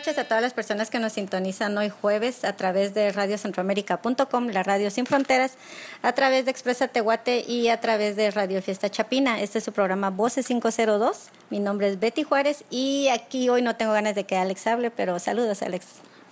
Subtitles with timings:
[0.00, 4.62] Noches a todas las personas que nos sintonizan hoy jueves a través de radiocentroamérica.com, la
[4.62, 5.58] radio sin fronteras,
[6.00, 9.42] a través de Expresa Tehuate y a través de Radio Fiesta Chapina.
[9.42, 11.28] Este es su programa Voces 502.
[11.50, 14.90] Mi nombre es Betty Juárez y aquí hoy no tengo ganas de que Alex hable,
[14.90, 15.84] pero saludos Alex.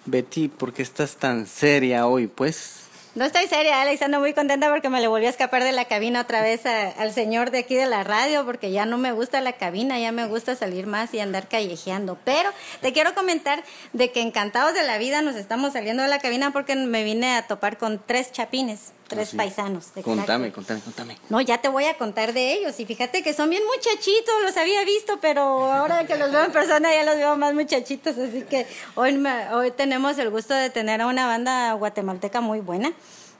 [0.06, 2.87] Betty, ¿por qué estás tan seria hoy, pues?
[3.18, 5.86] No estoy seria, Alex, ando muy contenta porque me le volví a escapar de la
[5.86, 9.40] cabina otra vez al señor de aquí de la radio, porque ya no me gusta
[9.40, 12.16] la cabina, ya me gusta salir más y andar callejeando.
[12.24, 12.48] Pero
[12.80, 16.52] te quiero comentar de que encantados de la vida nos estamos saliendo de la cabina
[16.52, 19.86] porque me vine a topar con tres chapines, tres Ah, paisanos.
[20.04, 21.16] Contame, contame, contame.
[21.30, 22.78] No, ya te voy a contar de ellos.
[22.78, 25.40] Y fíjate que son bien muchachitos, los había visto, pero
[25.72, 28.16] ahora que los veo en persona ya los veo más muchachitos.
[28.18, 32.60] Así que hoy, me- hoy tenemos el gusto de tener a una banda guatemalteca muy
[32.60, 32.92] buena,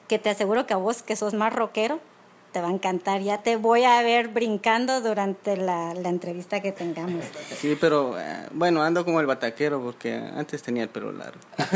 [0.08, 2.00] que te aseguro que a vos, que sos más rockero,
[2.52, 3.20] te va a encantar.
[3.20, 7.24] Ya te voy a ver brincando durante la, la entrevista que tengamos.
[7.60, 11.40] Sí, pero eh, bueno, ando como el bataquero porque antes tenía el pelo largo.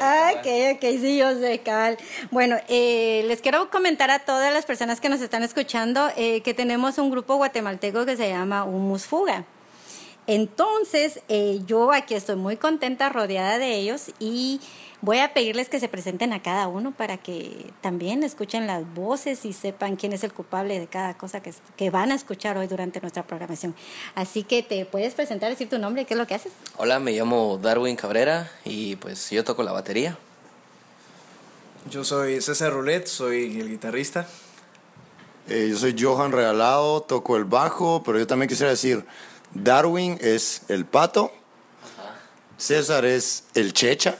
[0.00, 1.96] Ah, ok, ok, sí, yo sé, cabal.
[2.30, 6.52] Bueno, eh, les quiero comentar a todas las personas que nos están escuchando eh, que
[6.52, 9.44] tenemos un grupo guatemalteco que se llama Humus Fuga.
[10.26, 14.60] Entonces, eh, yo aquí estoy muy contenta, rodeada de ellos y
[15.04, 19.44] voy a pedirles que se presenten a cada uno para que también escuchen las voces
[19.44, 22.66] y sepan quién es el culpable de cada cosa que, que van a escuchar hoy
[22.68, 23.74] durante nuestra programación.
[24.14, 26.52] Así que te puedes presentar, decir tu nombre, qué es lo que haces.
[26.78, 30.16] Hola, me llamo Darwin Cabrera y pues yo toco la batería.
[31.90, 34.26] Yo soy César Roulette, soy el guitarrista.
[35.48, 39.04] Eh, yo soy Johan Regalado, toco el bajo, pero yo también quisiera decir,
[39.52, 41.30] Darwin es el pato,
[42.56, 44.16] César es el checha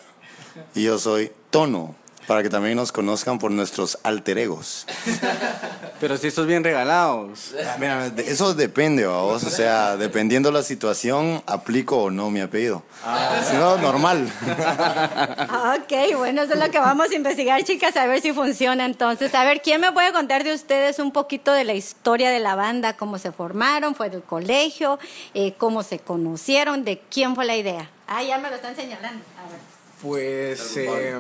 [0.75, 1.95] y yo soy Tono,
[2.27, 4.87] para que también nos conozcan por nuestros alter egos.
[6.01, 7.55] Pero si sos bien regalados.
[7.67, 12.83] Ah, Mira, eso depende, vos, o sea, dependiendo la situación, aplico o no mi apellido.
[13.49, 14.31] Si no, normal.
[14.47, 18.85] Ah, Ok, bueno, eso es lo que vamos a investigar, chicas, a ver si funciona
[18.87, 19.35] entonces.
[19.35, 22.55] A ver, ¿quién me puede contar de ustedes un poquito de la historia de la
[22.55, 22.97] banda?
[22.97, 23.95] ¿Cómo se formaron?
[23.95, 24.99] ¿Fue del colegio?
[25.35, 26.85] Eh, ¿Cómo se conocieron?
[26.85, 27.91] ¿De quién fue la idea?
[28.07, 29.23] Ah, ya me lo están señalando.
[29.39, 29.74] A ver.
[30.03, 31.15] Pues eh,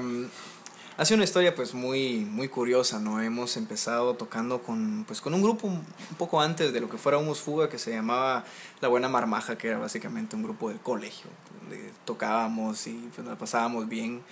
[0.97, 3.21] ha sido una historia pues muy, muy curiosa, ¿no?
[3.21, 5.85] Hemos empezado tocando con, pues, con un grupo un
[6.17, 8.45] poco antes de lo que fuera Humus Fuga que se llamaba
[8.81, 11.31] La Buena Marmaja, que era básicamente un grupo del colegio,
[11.61, 14.23] donde tocábamos y pues, la pasábamos bien.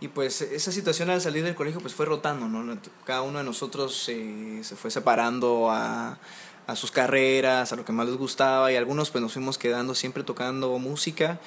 [0.00, 2.76] Y pues esa situación al salir del colegio pues fue rotando, ¿no?
[3.04, 6.18] Cada uno de nosotros eh, se fue separando a,
[6.66, 9.94] a sus carreras, a lo que más les gustaba y algunos pues nos fuimos quedando
[9.94, 11.38] siempre tocando música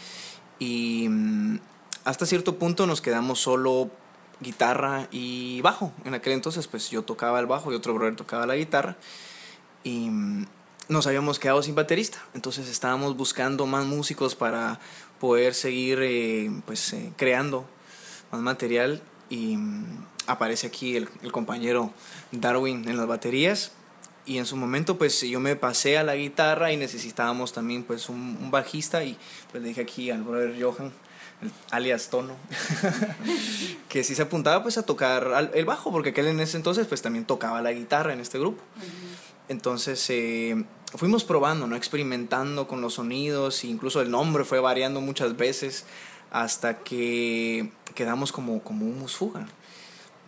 [0.57, 1.59] y mm,
[2.07, 3.91] hasta cierto punto nos quedamos solo
[4.39, 5.91] guitarra y bajo.
[6.05, 8.95] En aquel entonces pues yo tocaba el bajo y otro brother tocaba la guitarra
[9.83, 10.45] y mm,
[10.87, 12.23] nos habíamos quedado sin baterista.
[12.33, 14.79] Entonces estábamos buscando más músicos para
[15.19, 17.65] poder seguir eh, pues eh, creando
[18.31, 21.91] más material y mm, aparece aquí el, compañero
[22.31, 23.73] Darwin en las baterías
[24.25, 28.07] y en su momento pues yo me pasé a la guitarra y necesitábamos también pues
[28.07, 29.17] un, un bajista y
[29.51, 30.93] pues le dije aquí al brother Johan
[31.71, 32.33] alias Tono
[33.89, 37.01] que si se apuntaba pues a tocar el bajo porque aquel en ese entonces pues
[37.01, 38.61] también tocaba la guitarra en este grupo
[39.49, 41.75] entonces eh, fuimos probando, ¿no?
[41.75, 45.85] experimentando con los sonidos, e incluso el nombre fue variando muchas veces
[46.31, 49.47] hasta que quedamos como, como Humus Fuga.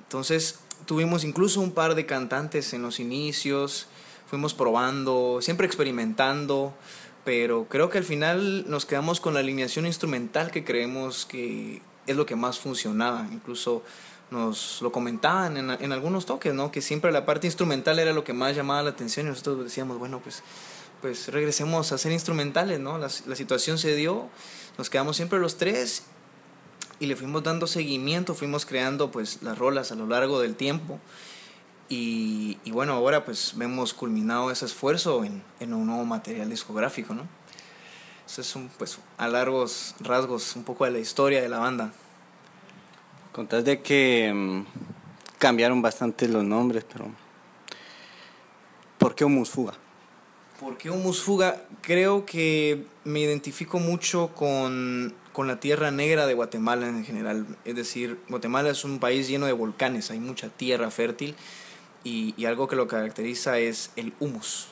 [0.03, 3.87] Entonces tuvimos incluso un par de cantantes en los inicios,
[4.27, 6.73] fuimos probando, siempre experimentando,
[7.29, 12.15] pero creo que al final nos quedamos con la alineación instrumental que creemos que es
[12.15, 13.27] lo que más funcionaba.
[13.31, 13.83] Incluso
[14.31, 16.71] nos lo comentaban en, en algunos toques, ¿no?
[16.71, 19.99] Que siempre la parte instrumental era lo que más llamaba la atención y nosotros decíamos,
[19.99, 20.41] bueno, pues,
[21.03, 22.97] pues regresemos a ser instrumentales, ¿no?
[22.97, 24.27] La, la situación se dio,
[24.79, 26.05] nos quedamos siempre los tres
[26.99, 30.99] y le fuimos dando seguimiento, fuimos creando pues las rolas a lo largo del tiempo
[31.89, 37.15] y, y bueno, ahora pues vemos culminado ese esfuerzo en, en un nuevo material discográfico,
[37.15, 37.23] ¿no?
[38.27, 41.91] Eso es un, pues a largos rasgos un poco de la historia de la banda.
[43.31, 44.65] Contás de que mm,
[45.39, 47.07] cambiaron bastante los nombres, pero
[48.99, 49.73] ¿por qué Humus Fuga?
[50.59, 51.63] ¿Por qué Humus Fuga?
[51.81, 57.47] Creo que me identifico mucho con, con la tierra negra de Guatemala en general.
[57.65, 61.35] Es decir, Guatemala es un país lleno de volcanes, hay mucha tierra fértil
[62.03, 64.69] y, y algo que lo caracteriza es el humus.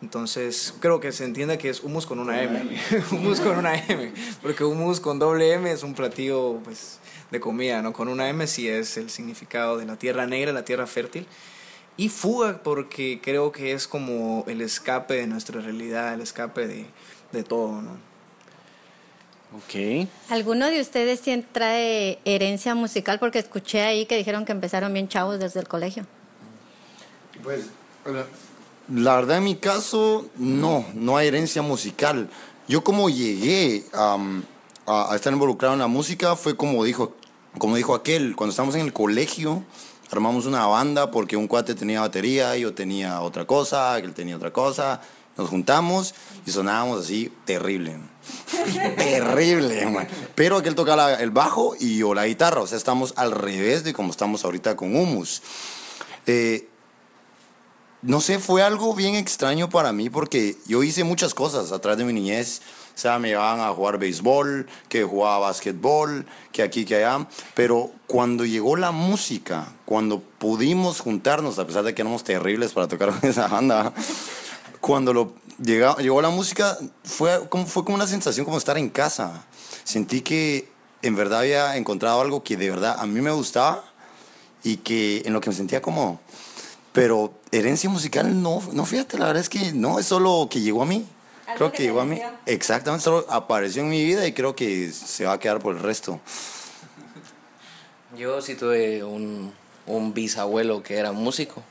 [0.00, 2.78] Entonces, creo que se entiende que es humus con una M.
[3.10, 4.12] humus con una M.
[4.42, 7.00] Porque humus con doble M es un platillo pues,
[7.30, 7.92] de comida, ¿no?
[7.92, 11.26] Con una M sí es el significado de la tierra negra, la tierra fértil.
[11.96, 16.86] Y fuga porque creo que es como el escape de nuestra realidad, el escape de,
[17.32, 18.08] de todo, ¿no?
[19.56, 20.06] Ok.
[20.28, 23.18] ¿Alguno de ustedes trae herencia musical?
[23.18, 26.06] Porque escuché ahí que dijeron que empezaron bien chavos desde el colegio.
[27.42, 27.66] Pues,
[28.92, 32.30] la verdad en mi caso, no, no hay herencia musical.
[32.68, 34.16] Yo como llegué a,
[34.86, 37.14] a estar involucrado en la música fue como dijo,
[37.58, 39.64] como dijo aquel, cuando estábamos en el colegio,
[40.10, 44.52] armamos una banda porque un cuate tenía batería, yo tenía otra cosa, él tenía otra
[44.52, 45.00] cosa,
[45.36, 46.14] nos juntamos
[46.46, 47.96] y sonábamos así terrible.
[48.96, 50.08] terrible, man.
[50.34, 53.92] Pero aquel tocaba el bajo y yo la guitarra, o sea, estamos al revés de
[53.92, 55.42] como estamos ahorita con Humus.
[56.26, 56.68] Eh,
[58.02, 61.98] no sé, fue algo bien extraño para mí porque yo hice muchas cosas a través
[61.98, 62.60] de mi niñez.
[62.94, 67.28] O sea, me llevaban a jugar béisbol, que jugaba básquetbol, que aquí, que allá.
[67.54, 72.88] Pero cuando llegó la música, cuando pudimos juntarnos, a pesar de que éramos terribles para
[72.88, 73.92] tocar en esa banda,
[74.80, 78.88] cuando lo, llega- llegó la música, fue como, fue como una sensación como estar en
[78.90, 79.44] casa.
[79.84, 80.68] Sentí que
[81.02, 83.84] en verdad había encontrado algo que de verdad a mí me gustaba
[84.64, 86.20] y que en lo que me sentía como
[86.92, 90.82] pero herencia musical no, no fíjate, la verdad es que no, es solo que llegó
[90.82, 91.06] a mí.
[91.56, 92.20] Creo que llegó a mí.
[92.44, 95.82] Exactamente, solo apareció en mi vida y creo que se va a quedar por el
[95.82, 96.20] resto.
[98.16, 99.52] Yo sí tuve un,
[99.86, 101.62] un bisabuelo que era músico.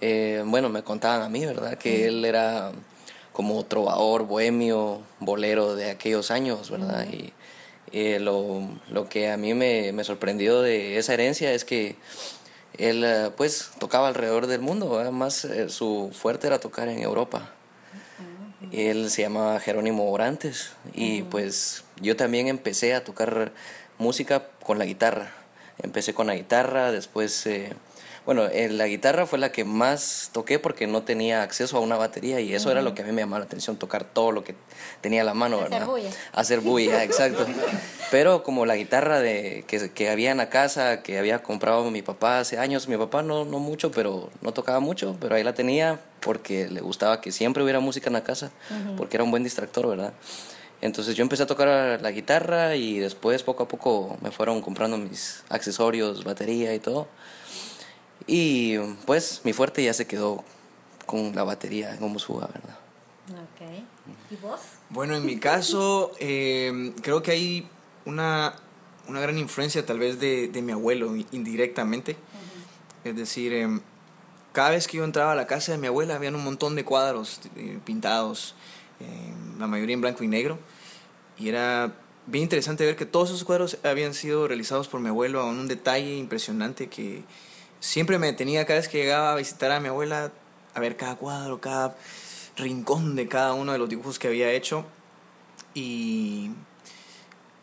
[0.00, 1.76] Eh, bueno, me contaban a mí, ¿verdad?
[1.76, 2.72] Que él era
[3.32, 7.06] como trovador, bohemio, bolero de aquellos años, ¿verdad?
[7.10, 7.32] Y
[7.92, 11.96] eh, lo, lo que a mí me, me sorprendió de esa herencia es que
[12.78, 17.50] él eh, pues tocaba alrededor del mundo, además su fuerte era tocar en Europa.
[18.72, 23.52] Él se llamaba Jerónimo Orantes y pues yo también empecé a tocar
[23.98, 25.32] música con la guitarra.
[25.82, 27.72] Empecé con la guitarra, después, eh,
[28.26, 31.96] bueno, eh, la guitarra fue la que más toqué porque no tenía acceso a una
[31.96, 34.42] batería y eso era lo que a mí me llamaba la atención, tocar todo lo
[34.44, 34.54] que
[35.02, 35.86] tenía a la mano, Hacer ¿verdad?
[35.86, 36.10] bulla.
[36.32, 37.44] Hacer bulla, exacto.
[38.10, 42.00] Pero como la guitarra de, que, que había en la casa, que había comprado mi
[42.02, 45.54] papá hace años, mi papá no, no mucho, pero no tocaba mucho, pero ahí la
[45.54, 48.50] tenía porque le gustaba que siempre hubiera música en la casa,
[48.96, 50.14] porque era un buen distractor, ¿verdad?
[50.80, 54.98] Entonces yo empecé a tocar la guitarra y después poco a poco me fueron comprando
[54.98, 57.08] mis accesorios, batería y todo.
[58.26, 60.44] Y pues mi fuerte ya se quedó
[61.06, 62.78] con la batería en Homus Fuga, ¿verdad?
[63.30, 63.84] Ok.
[64.30, 64.60] ¿Y vos?
[64.90, 67.68] Bueno, en mi caso, eh, creo que hay
[68.04, 68.54] una,
[69.08, 72.16] una gran influencia tal vez de, de mi abuelo indirectamente.
[73.04, 73.80] Es decir, em,
[74.52, 76.84] cada vez que yo entraba a la casa de mi abuela habían un montón de
[76.84, 78.54] cuadros eh, pintados,
[79.00, 80.58] em, la mayoría en blanco y negro.
[81.38, 81.92] Y era
[82.26, 85.68] bien interesante ver que todos esos cuadros habían sido realizados por mi abuelo con un
[85.68, 87.24] detalle impresionante que
[87.84, 90.32] siempre me detenía cada vez que llegaba a visitar a mi abuela
[90.74, 91.94] a ver cada cuadro, cada
[92.56, 94.86] rincón de cada uno de los dibujos que había hecho.
[95.74, 96.50] Y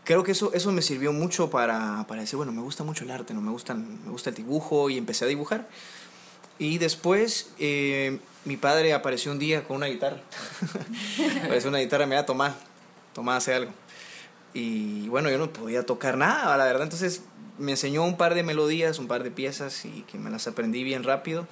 [0.03, 3.11] creo que eso, eso me sirvió mucho para, para decir, bueno, me gusta mucho el
[3.11, 3.41] arte, ¿no?
[3.41, 5.67] me, gustan, me gusta el dibujo y empecé a dibujar.
[6.59, 10.21] Y después eh, mi padre apareció un día con una guitarra.
[11.43, 12.55] apareció una guitarra, me da tomá,
[13.13, 13.71] tomá, hace algo.
[14.53, 16.83] Y bueno, yo no podía tocar nada, la verdad.
[16.83, 17.23] Entonces
[17.61, 20.83] me enseñó un par de melodías, un par de piezas y que me las aprendí
[20.83, 21.47] bien rápido.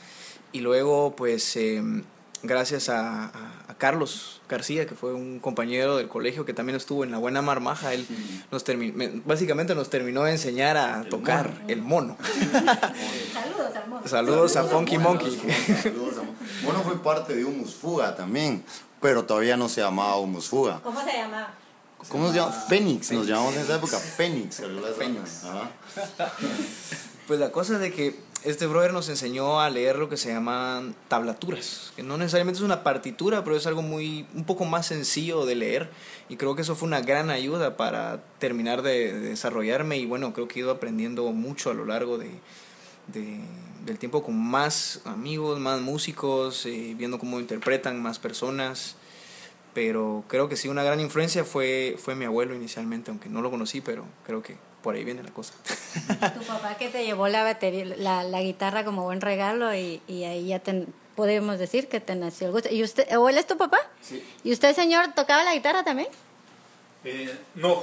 [0.52, 1.82] Y luego, pues, eh,
[2.44, 3.30] gracias a, a,
[3.68, 7.42] a, Carlos García, que fue un compañero del colegio que también estuvo en la Buena
[7.42, 8.06] Marmaja, él
[8.52, 11.66] nos terminó, básicamente nos terminó de enseñar a el tocar mono.
[11.68, 12.18] el mono.
[13.34, 14.08] Saludos al mono.
[14.08, 15.40] Saludos a Funky Monkey.
[15.82, 18.64] Saludos a Mono fue parte de Humus Fuga también,
[19.02, 20.80] pero todavía no se llamaba Humus Fuga.
[20.84, 21.54] ¿Cómo se llamaba?
[22.08, 22.52] ¿Cómo se llama?
[22.52, 24.62] Fénix, nos llamamos en esa época Fénix.
[24.98, 25.44] Fénix.
[27.28, 30.34] Pues la cosa es de que este brother nos enseñó a leer lo que se
[30.34, 34.88] llaman tablaturas, que no necesariamente es una partitura, pero es algo muy un poco más
[34.88, 35.92] sencillo de leer
[36.28, 40.34] y creo que eso fue una gran ayuda para terminar de, de desarrollarme y bueno,
[40.34, 42.32] creo que he ido aprendiendo mucho a lo largo de,
[43.14, 43.42] de
[43.86, 48.96] del tiempo con más amigos, más músicos, eh, viendo cómo interpretan más personas
[49.82, 53.50] pero creo que sí, una gran influencia fue, fue mi abuelo inicialmente, aunque no lo
[53.50, 55.54] conocí, pero creo que por ahí viene la cosa.
[56.38, 60.26] Tu papá que te llevó la batería, la, la guitarra como buen regalo y, y
[60.26, 62.68] ahí ya te, podemos decir que te nació el gusto.
[62.70, 63.80] ¿Y usted, o él es tu papá?
[64.02, 64.22] Sí.
[64.44, 66.10] ¿Y usted, señor, tocaba la guitarra también?
[67.06, 67.82] Eh, no,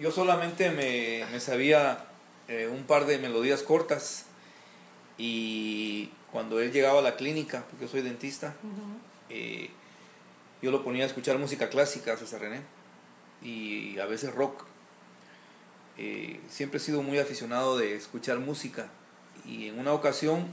[0.00, 2.04] yo solamente me, me sabía
[2.48, 4.26] eh, un par de melodías cortas
[5.16, 8.98] y cuando él llegaba a la clínica, porque yo soy dentista, uh -huh.
[9.30, 9.70] eh,
[10.62, 12.62] yo lo ponía a escuchar música clásica, César René,
[13.42, 14.64] y a veces rock.
[15.96, 18.88] Eh, siempre he sido muy aficionado de escuchar música
[19.44, 20.46] y en una ocasión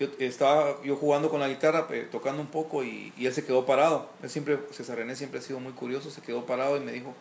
[0.00, 3.64] yo estaba yo jugando con la guitarra, tocando un poco y, y, él se quedó
[3.64, 4.10] parado.
[4.22, 7.14] Él siempre, César René siempre ha sido muy curioso, se quedó parado y me dijo,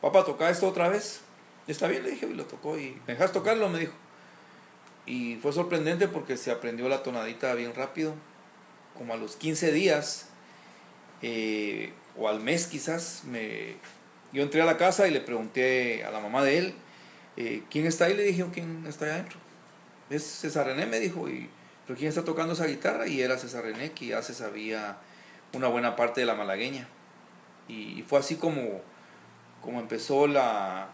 [0.00, 1.20] papá, toca esto otra vez.
[1.68, 2.78] Está bien, le dije, y lo tocó.
[2.78, 3.92] Y me dejas tocarlo, me dijo.
[5.04, 8.14] Y fue sorprendente porque se aprendió la tonadita bien rápido.
[8.98, 10.28] Como a los 15 días,
[11.22, 13.76] eh, o al mes quizás, me,
[14.32, 16.74] yo entré a la casa y le pregunté a la mamá de él,
[17.36, 18.14] eh, ¿quién está ahí?
[18.14, 19.38] Le dije, ¿quién está ahí adentro?
[20.10, 21.48] Es César René, me dijo, y,
[21.86, 23.06] ¿pero quién está tocando esa guitarra?
[23.06, 24.98] Y era César René, que ya se sabía
[25.52, 26.88] una buena parte de la malagueña.
[27.68, 28.80] Y, fue así como,
[29.62, 30.90] como empezó la,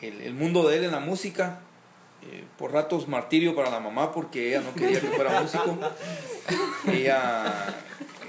[0.00, 1.60] el, el mundo de él en la música
[2.22, 5.78] eh, por ratos martirio para la mamá porque ella no quería que fuera músico.
[6.90, 7.74] ella,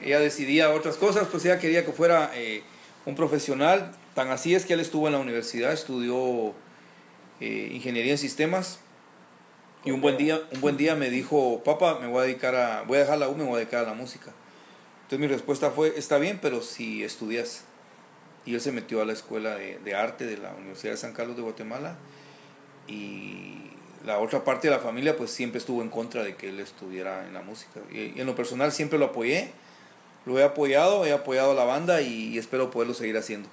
[0.04, 2.63] ella decidía otras cosas, pues ella quería que fuera eh,
[3.06, 3.94] un profesional.
[4.13, 6.54] Tan así es que él estuvo en la universidad, estudió
[7.39, 8.80] eh, ingeniería en sistemas.
[9.84, 12.82] Y un buen día, un buen día me dijo, papá, me voy a dedicar a,
[12.84, 14.34] voy a dejar la U, me voy a dedicar a la música.
[15.04, 17.63] Entonces mi respuesta fue, está bien, pero si estudias.
[18.46, 21.13] Y él se metió a la escuela de, de arte de la Universidad de San
[21.13, 21.98] Carlos de Guatemala.
[22.88, 23.68] Y
[24.08, 27.27] la otra parte de la familia pues siempre estuvo en contra de que él estuviera
[27.27, 27.82] en la música.
[27.92, 29.51] Y, en lo personal siempre lo apoyé,
[30.27, 33.48] lo he apoyado, he apoyado a la banda y, espero poderlo seguir haciendo.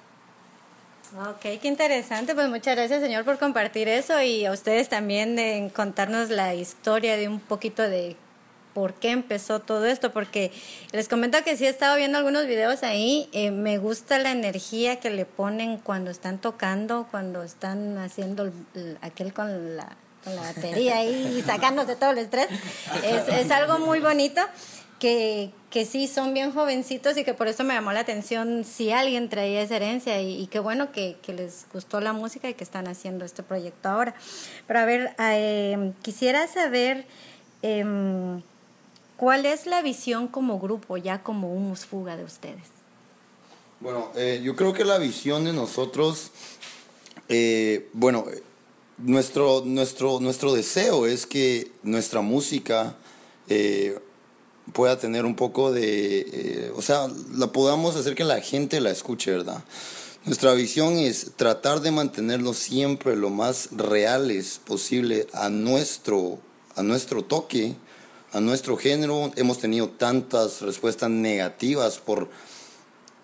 [1.29, 2.35] Ok, qué interesante.
[2.35, 7.15] Pues muchas gracias, señor, por compartir eso y a ustedes también de contarnos la historia
[7.15, 8.17] de un poquito de
[8.73, 10.51] por qué empezó todo esto, porque
[10.91, 14.99] les comento que sí he estado viendo algunos videos ahí, eh, me gusta la energía
[14.99, 18.51] que le ponen cuando están tocando, cuando están haciendo
[19.01, 22.47] aquel con la con la batería ahí y sacándose todo el estrés.
[23.03, 24.41] Es, es algo muy bonito
[24.99, 28.91] que, que, sí son bien jovencitos y que por eso me llamó la atención si
[28.91, 32.63] alguien traía esa herencia y, qué bueno que, que, les gustó la música y que
[32.63, 34.15] están haciendo este proyecto ahora.
[34.67, 37.05] Pero a ver, eh, quisiera saber
[37.61, 38.41] em,
[39.17, 42.75] cuál es la visión como grupo, ya como Humus Fuga de ustedes.
[43.79, 46.31] Bueno, eh, yo creo que la visión de nosotros,
[47.27, 48.25] eh, bueno,
[48.97, 52.95] nuestro, nuestro, nuestro deseo es que nuestra música
[53.47, 53.99] eh,
[54.73, 58.91] pueda tener un poco de, eh, o sea, la podamos hacer que la gente la
[58.91, 59.63] escuche, ¿verdad?
[60.25, 66.39] Nuestra visión es tratar de mantenerlo siempre lo más reales posible a nuestro,
[66.75, 67.75] a nuestro toque,
[68.31, 69.31] a nuestro género.
[69.35, 72.27] Hemos tenido tantas respuestas negativas por,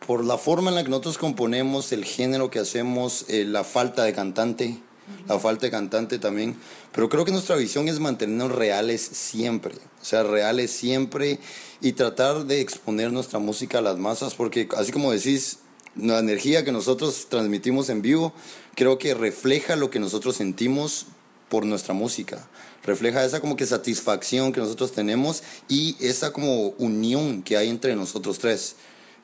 [0.06, 4.04] por la forma en la que nosotros componemos, el género que hacemos, eh, la falta
[4.04, 4.80] de cantante
[5.27, 6.55] la falta de cantante también.
[6.91, 11.39] Pero creo que nuestra visión es mantenernos reales siempre, o sea, reales siempre
[11.81, 15.60] y tratar de exponer nuestra música a las masas, porque así como decís,
[15.96, 18.34] la energía que nosotros transmitimos en vivo,
[18.75, 21.08] creo que refleja lo que nosotros sentimos
[21.50, 22.48] por nuestra música.
[22.84, 27.96] Refleja esa como que satisfacción que nosotros tenemos y esa como unión que hay entre
[27.96, 28.77] nosotros tres.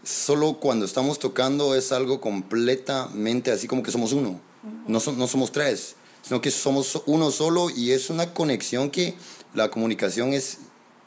[0.04, 4.40] Solo cuando estamos tocando es algo completamente así como que somos uno.
[4.88, 9.16] No, no somos tres, sino que somos uno solo y es una conexión que
[9.54, 10.58] la comunicación es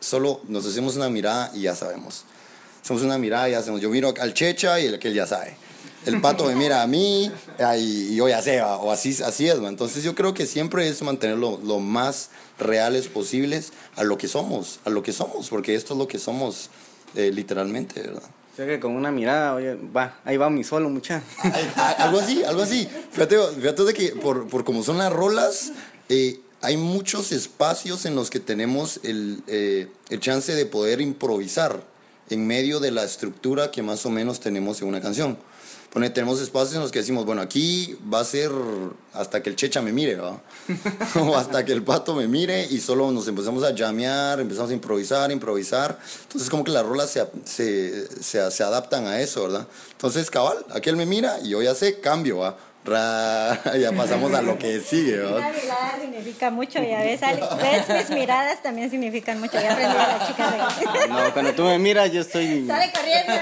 [0.01, 2.25] solo nos hacemos una mirada y ya sabemos.
[2.83, 3.83] Hacemos una mirada y ya sabemos.
[3.83, 5.55] Yo miro al Checha y el que él ya sabe.
[6.07, 7.31] El pato me mira a mí
[7.77, 9.59] y yo ya sé, o así, así es.
[9.59, 14.81] Entonces yo creo que siempre es mantenerlo lo más reales posibles a lo que somos,
[14.87, 16.71] a lo que somos, porque esto es lo que somos
[17.15, 18.23] eh, literalmente, ¿verdad?
[18.67, 21.23] Que con una mirada, oye, va, ahí va mi solo, mucha.
[21.99, 22.89] algo así, algo así.
[23.11, 25.73] Fíjate, fíjate de que por, por como son las rolas,
[26.09, 31.83] eh, hay muchos espacios en los que tenemos el, eh, el chance de poder improvisar
[32.29, 35.39] en medio de la estructura que más o menos tenemos en una canción
[35.91, 38.53] tenemos espacios en los que decimos, bueno, aquí va a ser
[39.13, 40.41] hasta que el checha me mire, ¿va?
[41.21, 44.75] o hasta que el pato me mire y solo nos empezamos a llamear, empezamos a
[44.75, 45.99] improvisar, improvisar.
[46.23, 49.67] Entonces como que las rolas se, se, se, se adaptan a eso, ¿verdad?
[49.91, 52.57] Entonces, cabal, aquel me mira y yo ya sé, cambio, ¿va?
[52.85, 55.19] ya pasamos a lo que sigue.
[55.19, 55.37] ¿no?
[55.37, 59.61] Una mirada significa mucho, ya ves, ves, mis miradas también significan mucho.
[59.61, 61.09] Ya aprendí a la chica de...
[61.09, 62.67] No, cuando tú me miras, yo estoy.
[62.67, 63.33] Sale corriendo,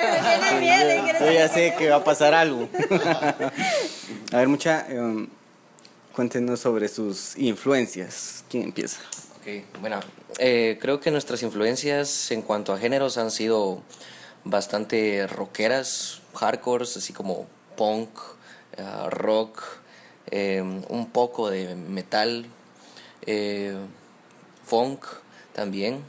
[0.53, 2.69] me viene Yo ya sé que va a pasar algo.
[4.33, 4.87] a ver, mucha.
[4.91, 5.29] Um,
[6.13, 8.45] cuéntenos sobre sus influencias.
[8.51, 9.01] ¿Quién empieza?
[9.41, 10.01] Ok, bueno,
[10.39, 13.83] eh, creo que nuestras influencias en cuanto a géneros han sido
[14.45, 17.47] bastante rockeras, hardcore, así como
[17.77, 18.11] punk,
[18.79, 19.63] eh, rock,
[20.31, 22.47] eh, un poco de metal,
[23.27, 23.75] eh,
[24.65, 25.05] funk
[25.53, 26.05] también,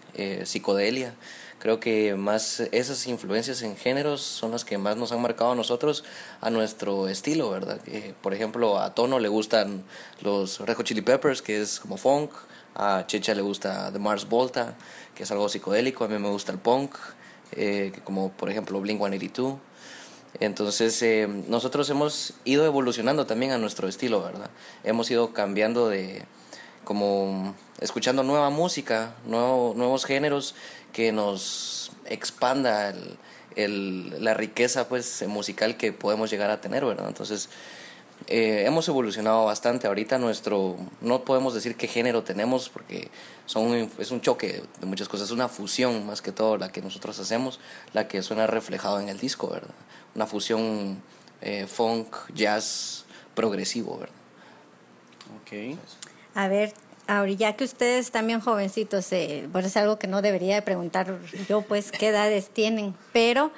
[0.46, 1.16] psicodelia.
[1.58, 5.56] Creo que más esas influencias en géneros son las que más nos han marcado a
[5.56, 6.04] nosotros
[6.40, 7.82] a nuestro estilo, ¿verdad?
[8.22, 9.84] por ejemplo, a Tono le gustan
[10.22, 12.32] los Red Chili Peppers, que es como funk.
[12.76, 14.76] A Checha le gusta The Mars Volta,
[15.16, 16.06] que es algo psicodélico.
[16.06, 16.96] A mí me gusta el punk,
[18.04, 19.69] como por ejemplo Blink 182.
[20.40, 24.50] Entonces, eh, nosotros hemos ido evolucionando también a nuestro estilo, ¿verdad?
[24.84, 26.24] Hemos ido cambiando de,
[26.84, 30.56] como, escuchando nueva música, nuevo, nuevos géneros
[30.94, 33.18] que nos expanda el,
[33.56, 37.08] el, la riqueza, pues, musical que podemos llegar a tener, ¿verdad?
[37.08, 37.50] Entonces,
[38.28, 39.88] eh, hemos evolucionado bastante.
[39.88, 43.10] Ahorita nuestro, no podemos decir qué género tenemos porque
[43.46, 46.82] son, es un choque de muchas cosas, es una fusión más que todo la que
[46.82, 47.60] nosotros hacemos,
[47.94, 49.74] la que suena reflejado en el disco, ¿verdad?
[50.16, 51.02] Una fusión
[51.42, 54.16] eh, funk, jazz, progresivo, ¿verdad?
[55.42, 55.78] Ok.
[56.36, 56.74] A ver,
[57.08, 61.20] ahora ya que ustedes también jovencitos, eh, bueno, es algo que no debería de preguntar
[61.48, 63.52] yo, pues, qué edades tienen, pero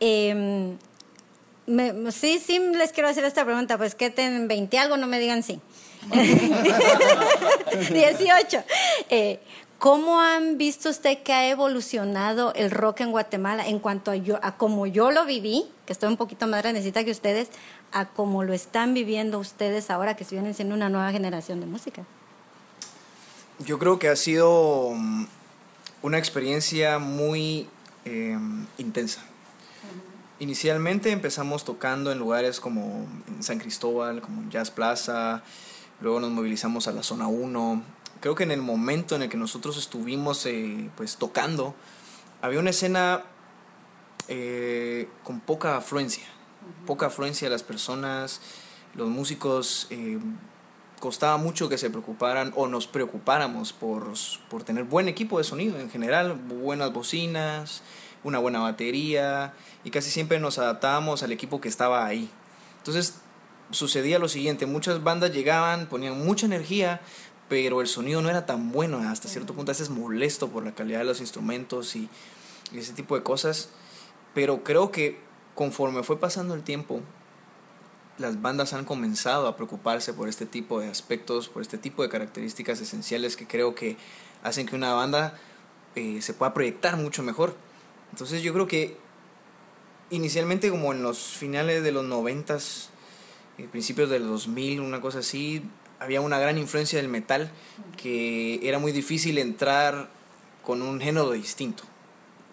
[0.00, 0.76] eh,
[1.66, 5.20] me, sí, sí les quiero hacer esta pregunta, pues que tienen 20 algo, no me
[5.20, 5.60] digan sí.
[7.92, 8.64] 18.
[9.10, 9.40] Eh,
[9.78, 14.40] ¿Cómo han visto usted que ha evolucionado el rock en Guatemala en cuanto a, yo,
[14.56, 17.48] como yo lo viví, que estoy un poquito más grandecita que ustedes,
[17.92, 21.66] a cómo lo están viviendo ustedes ahora que se vienen siendo una nueva generación de
[21.66, 22.04] música?
[23.60, 25.26] Yo creo que ha sido mm,
[26.02, 27.68] una experiencia muy
[28.04, 28.36] eh,
[28.78, 29.22] intensa.
[30.40, 35.44] Inicialmente empezamos tocando en lugares como en San Cristóbal, como en Jazz Plaza,
[36.00, 37.97] luego nos movilizamos a la zona 1.
[38.20, 41.74] Creo que en el momento en el que nosotros estuvimos eh, pues tocando,
[42.42, 43.24] había una escena
[44.26, 46.26] eh, con poca afluencia,
[46.86, 48.40] poca afluencia de las personas,
[48.94, 50.18] los músicos, eh,
[50.98, 54.12] costaba mucho que se preocuparan o nos preocupáramos por,
[54.50, 57.82] por tener buen equipo de sonido en general, buenas bocinas,
[58.24, 59.54] una buena batería
[59.84, 62.28] y casi siempre nos adaptábamos al equipo que estaba ahí.
[62.78, 63.20] Entonces
[63.70, 67.00] sucedía lo siguiente, muchas bandas llegaban, ponían mucha energía,
[67.48, 70.74] pero el sonido no era tan bueno, hasta cierto punto a veces molesto por la
[70.74, 72.08] calidad de los instrumentos y,
[72.74, 73.70] ese tipo de cosas.
[74.34, 75.18] Pero creo que
[75.54, 77.00] conforme fue pasando el tiempo,
[78.18, 82.10] las bandas han comenzado a preocuparse por este tipo de aspectos, por este tipo de
[82.10, 83.96] características esenciales que creo que
[84.42, 85.38] hacen que una banda
[85.94, 87.56] eh, se pueda proyectar mucho mejor.
[88.10, 88.98] Entonces yo creo que
[90.10, 92.90] inicialmente como en los finales de los noventas,
[93.56, 95.62] eh, principios del 2000, una cosa así,
[96.00, 97.50] había una gran influencia del metal
[97.96, 100.08] que era muy difícil entrar
[100.62, 101.84] con un género distinto.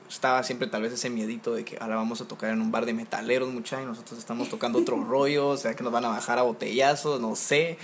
[0.10, 2.86] Estaba siempre tal vez ese miedito de que ahora vamos a tocar en un bar
[2.86, 6.10] de metaleros, mucha, y nosotros estamos tocando otro rollo, o sea que nos van a
[6.10, 7.77] bajar a botellazos, no sé.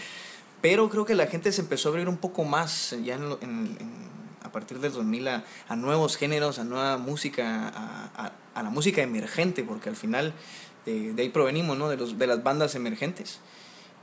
[0.61, 3.77] Pero creo que la gente se empezó a abrir un poco más ya en, en,
[4.43, 8.69] a partir del 2000 a, a, nuevos géneros, a nueva música, a, a, a, la
[8.69, 10.33] música emergente, porque al final
[10.85, 11.89] de, de ahí provenimos, ¿no?
[11.89, 13.39] De, los, de las bandas emergentes.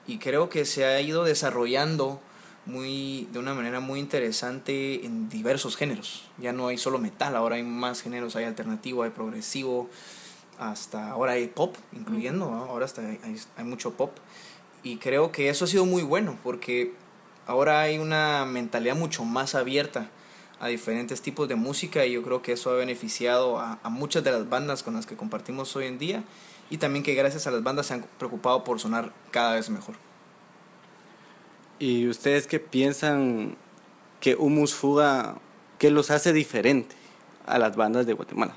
[0.08, 2.20] Y creo que se ha ido desarrollando
[2.64, 6.24] muy, de una manera muy interesante en diversos géneros.
[6.38, 9.88] Ya no hay solo metal, ahora hay más géneros, hay alternativo, hay progresivo,
[10.58, 12.64] hasta ahora hay pop, incluyendo, ¿no?
[12.64, 14.16] ahora hasta hay, hay mucho pop.
[14.82, 16.94] Y creo que eso ha sido muy bueno, porque
[17.46, 20.08] ahora hay una mentalidad mucho más abierta
[20.58, 24.24] a diferentes tipos de música y yo creo que eso ha beneficiado a, a, muchas
[24.24, 26.24] de las bandas con las que compartimos hoy en día
[26.70, 29.94] y también que gracias a las bandas se han preocupado por sonar cada vez mejor.
[31.78, 33.56] ¿Y ustedes qué piensan
[34.20, 35.36] que Humus Fuga,
[35.78, 36.96] qué los hace diferente
[37.46, 38.56] a las bandas de Guatemala?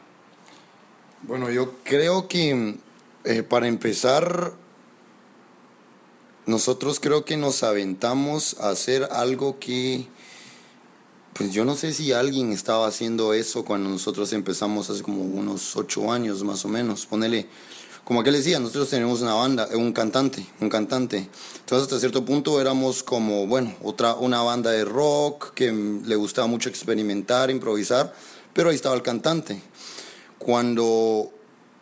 [1.23, 2.75] Bueno, yo creo que
[3.23, 4.53] eh, para empezar,
[6.47, 10.07] nosotros creo que nos aventamos a hacer algo que
[11.33, 15.75] pues yo no sé si alguien estaba haciendo eso cuando nosotros empezamos hace como unos
[15.75, 17.05] ocho años más o menos.
[17.05, 17.47] Ponele,
[18.03, 21.29] como que les decía, nosotros tenemos una banda, un cantante, un cantante.
[21.59, 26.47] Entonces hasta cierto punto éramos como, bueno, otra, una banda de rock que le gustaba
[26.47, 28.13] mucho experimentar, improvisar,
[28.53, 29.61] pero ahí estaba el cantante.
[30.37, 31.31] Cuando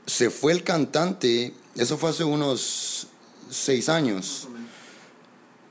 [0.05, 3.08] se fue el cantante, eso fue hace unos
[3.49, 4.47] seis años.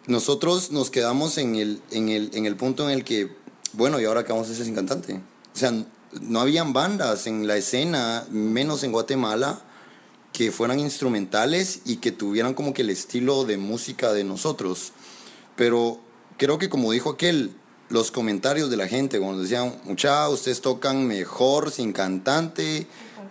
[0.06, 3.36] Nosotros nos quedamos en el, en el, en el punto en el que
[3.72, 5.20] bueno, ¿y ahora qué vamos sin cantante?
[5.54, 5.72] O sea,
[6.20, 9.60] no habían bandas en la escena, menos en Guatemala,
[10.38, 14.92] que fueran instrumentales y que tuvieran como que el estilo de música de nosotros.
[15.56, 15.98] Pero
[16.36, 17.56] creo que como dijo aquel,
[17.88, 22.86] los comentarios de la gente, cuando decían, mucha, ustedes tocan mejor sin cantante,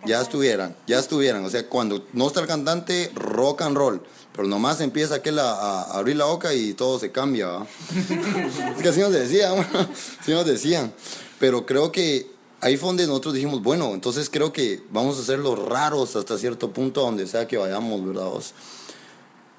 [0.06, 1.46] ya estuvieran, ya estuvieran.
[1.46, 4.02] O sea, cuando no está el cantante, rock and roll.
[4.34, 7.66] Pero nomás empieza aquel a, a abrir la boca y todo se cambia.
[8.76, 9.66] es que así nos decían,
[10.20, 10.92] así nos decían.
[11.40, 15.40] Pero creo que ahí fue donde nosotros dijimos, bueno, entonces creo que vamos a hacer
[15.40, 18.32] los raros hasta cierto punto, donde sea que vayamos, ¿verdad?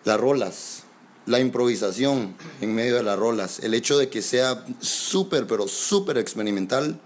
[0.04, 0.82] Las rolas,
[1.26, 6.18] la improvisación en medio de las rolas, el hecho de que sea súper, pero súper
[6.18, 7.00] experimental,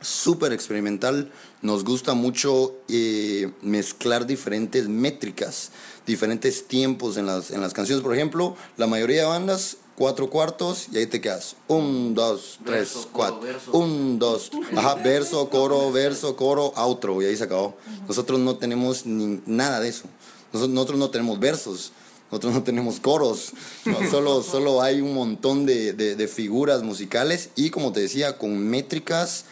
[0.00, 1.32] súper experimental.
[1.60, 5.72] Nos gusta mucho eh, mezclar diferentes métricas,
[6.06, 8.02] diferentes tiempos en las, en las canciones.
[8.04, 11.56] Por ejemplo, la mayoría de bandas, cuatro cuartos y ahí te quedas.
[11.66, 13.40] Un, dos, tres, Verso, coro, cuatro.
[13.40, 13.70] verso.
[13.72, 14.50] Un, dos.
[14.76, 17.20] Ajá, verso, coro, verso, coro, outro.
[17.20, 17.76] Y ahí se acabó.
[18.06, 20.04] Nosotros no tenemos ni, nada de eso.
[20.52, 21.92] Nosotros, nosotros no tenemos versos.
[22.30, 23.52] Nosotros no tenemos coros,
[23.86, 28.36] no, solo, solo hay un montón de, de- de figuras musicales y como te decía,
[28.36, 29.46] con métricas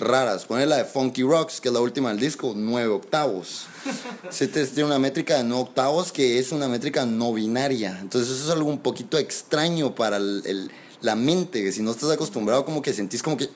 [0.00, 0.44] raras.
[0.46, 3.66] Poner la de Funky Rocks, que es la última del disco, nueve octavos.
[4.38, 7.98] Te- tiene una métrica de nueve octavos que es una métrica no binaria.
[8.00, 10.70] Entonces eso es algo un poquito extraño para el- el-
[11.02, 13.48] la mente, que si no estás acostumbrado como que sentís como que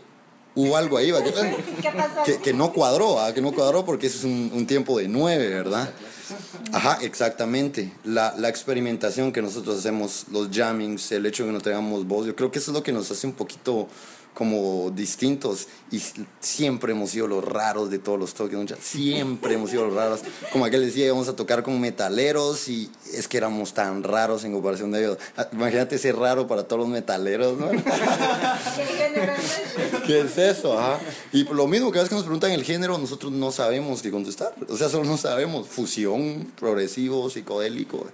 [0.55, 1.23] hubo algo ahí, que,
[1.83, 2.41] ¿Qué pasó?
[2.43, 3.35] que, no cuadró, ¿ah?
[3.35, 5.91] que no cuadró porque es un, un tiempo de nueve, ¿verdad?
[6.73, 7.93] Ajá, exactamente.
[8.05, 12.27] La, la experimentación que nosotros hacemos, los jammings, el hecho de que no tengamos voz,
[12.27, 13.89] yo creo que eso es lo que nos hace un poquito
[14.35, 16.03] como distintos y
[16.41, 18.67] siempre hemos sido los raros de todos los toques, ¿no?
[18.81, 20.21] siempre hemos sido los raros.
[20.53, 24.53] Como aquel decía, íbamos a tocar con metaleros y es que éramos tan raros en
[24.53, 25.19] comparación de ellos.
[25.37, 27.71] Ah, Imagínate ser raro para todos los metaleros, ¿no?
[30.07, 30.79] ¿Qué es eso?
[30.79, 30.99] Ajá.
[31.33, 34.53] Y lo mismo, cada vez que nos preguntan el género, nosotros no sabemos qué contestar.
[34.69, 35.69] O sea, solo no sabemos.
[35.69, 38.07] Fusión, progresivo, psicodélico.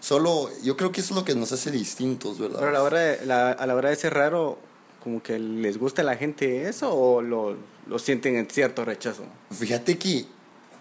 [0.00, 2.58] Solo, yo creo que eso es lo que nos hace distintos, ¿verdad?
[2.58, 4.58] Pero a la hora de, la- a la hora de ser raro,
[5.04, 9.24] como que les gusta a la gente eso o lo, lo sienten en cierto rechazo.
[9.50, 10.24] Fíjate que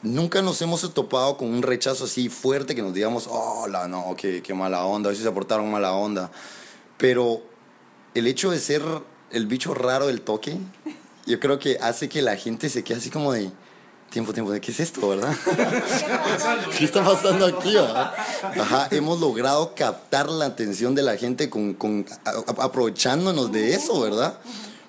[0.02, 4.16] nunca nos hemos topado con un rechazo así fuerte que nos digamos, oh, la, no,
[4.18, 6.32] qué, qué mala onda, a veces se portaron mala onda.
[6.98, 7.42] Pero
[8.16, 8.82] el hecho de ser
[9.30, 10.58] el bicho raro del toque,
[11.26, 13.52] yo creo que hace que la gente se quede así como de,
[14.14, 15.36] tiempo, tiempo, ¿de qué es esto, verdad?
[16.78, 18.14] ¿Qué está pasando aquí, verdad?
[18.62, 23.74] Ajá, hemos logrado captar la atención de la gente con, con- a- a- aprovechándonos de
[23.74, 24.38] eso, ¿verdad?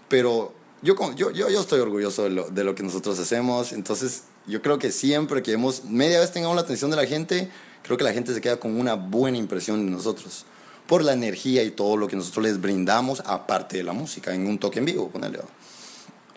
[0.09, 4.25] Pero yo, yo, yo, yo estoy orgulloso de lo, de lo que nosotros hacemos, entonces
[4.47, 7.51] yo creo que siempre que hemos, media vez tengamos la atención de la gente,
[7.83, 10.45] creo que la gente se queda con una buena impresión de nosotros,
[10.87, 14.47] por la energía y todo lo que nosotros les brindamos, aparte de la música, en
[14.47, 15.39] un toque en vivo, ponele.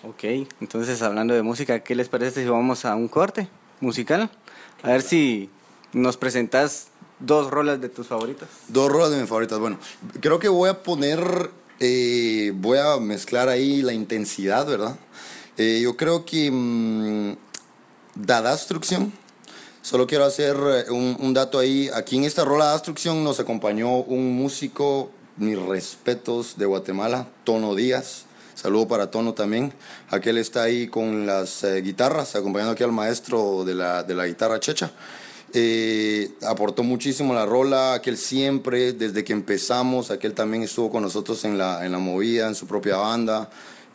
[0.07, 0.23] Ok,
[0.61, 3.49] entonces hablando de música, ¿qué les parece si vamos a un corte
[3.81, 4.29] musical?
[4.81, 5.49] A ver si
[5.91, 6.87] nos presentas
[7.19, 8.47] dos rolas de tus favoritas.
[8.69, 9.59] Dos rolas de mis favoritas.
[9.59, 9.77] Bueno,
[10.21, 14.97] creo que voy a poner, eh, voy a mezclar ahí la intensidad, ¿verdad?
[15.57, 17.35] Eh, yo creo que mm,
[18.15, 19.11] Dada Destrucción.
[19.81, 21.89] Solo quiero hacer eh, un, un dato ahí.
[21.93, 27.75] Aquí en esta rola de Destrucción nos acompañó un músico, mis respetos, de Guatemala, Tono
[27.75, 28.26] Díaz.
[28.57, 29.71] Saludo para Tono también.
[30.09, 34.25] Aquel está ahí con las eh, guitarras, acompañando aquí al maestro de la, de la
[34.25, 34.89] guitarra checha.
[35.53, 41.45] Eh, aportó muchísimo la rola, aquel siempre, desde que empezamos, aquel también estuvo con nosotros
[41.45, 43.47] en la, en la movida, en su propia banda.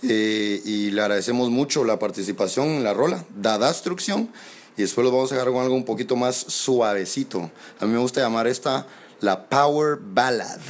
[0.05, 4.31] Eh, y le agradecemos mucho la participación en la rola, da destrucción.
[4.77, 7.51] Y después lo vamos a dejar con algo un poquito más suavecito.
[7.81, 8.87] A mí me gusta llamar esta
[9.18, 10.61] la Power Ballad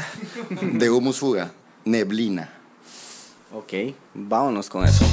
[0.63, 1.53] de Humus Fuga,
[1.85, 2.62] Neblina.
[3.55, 5.05] Ok, vámonos con eso.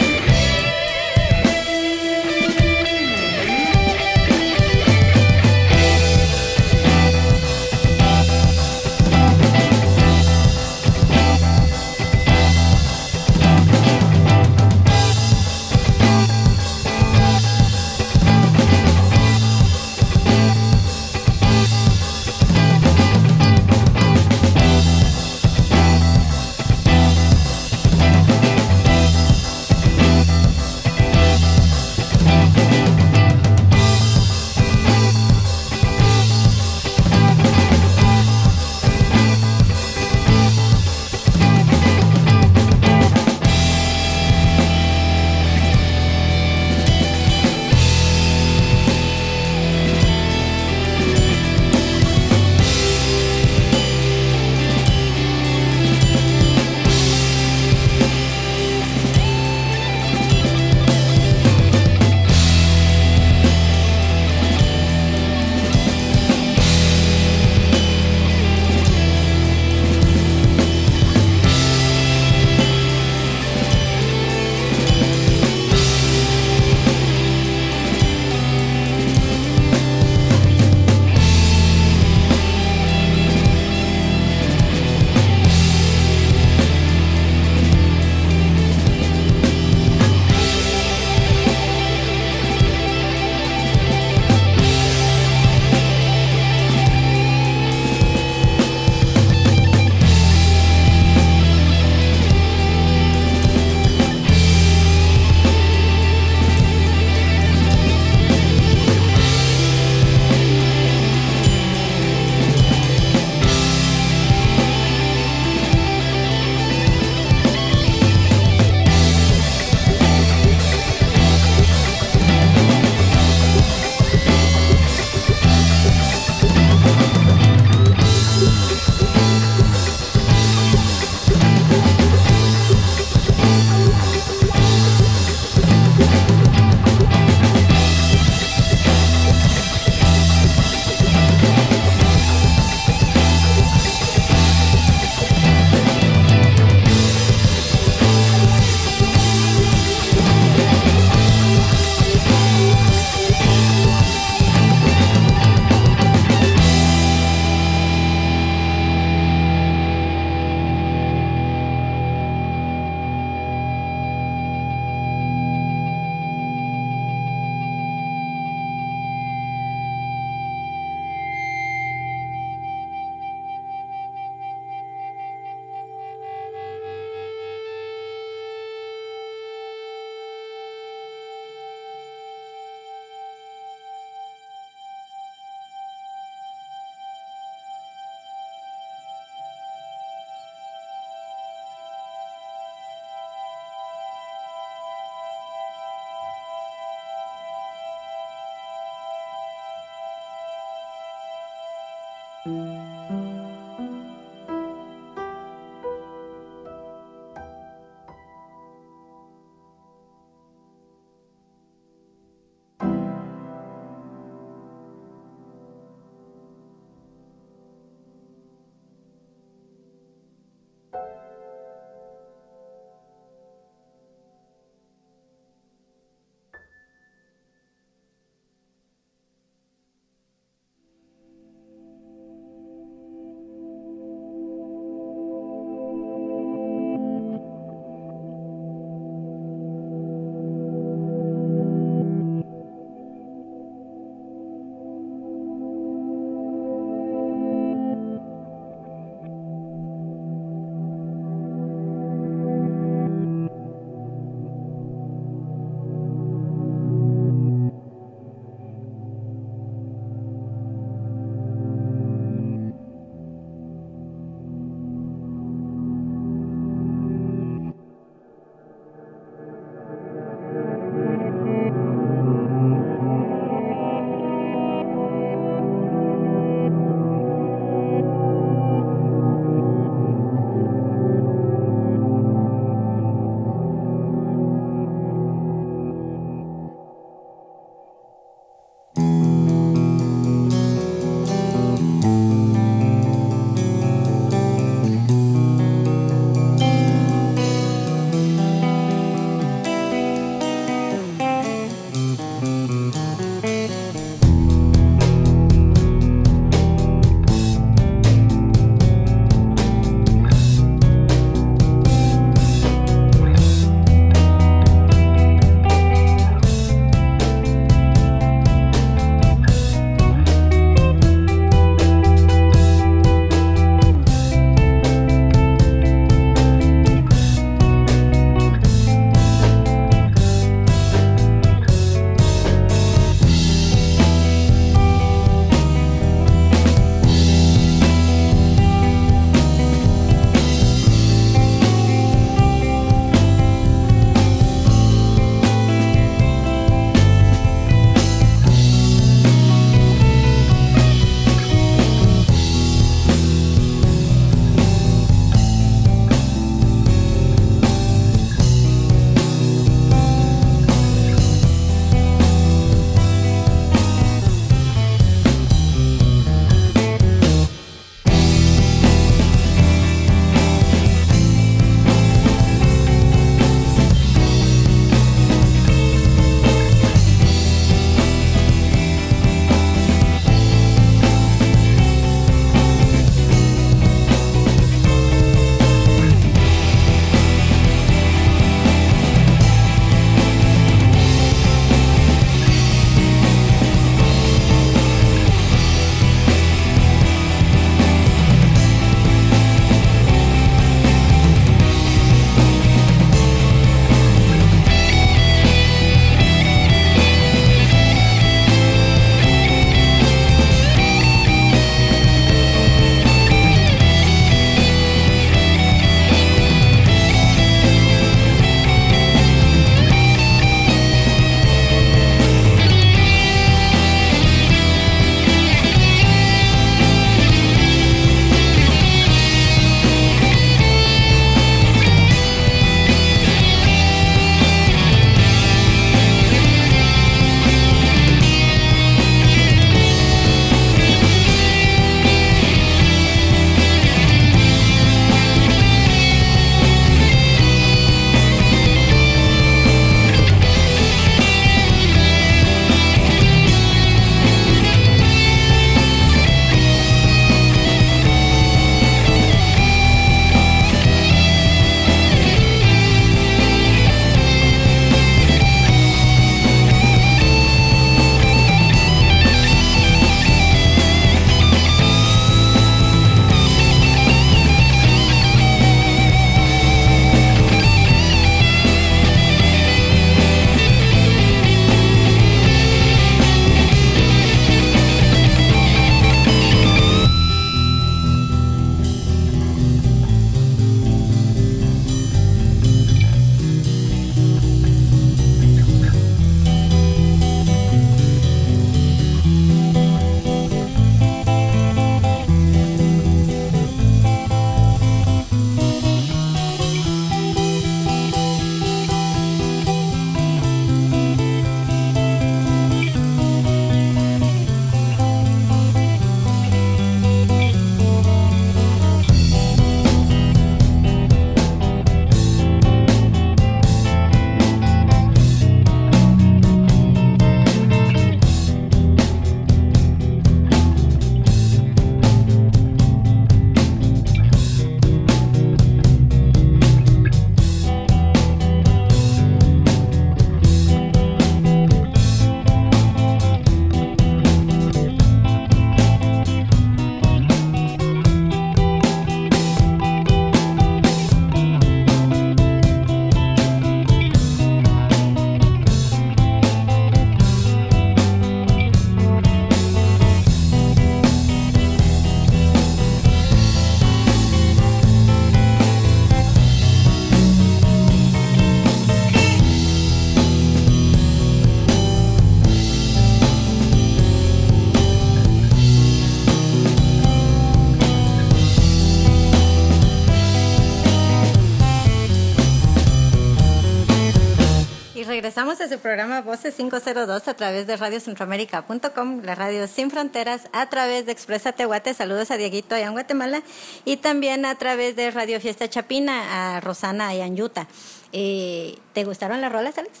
[585.68, 591.04] A su programa Voces 502 a través de radiocentroamérica.com, la radio sin fronteras, a través
[591.04, 593.42] de Expresa Tehuate, saludos a Dieguito allá en Guatemala,
[593.84, 597.66] y también a través de Radio Fiesta Chapina, a Rosana allá en Utah.
[598.12, 600.00] Eh, ¿Te gustaron las rolas, Alex?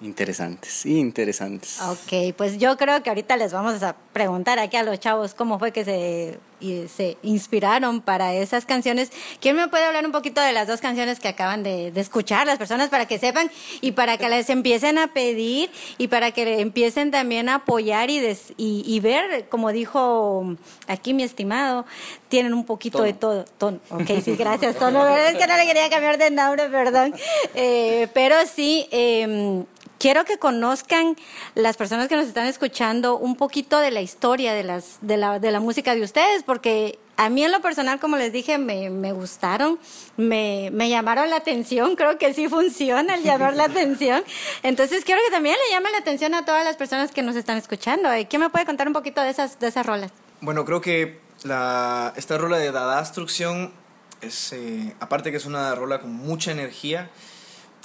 [0.00, 1.80] Interesantes, interesantes.
[1.82, 5.58] Ok, pues yo creo que ahorita les vamos a preguntar aquí a los chavos cómo
[5.58, 9.10] fue que se, y se inspiraron para esas canciones.
[9.40, 12.46] ¿Quién me puede hablar un poquito de las dos canciones que acaban de, de escuchar,
[12.46, 13.50] las personas, para que sepan
[13.80, 18.20] y para que les empiecen a pedir y para que empiecen también a apoyar y,
[18.20, 21.84] des, y, y, ver, como dijo aquí mi estimado,
[22.28, 23.06] tienen un poquito Tono.
[23.06, 23.44] de todo.
[23.58, 23.80] Tono.
[23.90, 25.06] Ok, sí, gracias, Tono.
[25.06, 27.14] Es que no le quería cambiar de nombre, perdón.
[27.54, 29.64] Eh, pero sí, eh,
[30.04, 31.16] quiero que conozcan
[31.54, 35.38] las personas que nos están escuchando un poquito de la historia de, las, de, la,
[35.38, 38.90] de la música de ustedes, porque a mí en lo personal, como les dije, me,
[38.90, 39.78] me gustaron,
[40.18, 44.22] me, me, llamaron la atención, creo que sí funciona el llamar la atención.
[44.62, 47.56] Entonces quiero que también le llamen la atención a todas las personas que nos están
[47.56, 48.10] escuchando.
[48.28, 50.12] ¿Quién me puede contar un poquito de esas, de esas rolas?
[50.42, 53.72] Bueno, creo que la, esta rola de Dada Destrucción
[54.20, 57.10] es, eh, aparte que es una rola con mucha energía,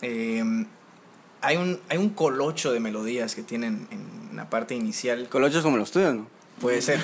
[0.02, 0.44] eh,
[1.42, 5.28] hay un, hay un colocho de melodías que tienen en la parte inicial.
[5.30, 6.28] Colochos como los tuyos, ¿no?
[6.60, 7.00] Puede ser.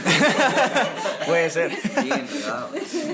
[1.26, 1.72] Puede ser.
[2.04, 2.70] Bien enredado.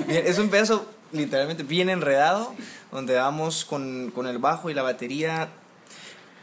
[0.08, 2.54] Bien, es un pedazo literalmente bien enredado,
[2.90, 5.50] donde vamos con, con el bajo y la batería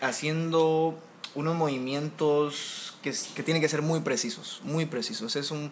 [0.01, 0.97] haciendo
[1.35, 5.35] unos movimientos que, que tienen que ser muy precisos, muy precisos.
[5.35, 5.71] Es un,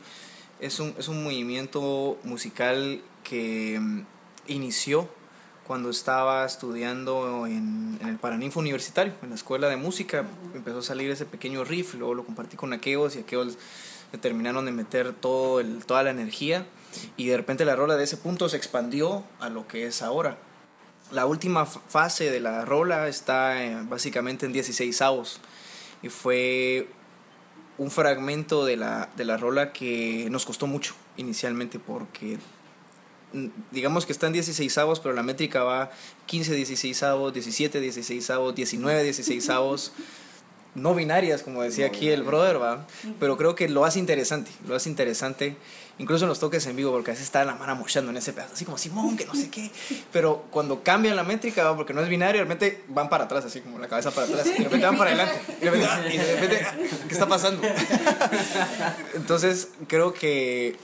[0.59, 4.01] es un, es un movimiento musical que mm,
[4.47, 5.09] inició
[5.67, 10.81] cuando estaba estudiando en, en, el Paraninfo Universitario, en la escuela de música, empezó a
[10.81, 13.57] salir ese pequeño riff, luego lo compartí con aquellos y aquellos
[14.11, 16.65] le terminaron de meter todo el, toda la energía
[17.17, 20.37] y de repente la rola de ese punto se expandió a lo que es ahora.
[21.11, 25.39] La última fase de la rola está eh, básicamente en 16 avos
[26.01, 26.87] y fue
[27.77, 32.37] un fragmento de la, de la rola que nos costó mucho inicialmente porque
[33.71, 35.91] digamos que están 16 avos, pero la métrica va
[36.27, 39.91] 15 16 avos, 17 16 avos, 19 16 avos,
[40.77, 42.85] no binarias, como decía aquí el brother, va.
[43.19, 45.57] Pero creo que lo hace interesante, lo hace interesante,
[45.97, 48.31] incluso en los toques en vivo, porque a veces está la mano mochando en ese
[48.31, 49.71] pedazo, así como Simón, que no sé qué.
[50.11, 51.75] Pero cuando cambian la métrica, ¿va?
[51.75, 54.45] porque no es binario, de repente van para atrás, así como la cabeza para atrás,
[54.47, 56.67] y de repente van para adelante, y de repente, y de repente
[57.07, 57.61] ¿qué está pasando?
[59.15, 60.77] Entonces, creo que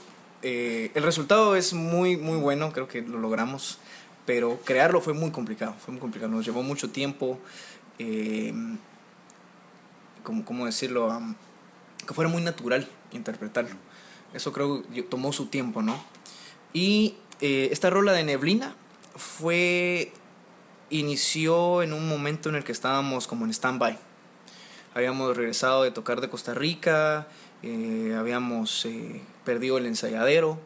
[0.44, 3.78] eh, el resultado es muy, muy bueno, creo que lo logramos,
[4.26, 7.40] pero crearlo fue muy complicado, fue muy complicado, nos llevó mucho tiempo,
[7.98, 8.52] eh,
[10.22, 11.08] como, ¿cómo decirlo?
[11.08, 11.34] Um,
[12.06, 13.76] que fuera muy natural interpretarlo.
[14.32, 16.02] Eso creo que tomó su tiempo, ¿no?
[16.72, 18.74] Y eh, esta rola de Neblina
[19.16, 20.12] fue,
[20.90, 23.98] inició en un momento en el que estábamos como en stand-by.
[24.94, 27.28] Habíamos regresado de tocar de Costa Rica,
[27.62, 30.58] eh, habíamos eh, perdido el ensayadero,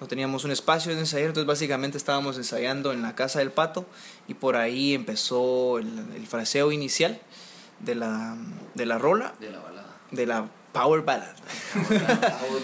[0.00, 3.86] no teníamos un espacio de ensayar, entonces básicamente estábamos ensayando en la casa del pato
[4.26, 7.20] y por ahí empezó el, el fraseo inicial
[7.78, 8.36] de la,
[8.74, 9.34] de la rola.
[9.38, 9.96] De la balada.
[10.10, 11.36] De la power ballad.
[11.88, 12.02] Power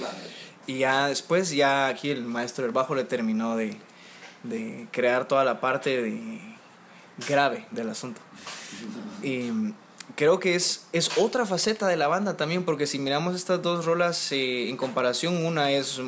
[0.01, 0.15] ballad.
[0.67, 3.77] y ya después, ya aquí el maestro del bajo le terminó de,
[4.43, 6.41] de crear toda la parte de
[7.29, 8.21] grave del asunto.
[9.23, 9.51] Y
[10.19, 13.85] creo que es, es otra faceta de la banda también, porque si miramos estas dos
[13.85, 16.01] rolas eh, en comparación, una es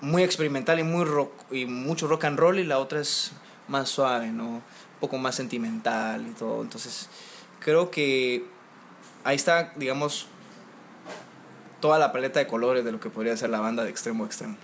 [0.00, 3.30] muy experimental y, muy rock, y mucho rock and roll, y la otra es
[3.68, 4.46] más suave, ¿no?
[4.46, 4.62] Un
[4.98, 6.60] poco más sentimental y todo.
[6.60, 7.08] Entonces,
[7.60, 8.44] creo que
[9.22, 10.26] ahí está, digamos,
[11.80, 14.26] toda la paleta de colores de lo que podría ser la banda de extremo a
[14.26, 14.56] extremo.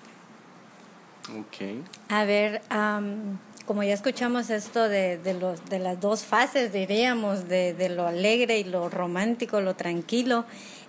[1.39, 1.87] Ok.
[2.09, 3.39] A ver, um,
[3.71, 8.05] como ya escuchamos esto de, de, los, de las dos fases, diríamos, de, de, lo
[8.05, 10.45] alegre y lo romántico, lo tranquilo,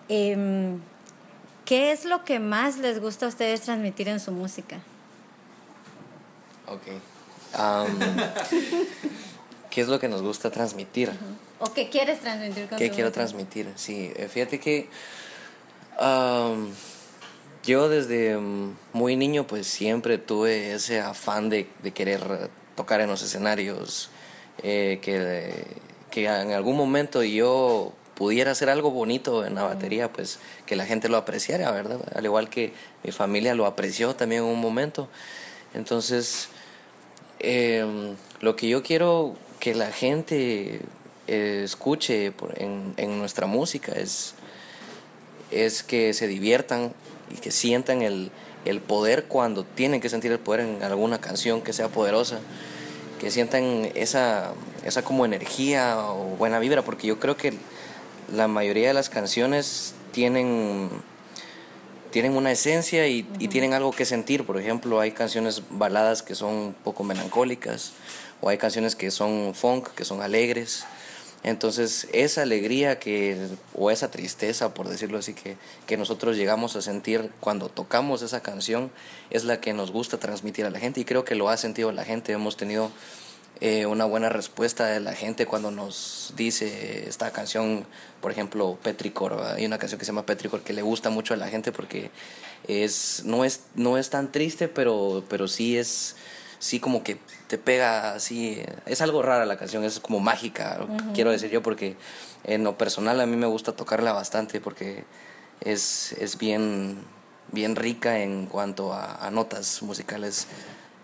[0.09, 0.75] eh,
[1.63, 4.79] ¿qué es lo que más les gusta a ustedes transmitir en su música?
[6.65, 6.87] Ok.
[7.59, 7.99] Um,
[9.69, 11.09] ¿Qué es lo que nos gusta transmitir?
[11.09, 11.69] Uh -huh.
[11.69, 13.11] ¿O qué quieres transmitir con ¿Qué quiero música?
[13.11, 13.71] transmitir?
[13.75, 14.89] Sí, fíjate que
[16.01, 16.71] um,
[17.63, 18.39] yo desde
[18.91, 24.09] muy niño pues siempre tuve ese afán de, de querer tocar en los escenarios,
[24.63, 25.65] eh, que,
[26.09, 30.85] que en algún momento yo pudiera hacer algo bonito en la batería, pues que la
[30.85, 31.99] gente lo apreciara, ¿verdad?
[32.13, 35.09] Al igual que mi familia lo apreció también en un momento.
[35.73, 36.49] Entonces,
[37.39, 40.81] eh, lo que yo quiero que la gente
[41.27, 44.35] eh, escuche en, en, nuestra música es,
[45.49, 46.93] es que se diviertan
[47.31, 48.31] y que sientan el,
[48.65, 52.39] el poder cuando tienen que sentir el poder en alguna canción que sea poderosa
[53.21, 54.53] que sientan esa,
[54.83, 57.53] esa como energía o buena vibra, porque yo creo que
[58.33, 60.89] la mayoría de las canciones tienen
[62.09, 64.43] tienen una esencia y, y, tienen algo que sentir.
[64.43, 67.93] Por ejemplo, hay canciones baladas que son un poco melancólicas
[68.41, 70.83] o hay canciones que son funk, que son alegres.
[71.43, 76.81] Entonces, esa alegría que, o esa tristeza, por decirlo así, que, que nosotros llegamos a
[76.81, 78.91] sentir cuando tocamos esa canción,
[79.31, 81.91] es la que nos gusta transmitir a la gente y creo que lo ha sentido
[81.91, 82.31] la gente.
[82.31, 82.91] Hemos tenido
[83.59, 87.85] eh, una buena respuesta de la gente cuando nos dice esta canción,
[88.19, 89.33] por ejemplo, Petricor.
[89.55, 92.11] Hay una canción que se llama Petricor que le gusta mucho a la gente porque
[92.67, 96.15] es, no, es, no es tan triste, pero, pero sí es
[96.61, 97.17] sí como que
[97.51, 98.63] te pega así.
[98.85, 101.97] Es algo rara la canción, es como mágica, quiero decir yo, porque
[102.45, 105.03] en lo personal a mí me gusta tocarla bastante porque
[105.59, 106.99] es, es bien,
[107.51, 110.47] bien rica en cuanto a, notas musicales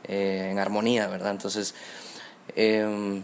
[0.06, 1.32] eh, en armonía, ¿verdad?
[1.32, 1.76] Entonces,
[2.56, 3.24] em,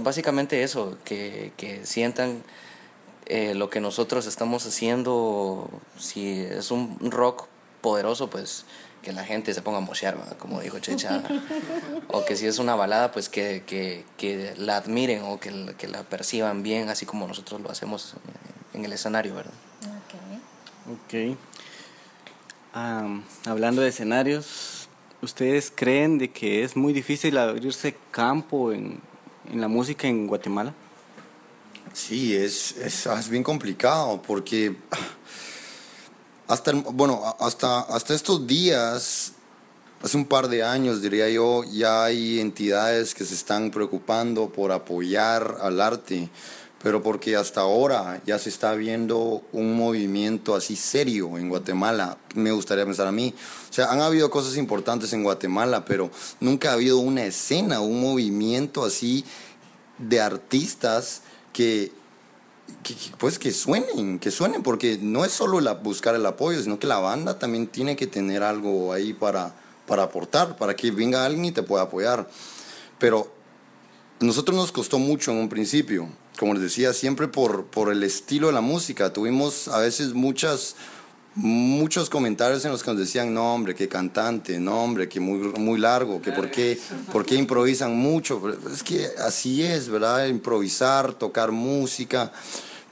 [0.00, 2.42] básicamente eso, que, que sientan
[3.26, 7.46] eh, lo que nosotros estamos haciendo, si es un rock
[7.82, 8.64] poderoso, pues
[9.06, 11.22] que la gente se ponga a mochear, como dijo Checha.
[12.08, 15.86] o que si es una balada, pues que, que, que la admiren o que, que,
[15.86, 18.14] la perciban bien, así como nosotros lo hacemos
[18.74, 19.52] en el escenario, ¿verdad?
[20.88, 21.36] Ok.
[21.36, 21.38] Ok.
[23.46, 24.88] hablando de escenarios,
[25.22, 28.98] ¿ustedes creen de que es muy difícil abrirse campo en,
[29.52, 30.74] en la música en Guatemala?
[31.92, 34.74] Sí, es, es, es bien complicado porque
[36.48, 39.32] hasta, bueno, hasta, hasta estos días,
[40.02, 44.70] hace un par de años diría yo, ya hay entidades que se están preocupando por
[44.72, 46.30] apoyar al arte,
[46.82, 52.52] pero porque hasta ahora ya se está viendo un movimiento así serio en Guatemala, me
[52.52, 53.34] gustaría pensar a mí.
[53.68, 58.00] O sea, han habido cosas importantes en Guatemala, pero nunca ha habido una escena, un
[58.00, 59.24] movimiento así
[59.98, 61.22] de artistas
[61.52, 61.90] que
[62.94, 66.78] que, pues que suenen, que suenen, porque no es solo la, buscar el apoyo, sino
[66.78, 69.54] que la banda también tiene que tener algo ahí para,
[69.86, 72.28] para aportar, para que venga alguien y te pueda apoyar.
[72.98, 73.32] Pero
[74.20, 76.08] nosotros nos costó mucho en un principio,
[76.38, 79.12] como les decía, siempre por, por el estilo de la música.
[79.12, 80.76] Tuvimos a veces muchas
[81.36, 85.38] muchos comentarios en los que nos decían, no hombre, qué cantante, no hombre, que muy,
[85.58, 86.80] muy largo, que por qué,
[87.12, 88.40] por qué improvisan mucho.
[88.72, 90.28] Es que así es, ¿verdad?
[90.28, 92.32] Improvisar, tocar música,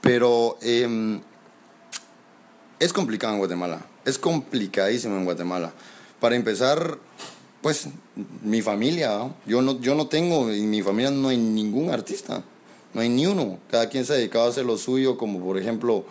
[0.04, 1.20] pero em,
[2.78, 5.72] es complicado en Guatemala, es complicadísimo en Guatemala.
[6.20, 6.98] Para empezar,
[7.60, 7.88] pues
[8.42, 12.44] mi familia, yo no, yo no tengo, en mi familia no hay ningún artista,
[12.92, 15.58] no hay ni uno, cada quien se ha dedicado a hacer lo suyo, como por
[15.58, 16.04] ejemplo,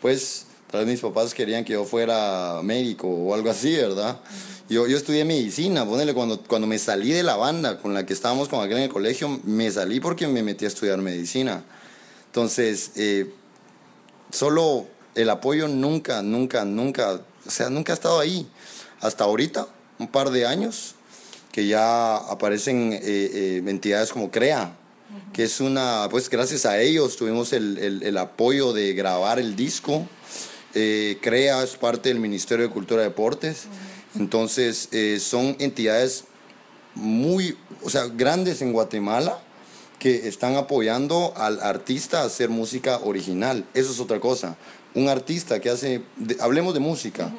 [0.00, 4.20] pues Tal vez mis papás querían que yo fuera médico o algo así, ¿verdad?
[4.68, 8.12] Yo, yo estudié medicina, ponele, cuando, cuando me salí de la banda con la que
[8.12, 11.64] estábamos con aquel en el colegio, me salí porque me metí a estudiar medicina.
[12.26, 13.28] Entonces, eh,
[14.30, 18.48] solo el apoyo nunca, nunca, nunca, o sea, nunca ha estado ahí.
[19.00, 19.66] Hasta ahorita,
[19.98, 20.94] un par de años,
[21.52, 24.76] que ya aparecen eh, eh, entidades como CREA,
[25.32, 29.56] que es una, pues gracias a ellos tuvimos el, el, el apoyo de grabar el
[29.56, 30.06] disco
[30.74, 33.64] eh, CREA es parte del Ministerio de Cultura y Deportes.
[34.16, 36.24] Entonces, eh, son entidades
[36.94, 39.40] muy, o sea, grandes en Guatemala
[40.00, 43.64] que están apoyando al artista a hacer música original.
[43.74, 44.56] Eso es otra cosa.
[44.94, 46.02] Un artista que hace,
[46.40, 47.32] hablemos de música,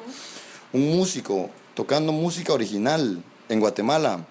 [0.72, 4.24] un músico tocando música original en Guatemala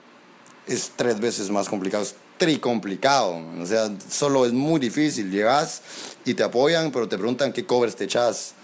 [0.66, 3.40] es tres veces más complicado, es tricomplicado.
[3.62, 5.30] O sea, solo es muy difícil.
[5.30, 5.82] Llegas
[6.26, 8.56] y te apoyan, pero te preguntan qué covers te echas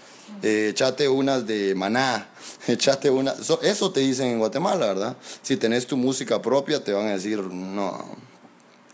[0.42, 2.28] eh, echate unas de maná,
[2.66, 3.34] echate una...
[3.62, 5.16] eso te dicen en Guatemala, ¿verdad?
[5.42, 8.16] Si tenés tu música propia, te van a decir, no,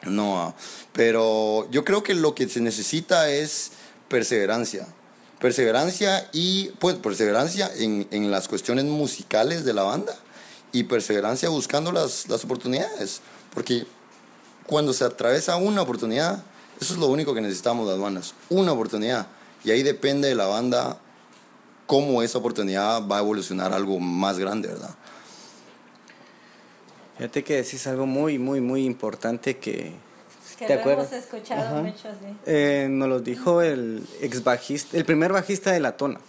[0.06, 0.54] no.
[0.92, 3.72] Pero yo creo que lo que se necesita es
[4.08, 4.86] perseverancia.
[5.40, 10.14] Perseverancia y, pues, perseverancia en, en las cuestiones musicales de la banda
[10.72, 13.20] y perseverancia buscando las, las oportunidades.
[13.52, 13.86] Porque
[14.66, 16.42] cuando se atraviesa una oportunidad,
[16.80, 19.26] eso es lo único que necesitamos las bandas, una oportunidad.
[19.64, 20.98] Y ahí depende de la banda
[21.86, 24.94] cómo esa oportunidad va a evolucionar algo más grande, ¿verdad?
[27.16, 29.92] Fíjate que decís algo muy, muy, muy importante que...
[30.58, 31.12] Que ¿Te lo acuerdas?
[31.12, 32.36] hemos escuchado mucho así.
[32.46, 36.20] Eh, nos lo dijo el ex bajista, el primer bajista de La Tona.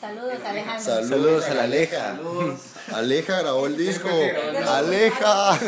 [0.00, 0.82] Saludos, Alejandro.
[0.82, 2.16] Saludos, Saludos a la Aleja.
[2.16, 2.60] Saludos.
[2.94, 4.08] Aleja grabó el disco.
[4.66, 5.58] Aleja.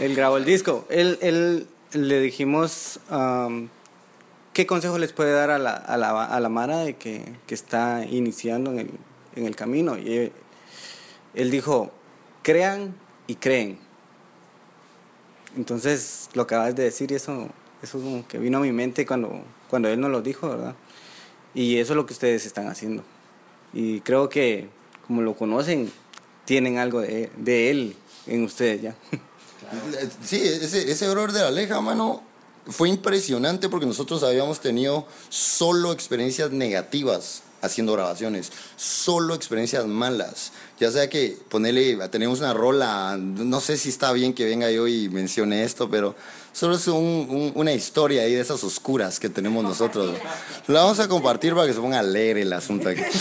[0.00, 0.86] Él grabó el disco.
[0.90, 3.68] Él, él le dijimos um,
[4.54, 7.56] ¿Qué consejo les puede dar a la, a la, a la Mara de que, que,
[7.56, 8.90] está iniciando en el,
[9.34, 9.98] en el camino?
[9.98, 10.30] Y
[11.34, 11.90] él, dijo,
[12.42, 12.94] crean
[13.26, 13.78] y creen.
[15.56, 17.48] Entonces, lo que acabas de decir, eso,
[17.82, 20.74] eso como que vino a mi mente cuando, cuando él nos lo dijo, ¿verdad?
[21.54, 23.04] Y eso es lo que ustedes están haciendo.
[23.72, 24.68] Y creo que,
[25.06, 25.92] como lo conocen,
[26.44, 28.96] tienen algo de, de él en ustedes ya.
[30.22, 32.22] Sí, ese, ese error de la Aleja, mano,
[32.68, 40.52] fue impresionante porque nosotros habíamos tenido solo experiencias negativas haciendo grabaciones, solo experiencias malas.
[40.80, 44.86] Ya sea que ponerle, tenemos una rola, no sé si está bien que venga yo
[44.88, 46.14] y mencione esto, pero
[46.52, 46.94] solo es un-
[47.30, 50.16] un- una historia ahí de esas oscuras que tenemos nosotros.
[50.66, 53.02] La vamos a compartir para que se ponga a leer el asunto aquí.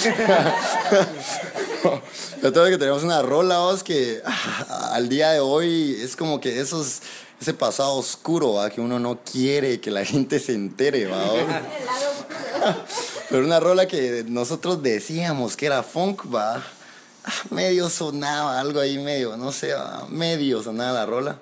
[2.42, 6.60] Entonces que tenemos una rola, vos, que ah, al día de hoy es como que
[6.60, 7.02] esos,
[7.44, 8.70] ese pasado oscuro, ¿va?
[8.70, 11.24] que uno no quiere que la gente se entere, ¿va?
[13.30, 16.64] Pero una rola que nosotros decíamos que era funk, va.
[17.26, 21.38] Ah, Medio sonaba, algo ahí medio, no sé, va, medio sonaba la rola.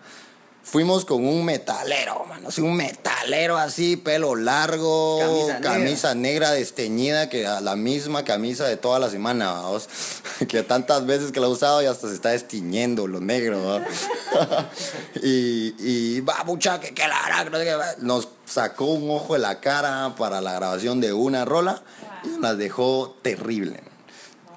[0.72, 5.72] Fuimos con un metalero, mano, así un metalero así, pelo largo, Camisa negra.
[5.74, 9.90] camisa negra desteñida, que a la misma camisa de toda la semana, vamos.
[10.48, 13.82] que tantas veces que la he usado y hasta se está destiñendo lo negro,
[15.22, 17.86] y, y va, mucha, que, que la verdad, que no sé qué, va.
[18.00, 21.84] nos sacó un ojo de la cara para la grabación de una rola
[22.24, 23.91] y nos las dejó terrible.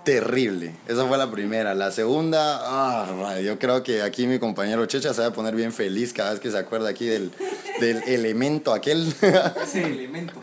[0.04, 0.74] Terrible.
[0.86, 1.74] Esa fue la primera.
[1.74, 5.72] La segunda, ah, yo creo que aquí mi compañero Checha se va a poner bien
[5.72, 7.32] feliz cada vez que se acuerda aquí del,
[7.80, 9.14] del elemento aquel.
[9.74, 10.34] Elemento.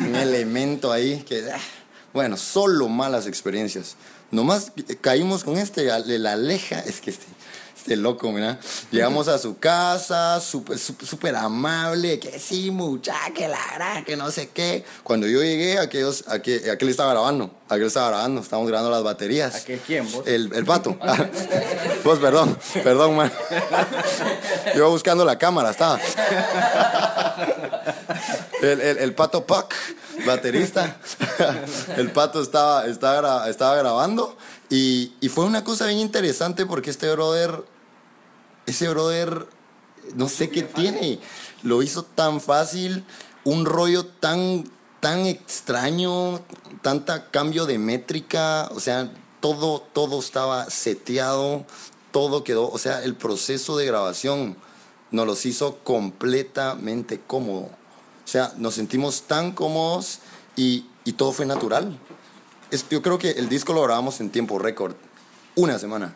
[0.00, 1.58] un elemento ahí que, ah,
[2.12, 3.96] bueno, solo malas experiencias.
[4.30, 7.26] Nomás caímos con este, la aleja, es que este,
[7.88, 8.58] este loco, mira.
[8.90, 14.30] Llegamos a su casa, súper súper amable, que sí, mucha, que la verdad, que no
[14.30, 14.84] sé qué.
[15.02, 19.54] Cuando yo llegué, aquellos, aquel, aquel estaba grabando, aquel estaba grabando, estábamos grabando las baterías.
[19.54, 20.26] ¿Aquel quién, vos?
[20.26, 20.98] El, el pato.
[22.04, 23.32] Vos, perdón, perdón, man.
[24.74, 25.98] Yo iba buscando la cámara, estaba.
[28.60, 29.72] El, el, el pato Puck,
[30.26, 30.98] baterista.
[31.96, 34.36] El pato estaba, estaba, estaba grabando
[34.70, 37.64] y, y fue una cosa bien interesante porque este brother,
[38.68, 39.46] ese brother,
[40.14, 41.18] no sé qué tiene,
[41.62, 43.04] lo hizo tan fácil,
[43.44, 44.64] un rollo tan,
[45.00, 46.40] tan extraño,
[46.82, 49.10] tanta cambio de métrica, o sea,
[49.40, 51.64] todo, todo estaba seteado,
[52.12, 54.56] todo quedó, o sea, el proceso de grabación
[55.10, 57.66] nos los hizo completamente cómodo.
[58.24, 60.18] O sea, nos sentimos tan cómodos
[60.56, 61.98] y, y todo fue natural.
[62.70, 64.94] Es- yo creo que el disco lo grabamos en tiempo récord.
[65.56, 66.14] Una semana.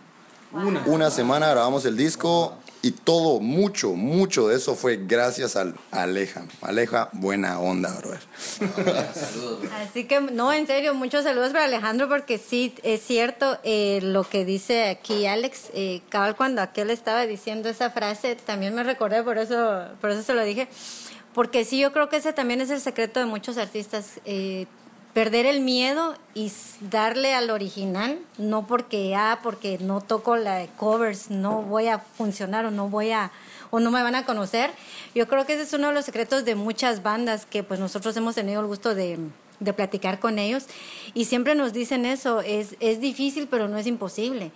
[0.53, 1.11] Una.
[1.11, 6.46] semana grabamos el disco y todo, mucho, mucho de eso fue gracias al a Aleja.
[6.61, 8.20] Aleja, buena onda, brother.
[9.14, 9.61] Saludos.
[9.72, 14.24] Así que, no, en serio, muchos saludos para Alejandro porque sí, es cierto eh, lo
[14.24, 15.70] que dice aquí Alex.
[15.74, 20.22] Eh, cabal, cuando aquel estaba diciendo esa frase, también me recordé, por eso, por eso
[20.22, 20.68] se lo dije.
[21.34, 24.20] Porque sí, yo creo que ese también es el secreto de muchos artistas.
[24.24, 24.66] eh,
[25.12, 26.50] perder el miedo y
[26.80, 32.64] darle al original, no porque, ah, porque no toco la covers, no voy a funcionar
[32.64, 33.30] o no voy a
[33.70, 34.70] o no me van a conocer.
[35.14, 38.16] Yo creo que ese es uno de los secretos de muchas bandas que pues nosotros
[38.16, 39.18] hemos tenido el gusto de,
[39.60, 40.66] de platicar con ellos
[41.14, 44.52] y siempre nos dicen eso, es, es difícil pero no es imposible.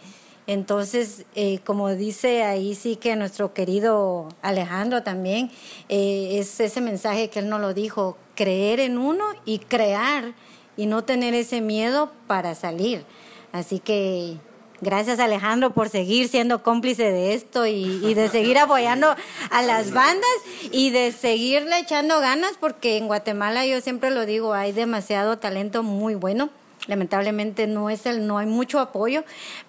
[0.46, 5.50] Entonces, eh, como dice ahí sí que nuestro querido Alejandro también,
[5.88, 10.34] eh, es ese mensaje que él nos lo dijo, creer en uno y crear
[10.76, 13.04] y no tener ese miedo para salir.
[13.50, 14.36] Así que
[14.80, 19.16] gracias Alejandro por seguir siendo cómplice de esto y, y de seguir apoyando
[19.50, 20.28] a las bandas
[20.70, 25.82] y de seguirle echando ganas porque en Guatemala yo siempre lo digo, hay demasiado talento
[25.82, 26.50] muy bueno
[26.86, 29.24] lamentablemente no es el no hay mucho apoyo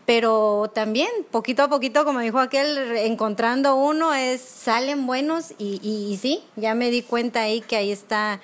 [0.06, 6.12] pero también poquito a poquito como dijo aquel encontrando uno es salen buenos y, y,
[6.12, 8.40] y sí ya me di cuenta ahí que ahí está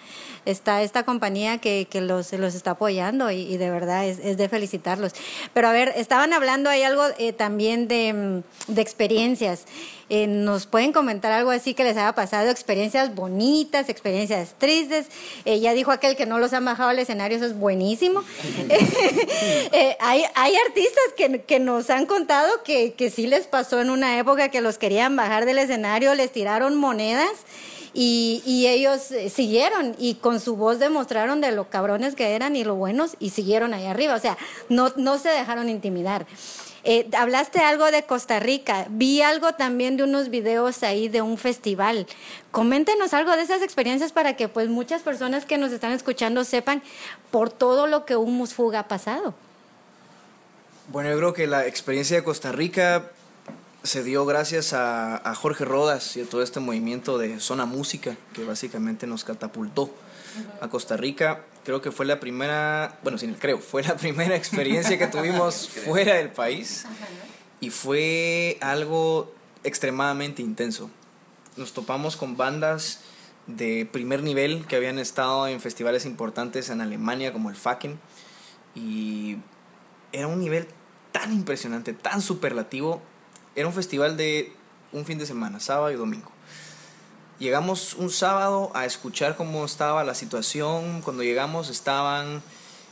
[0.45, 5.13] esta compañía que, los, está apoyando y, de verdad es, de felicitarlos.
[5.53, 8.13] Pero a ver estaban hablando ahí algo eh, también de,
[8.67, 9.65] mm, de experiencias
[10.15, 15.07] eh, nos pueden comentar algo así que les haya pasado, experiencias bonitas, experiencias tristes.
[15.43, 18.21] Eh, ya dijo aquel que no los han bajado al escenario, eso es buenísimo.
[19.75, 23.89] Eh, hay, hay artistas que, que nos han contado que, que sí les pasó en
[23.89, 27.31] una época que los querían bajar del escenario, les tiraron monedas.
[27.95, 32.55] Y, y ellos eh, siguieron y con su voz demostraron de lo cabrones que eran
[32.55, 34.15] y lo buenos y siguieron ahí arriba.
[34.15, 34.37] O sea,
[34.69, 36.25] no, no se dejaron intimidar.
[36.85, 41.37] Eh, hablaste algo de Costa Rica, vi algo también de unos videos ahí de un
[41.37, 42.07] festival.
[42.51, 46.83] Coméntenos algo de esas experiencias para que pues muchas personas que nos están escuchando sepan
[47.31, 49.33] por todo lo que un Musfuga ha pasado.
[50.89, 53.11] Bueno, yo creo que la experiencia de Costa Rica
[53.83, 58.17] se dio gracias a, a Jorge Rodas y a todo este movimiento de Zona Música
[58.33, 59.89] que básicamente nos catapultó
[60.59, 61.45] a Costa Rica.
[61.63, 65.69] Creo que fue la primera, bueno, sin el creo, fue la primera experiencia que tuvimos
[65.85, 66.85] fuera del país
[67.61, 69.33] y fue algo
[69.63, 70.89] extremadamente intenso.
[71.55, 72.99] Nos topamos con bandas
[73.47, 77.97] de primer nivel que habían estado en festivales importantes en Alemania como el Faken
[78.75, 79.37] y
[80.11, 80.67] era un nivel
[81.13, 83.01] tan impresionante, tan superlativo.
[83.55, 84.51] Era un festival de
[84.91, 86.32] un fin de semana, sábado y domingo.
[87.39, 91.01] Llegamos un sábado a escuchar cómo estaba la situación.
[91.01, 92.41] Cuando llegamos estaban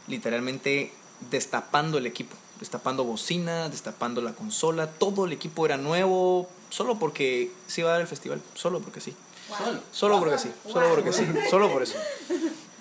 [0.07, 0.91] literalmente
[1.29, 4.87] destapando el equipo, destapando bocina, destapando la consola.
[4.87, 8.99] Todo el equipo era nuevo, solo porque se iba a dar el festival, solo porque
[8.99, 9.13] sí.
[9.49, 9.79] Wow.
[9.91, 11.97] Solo porque sí, solo porque sí, solo por eso.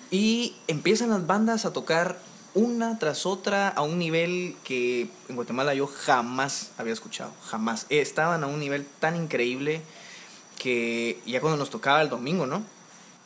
[0.09, 2.19] Y empiezan las bandas a tocar
[2.53, 7.85] una tras otra a un nivel que en Guatemala yo jamás había escuchado, jamás.
[7.89, 9.81] Estaban a un nivel tan increíble
[10.61, 12.63] que ya cuando nos tocaba el domingo, ¿no?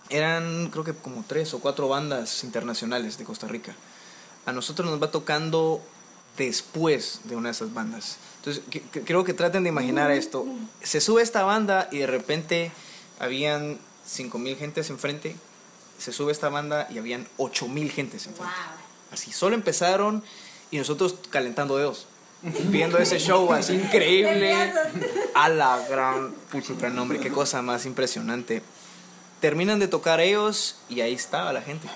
[0.09, 3.75] Eran creo que como tres o cuatro bandas internacionales de Costa Rica.
[4.45, 5.81] A nosotros nos va tocando
[6.37, 8.17] después de una de esas bandas.
[8.37, 10.45] Entonces, que- que- creo que traten de imaginar esto.
[10.81, 12.71] Se sube esta banda y de repente
[13.19, 15.35] habían 5.000 gentes enfrente.
[15.97, 18.53] Se sube esta banda y habían 8.000 gentes enfrente.
[19.11, 20.23] Así, solo empezaron
[20.71, 22.07] y nosotros calentando dedos.
[22.69, 24.71] Viendo ese show así increíble.
[25.33, 28.61] A la gran puchica, no, hombre, qué cosa más impresionante.
[29.41, 31.87] Terminan de tocar ellos y ahí estaba la gente.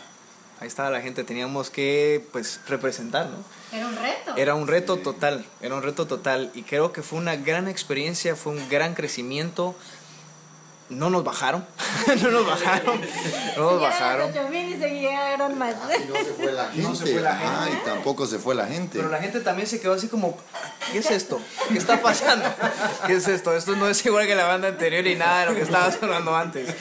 [0.59, 3.37] Ahí estaba la gente, teníamos que pues representar, ¿no?
[3.71, 4.35] Era un reto.
[4.35, 8.35] Era un reto total, era un reto total y creo que fue una gran experiencia,
[8.35, 9.75] fue un gran crecimiento.
[10.99, 11.63] No nos bajaron,
[12.07, 12.99] no nos bajaron,
[13.57, 14.31] no nos bajaron.
[14.55, 15.75] y se llegaron más.
[15.75, 16.81] No se fue la gente.
[16.81, 17.79] No se fue la Ajá, gente.
[17.79, 18.97] y tampoco se fue la gente.
[18.97, 20.35] Pero la gente también se quedó así como,
[20.91, 21.39] ¿qué es esto?
[21.71, 22.45] ¿Qué está pasando?
[23.07, 23.55] ¿Qué es esto?
[23.55, 26.35] Esto no es igual que la banda anterior y nada de lo que estaba sonando
[26.35, 26.73] antes.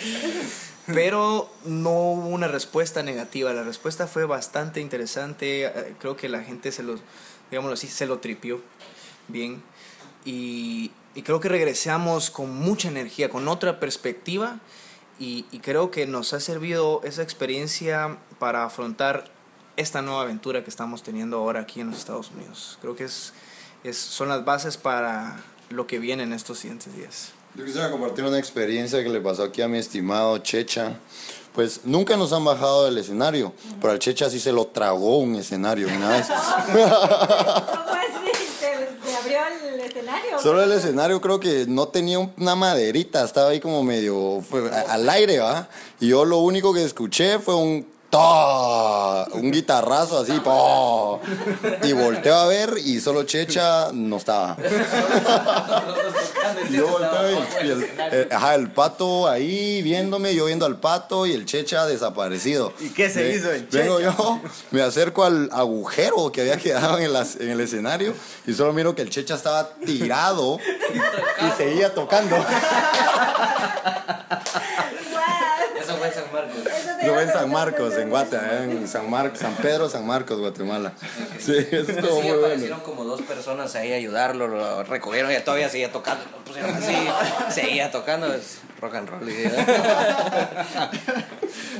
[0.86, 3.52] Pero no hubo una respuesta negativa.
[3.52, 5.66] La respuesta fue bastante interesante.
[5.66, 6.94] Eh, Creo que la gente se lo,
[7.50, 8.62] digámoslo así, se lo tripió
[9.28, 9.62] bien.
[10.24, 14.60] Y, y creo que regresamos con mucha energía, con otra perspectiva.
[15.18, 19.24] Y, y creo que nos ha servido esa experiencia para afrontar
[19.76, 22.78] esta nueva aventura que estamos teniendo ahora aquí en los Estados Unidos.
[22.80, 23.32] Creo que es,
[23.82, 27.32] es, son las bases para lo que viene en estos siguientes días.
[27.56, 31.00] Yo quisiera compartir una experiencia que le pasó aquí a mi estimado Checha.
[31.52, 35.34] Pues nunca nos han bajado del escenario, pero al Checha sí se lo tragó un
[35.34, 36.28] escenario una vez.
[39.38, 39.58] ¿Cómo así?
[39.58, 40.38] ¿Se, se abrió el escenario?
[40.40, 44.42] Solo el escenario creo que no tenía un- una maderita, estaba ahí como medio
[44.88, 45.68] al aire, ¿va?
[46.00, 51.20] Y yo lo único que escuché fue un ta, un guitarrazo así, po.
[51.82, 54.56] Y volteo a ver y solo Checha no estaba.
[56.70, 60.76] Y yo volteo y, y el, eh, ajá, el pato ahí viéndome, yo viendo al
[60.78, 62.72] pato y el Checha desaparecido.
[62.80, 64.14] ¿Y qué se hizo el Vengo Checha?
[64.16, 64.40] yo,
[64.70, 68.14] me acerco al agujero que había quedado en el, as- en el escenario
[68.46, 72.36] y solo miro que el Checha estaba tirado y seguía tocando.
[75.80, 76.56] Eso fue en San Marcos.
[77.08, 80.92] Fue en San Marcos, en Guatemala, en San, Mar San Pedro, San Marcos, Guatemala.
[81.38, 82.46] Sí, eso estuvo Sí, muy bueno.
[82.46, 86.74] aparecieron como dos personas ahí a ayudarlo, lo recogieron y todavía seguía tocando, lo pusieron
[86.74, 86.94] así,
[87.50, 89.20] seguía tocando, es rock and roll.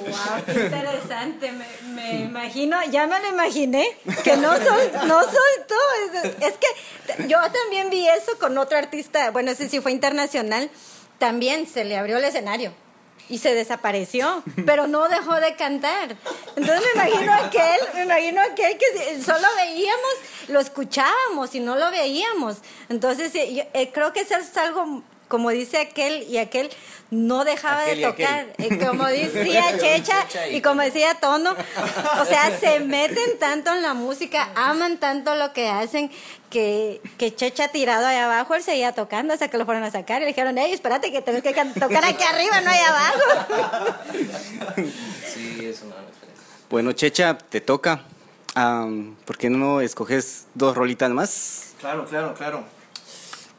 [0.09, 1.53] Wow, qué interesante.
[1.53, 3.87] Me, me imagino, ya me lo imaginé,
[4.25, 5.75] que no soy, no soy tú.
[6.15, 10.71] Es, es que yo también vi eso con otro artista, bueno, ese sí fue internacional,
[11.19, 12.73] también se le abrió el escenario.
[13.29, 16.17] Y se desapareció, pero no dejó de cantar.
[16.57, 20.13] Entonces me imagino aquel, me imagino aquel que solo veíamos,
[20.49, 22.59] lo escuchábamos y no lo veíamos.
[22.89, 26.71] Entonces yo, eh, creo que eso es algo, como dice aquel y aquel,
[27.11, 28.47] no dejaba Aquel de tocar.
[28.87, 31.55] Como decía Checha y- como decía Tono,
[32.21, 36.11] o sea, se meten tanto en la música, aman tanto lo que hacen,
[36.51, 40.19] que, que Checha tirado allá abajo, él seguía tocando hasta que lo fueron a sacar
[40.19, 44.29] y le dijeron, hey, espérate que tenés que tocar aquí arriba, no allá abajo.
[45.35, 45.95] Sí, es una.
[46.71, 48.03] Bueno, Checha, te toca.
[48.55, 51.75] Am, ¿Por qué no escoges dos rolitas más?
[51.81, 52.65] Claro, claro, claro.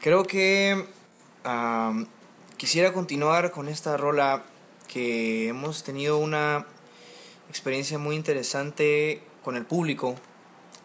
[0.00, 0.84] Creo que
[2.56, 4.44] quisiera continuar con esta rola
[4.88, 6.66] que hemos tenido una
[7.48, 10.16] experiencia muy interesante con el público,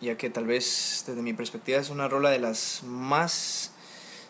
[0.01, 3.71] ya que tal vez desde mi perspectiva es una rola de las más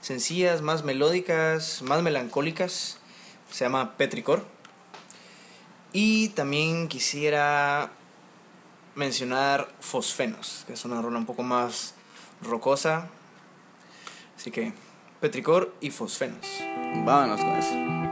[0.01, 2.97] sencillas, más melódicas, más melancólicas.
[3.51, 4.45] Se llama Petricor.
[5.93, 7.91] Y también quisiera
[8.95, 11.93] mencionar Fosfenos, que es una rola un poco más
[12.41, 13.07] rocosa.
[14.37, 14.73] Así que
[15.19, 16.47] Petricor y Fosfenos.
[17.05, 18.04] Vámonos con eso.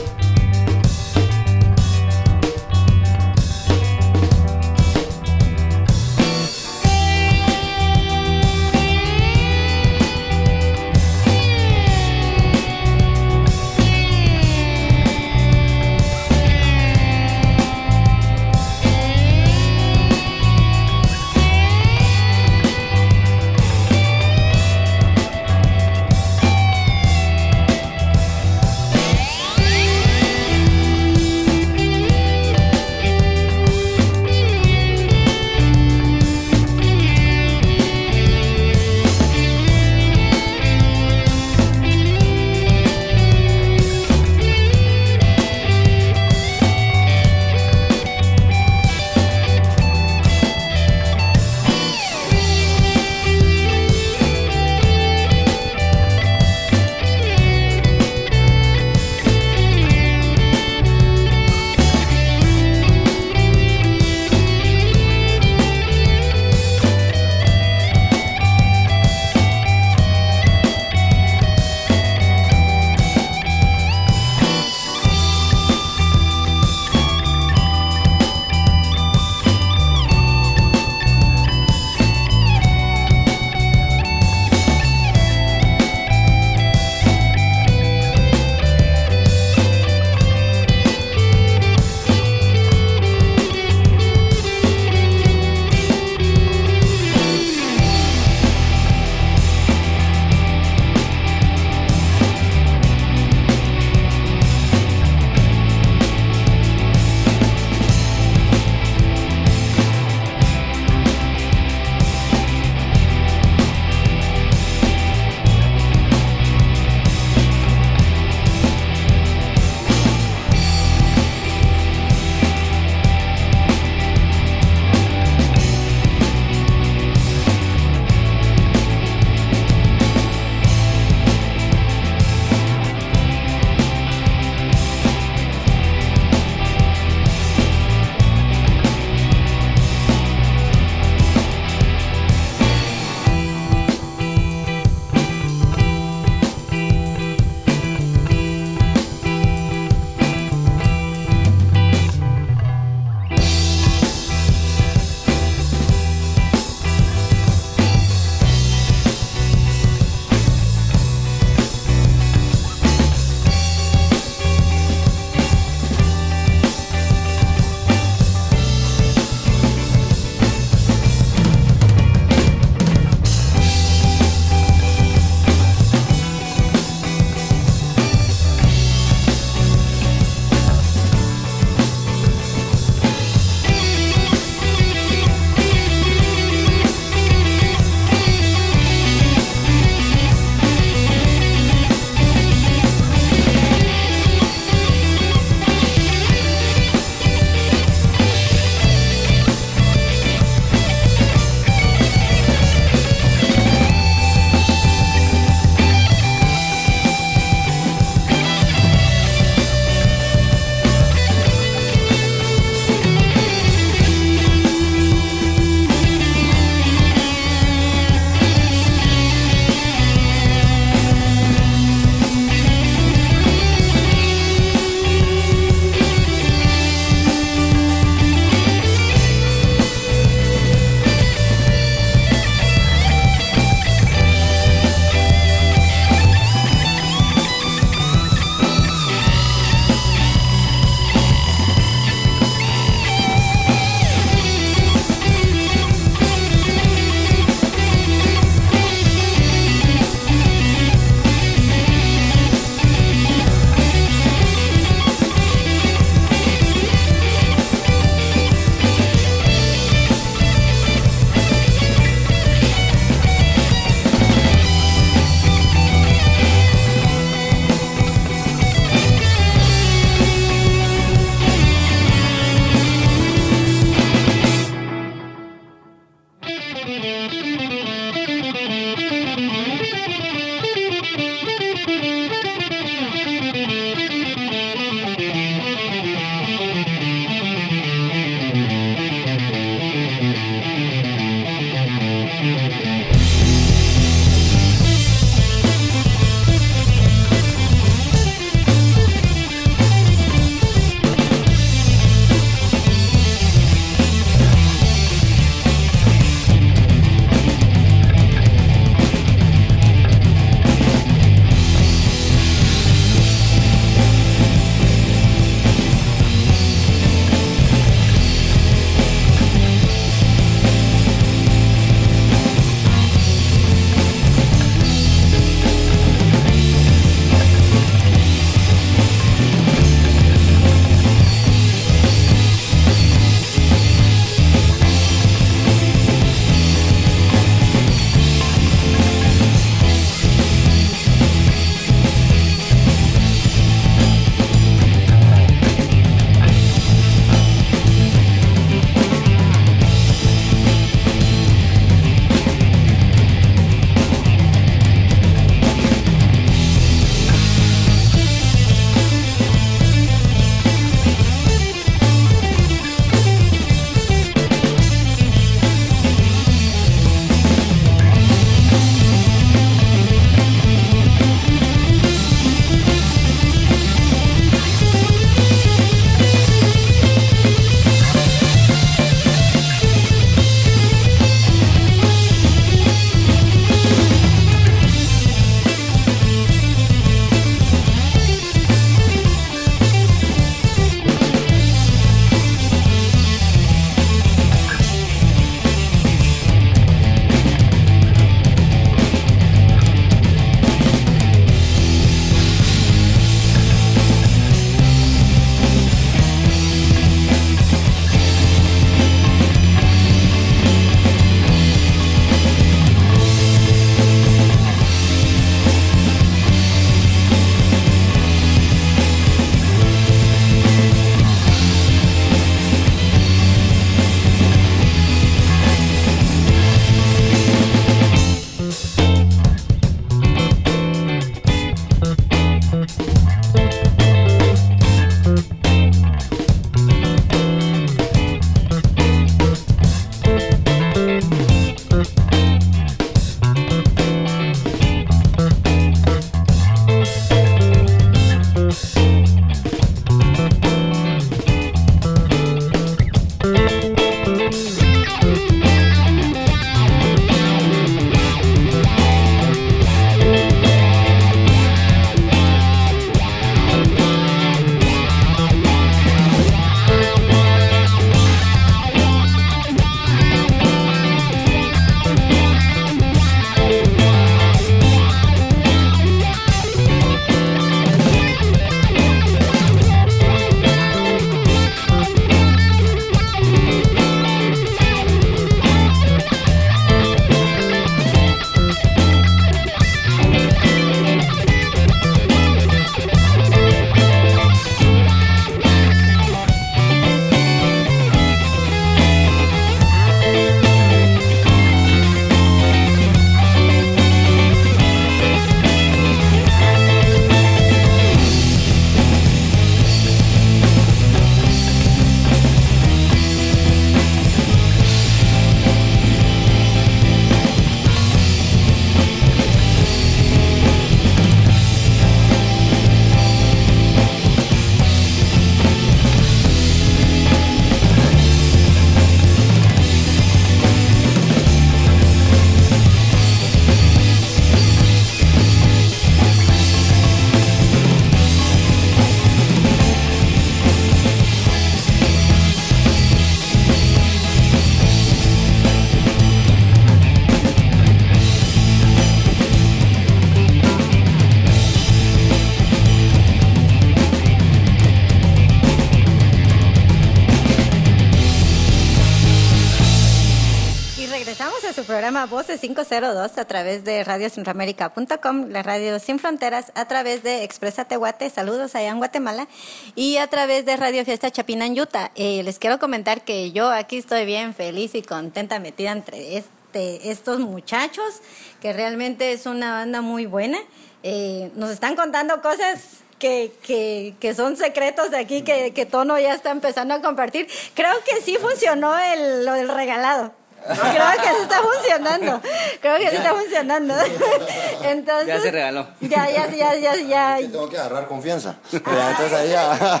[562.28, 568.30] Voces 502 a través de radiocentroamérica.com, la radio sin fronteras, a través de Expresa Tehuate,
[568.30, 569.46] saludos allá en Guatemala,
[569.94, 572.10] y a través de Radio Fiesta Chapina en Utah.
[572.16, 577.10] Eh, les quiero comentar que yo aquí estoy bien feliz y contenta metida entre este,
[577.10, 578.20] estos muchachos,
[578.60, 580.58] que realmente es una banda muy buena.
[581.04, 586.18] Eh, nos están contando cosas que, que, que, son secretos de aquí que, que Tono
[586.18, 587.46] ya está empezando a compartir.
[587.74, 590.32] Creo que sí funcionó el, lo del regalado.
[590.66, 592.40] Creo que sí está funcionando.
[592.80, 593.94] Creo que sí está funcionando.
[594.82, 595.86] Entonces, ya se regaló.
[596.00, 597.38] Ya, ya, ya, ya, ya.
[597.38, 598.56] Sí, tengo que agarrar confianza.
[598.72, 600.00] Ya, entonces ahí ya.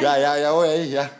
[0.00, 1.10] Ya, ya, ya voy ahí, ya.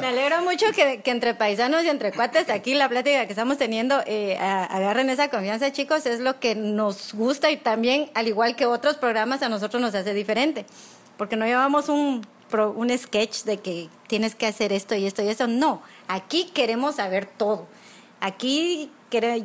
[0.00, 3.58] Me alegro mucho que, que, entre paisanos y entre cuates, aquí la plática que estamos
[3.58, 8.56] teniendo, eh, agarren esa confianza, chicos, es lo que nos gusta y también, al igual
[8.56, 10.66] que otros programas, a nosotros nos hace diferente.
[11.16, 15.28] Porque no llevamos un, un sketch de que tienes que hacer esto y esto y
[15.28, 15.46] eso.
[15.46, 17.66] No, aquí queremos saber todo.
[18.20, 18.90] Aquí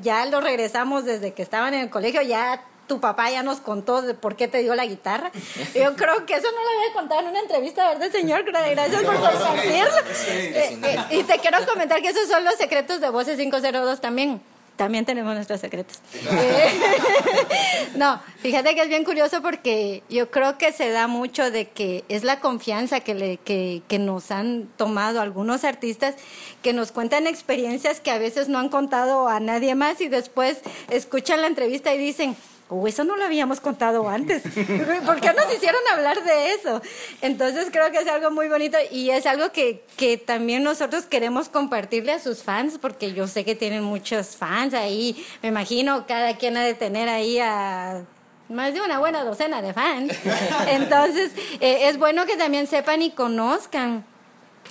[0.01, 4.01] ya lo regresamos desde que estaban en el colegio, ya tu papá ya nos contó
[4.01, 5.31] de por qué te dio la guitarra.
[5.75, 8.43] Yo creo que eso no lo había contado en una entrevista, ¿verdad, señor?
[8.43, 9.99] Gracias por compartirlo.
[10.27, 14.41] Eh, eh, y te quiero comentar que esos son los secretos de Voces 502 también
[14.79, 15.99] también tenemos nuestros secretos.
[17.97, 22.05] no, fíjate que es bien curioso porque yo creo que se da mucho de que
[22.07, 26.15] es la confianza que, le, que, que nos han tomado algunos artistas
[26.61, 30.59] que nos cuentan experiencias que a veces no han contado a nadie más y después
[30.89, 32.37] escuchan la entrevista y dicen,
[32.69, 34.43] o eso no lo habíamos contado antes.
[35.05, 36.81] ¿Por qué nos hicieron hablar de eso?
[37.21, 41.49] Entonces creo que es algo muy bonito y es algo que, que también nosotros queremos
[41.49, 45.25] compartirle a sus fans, porque yo sé que tienen muchos fans ahí.
[45.41, 48.03] Me imagino cada quien ha de tener ahí a
[48.49, 50.13] más de una buena docena de fans.
[50.67, 54.05] Entonces, eh, es bueno que también sepan y conozcan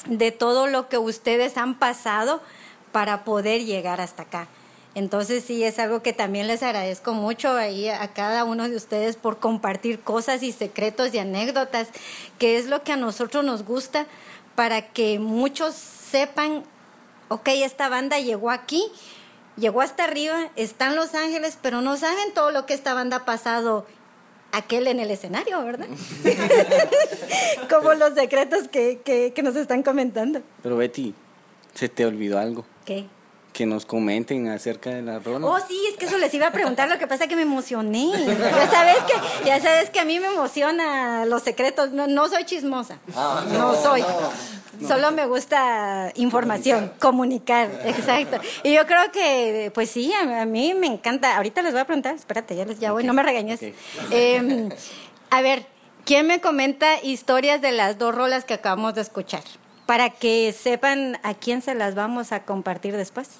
[0.06, 2.42] de todo lo que ustedes han pasado
[2.92, 4.48] para poder llegar hasta acá.
[4.98, 9.14] Entonces sí, es algo que también les agradezco mucho ahí a cada uno de ustedes
[9.14, 11.90] por compartir cosas y secretos y anécdotas,
[12.40, 14.06] que es lo que a nosotros nos gusta
[14.56, 16.64] para que muchos sepan,
[17.28, 18.82] ok, esta banda llegó aquí,
[19.56, 23.18] llegó hasta arriba, está en Los Ángeles, pero no saben todo lo que esta banda
[23.18, 23.86] ha pasado
[24.50, 25.86] aquel en el escenario, ¿verdad?
[27.70, 30.42] Como los secretos que, que, que nos están comentando.
[30.60, 31.14] Pero Betty,
[31.72, 32.66] se te olvidó algo.
[32.84, 33.06] ¿Qué?
[33.58, 35.44] Que nos comenten acerca de la rola.
[35.44, 37.42] Oh, sí, es que eso les iba a preguntar, lo que pasa es que me
[37.42, 38.12] emocioné.
[38.14, 42.44] Ya sabes que, ya sabes que a mí me emociona los secretos, no, no soy
[42.44, 43.00] chismosa.
[43.16, 44.04] Ah, no, soy.
[44.86, 47.68] Solo me gusta información, comunicar.
[47.84, 48.38] exacto.
[48.62, 51.36] Y yo creo que, pues sí, a, mí me encanta.
[51.36, 53.58] Ahorita les voy a preguntar, espérate, ya, les, ya voy, no me regañes.
[54.12, 54.68] Eh,
[55.30, 55.66] a ver,
[56.04, 59.42] ¿quién me comenta historias de las dos rolas que acabamos de escuchar?
[59.88, 63.30] Para que sepan a quién se las vamos a compartir después.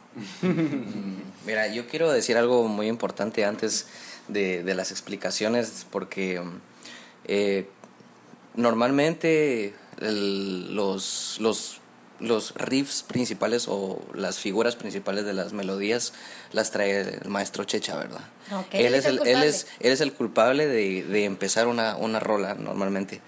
[1.47, 3.87] Mira, yo quiero decir algo muy importante antes
[4.29, 6.43] de, de las explicaciones, porque
[7.27, 7.69] eh,
[8.55, 11.83] normalmente el, los, los,
[12.19, 16.15] los riffs principales o las figuras principales de las melodías
[16.53, 18.23] las trae el maestro Checha, ¿verdad?
[18.73, 22.55] él, es el, él, es, él es el culpable de, de empezar una, una rola
[22.55, 23.21] normalmente,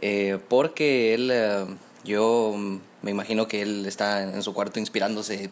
[0.00, 1.30] eh, porque él...
[1.32, 1.66] Eh,
[2.08, 2.56] yo
[3.02, 5.50] me imagino que él está en su cuarto inspirándose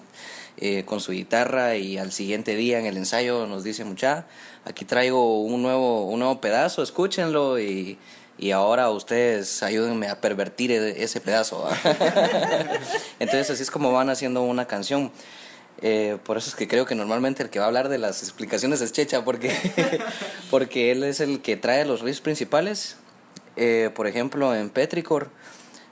[0.57, 4.27] eh, con su guitarra y al siguiente día en el ensayo nos dice, mucha,
[4.65, 7.99] aquí traigo un nuevo, un nuevo pedazo, escúchenlo y,
[8.39, 11.69] y ahora ustedes ayúdenme a pervertir e-, ese pedazo.
[13.21, 15.13] Entonces así es como van haciendo una canción.
[15.83, 18.23] Eh, por eso es que creo que normalmente el que va a hablar de las
[18.23, 19.53] explicaciones es Checha, porque,
[20.51, 22.97] porque él es el que trae los riffs principales.
[23.57, 25.31] Eh, por ejemplo, en Petricor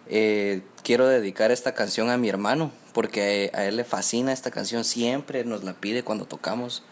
[0.07, 4.85] eh, quiero dedicar esta canción a mi hermano, porque a él le fascina esta canción,
[4.85, 6.83] siempre nos la pide cuando tocamos.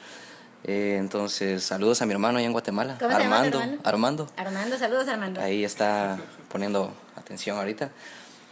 [0.65, 4.29] Eh, entonces, saludos a mi hermano allá en Guatemala, Armando, Armando.
[4.37, 5.41] Armando, saludos Armando.
[5.41, 6.19] Ahí está
[6.49, 7.91] poniendo atención ahorita.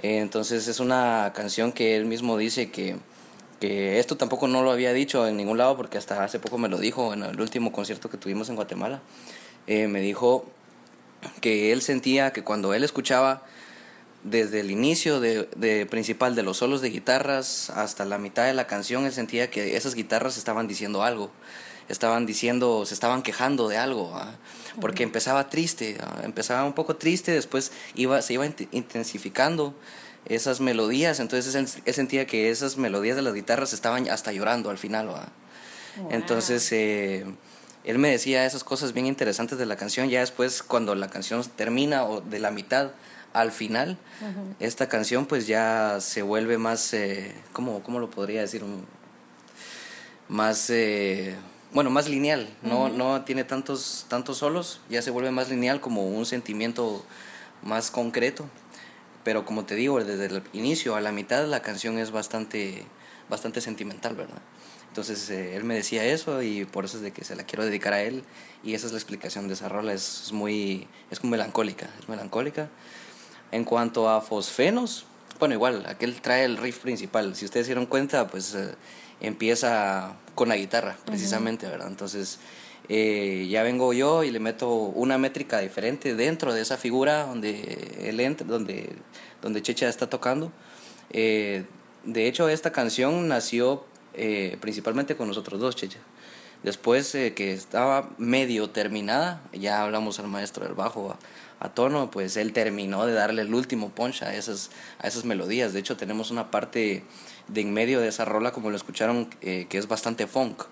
[0.02, 2.96] Eh, entonces, es una canción que él mismo dice que,
[3.60, 6.68] que esto tampoco no lo había dicho en ningún lado, porque hasta hace poco me
[6.68, 9.00] lo dijo en el último concierto que tuvimos en Guatemala.
[9.66, 10.46] me dijo
[11.40, 13.42] que él sentía que cuando él escuchaba
[14.22, 18.66] desde el inicio de, principal de los solos de guitarras hasta la mitad de la
[18.66, 21.30] canción, él sentía que esas guitarras estaban diciendo algo,
[21.88, 24.36] estaban diciendo, se estaban quejando de algo, ¿ah?
[24.80, 26.20] porque empezaba triste, ¿ah?
[26.22, 29.74] empezaba un poco triste, después iba, se iba intensificando
[30.26, 34.78] esas melodías, entonces él, sentía que esas melodías de las guitarras estaban hasta llorando al
[34.78, 35.08] final.
[35.10, 35.28] ¿ah?
[36.10, 37.24] Entonces eh,
[37.84, 41.42] él me decía esas cosas bien interesantes de la canción, ya después cuando la canción
[41.56, 42.90] termina o de la mitad,
[43.32, 43.96] al final,
[44.58, 48.64] esta canción pues ya se vuelve más, eh, ¿cómo, lo podría decir?
[50.28, 51.36] Más, eh,
[51.72, 56.06] bueno, más lineal, no, no tiene tantos, tantos solos, ya se vuelve más lineal como
[56.06, 57.04] un sentimiento
[57.62, 58.46] más concreto.
[59.22, 62.84] Pero como te digo, desde el inicio a la mitad la canción es bastante,
[63.28, 64.40] bastante sentimental, ¿verdad?
[64.88, 67.64] Entonces eh, él me decía eso y por eso es de que se la quiero
[67.64, 68.24] dedicar a él
[68.64, 72.08] y esa es la explicación de esa rola, es, es muy, es muy melancólica, es
[72.08, 72.70] melancólica.
[73.52, 75.06] En cuanto a Fosfenos,
[75.38, 78.74] bueno, igual, aquel trae el riff principal, si ustedes dieron cuenta, pues eh,
[79.20, 81.88] empieza con la guitarra, precisamente, ¿verdad?
[81.88, 82.38] Entonces
[82.88, 87.96] eh, ya vengo yo y le meto una métrica diferente dentro de esa figura donde
[88.00, 88.94] él entra, donde,
[89.42, 90.52] donde Checha está tocando.
[91.12, 91.66] de
[92.04, 95.98] hecho, esta canción nació eh, principalmente con nosotros dos, Checha.
[96.62, 101.16] Después eh, que estaba medio terminada, ya hablamos al maestro del bajo
[101.60, 105.72] a, tono, pues él terminó de darle el último punch a esas, a esas melodías.
[105.72, 107.04] De hecho, tenemos una parte
[107.48, 110.64] de en medio de esa rola, como lo escucharon, eh, que es bastante funk.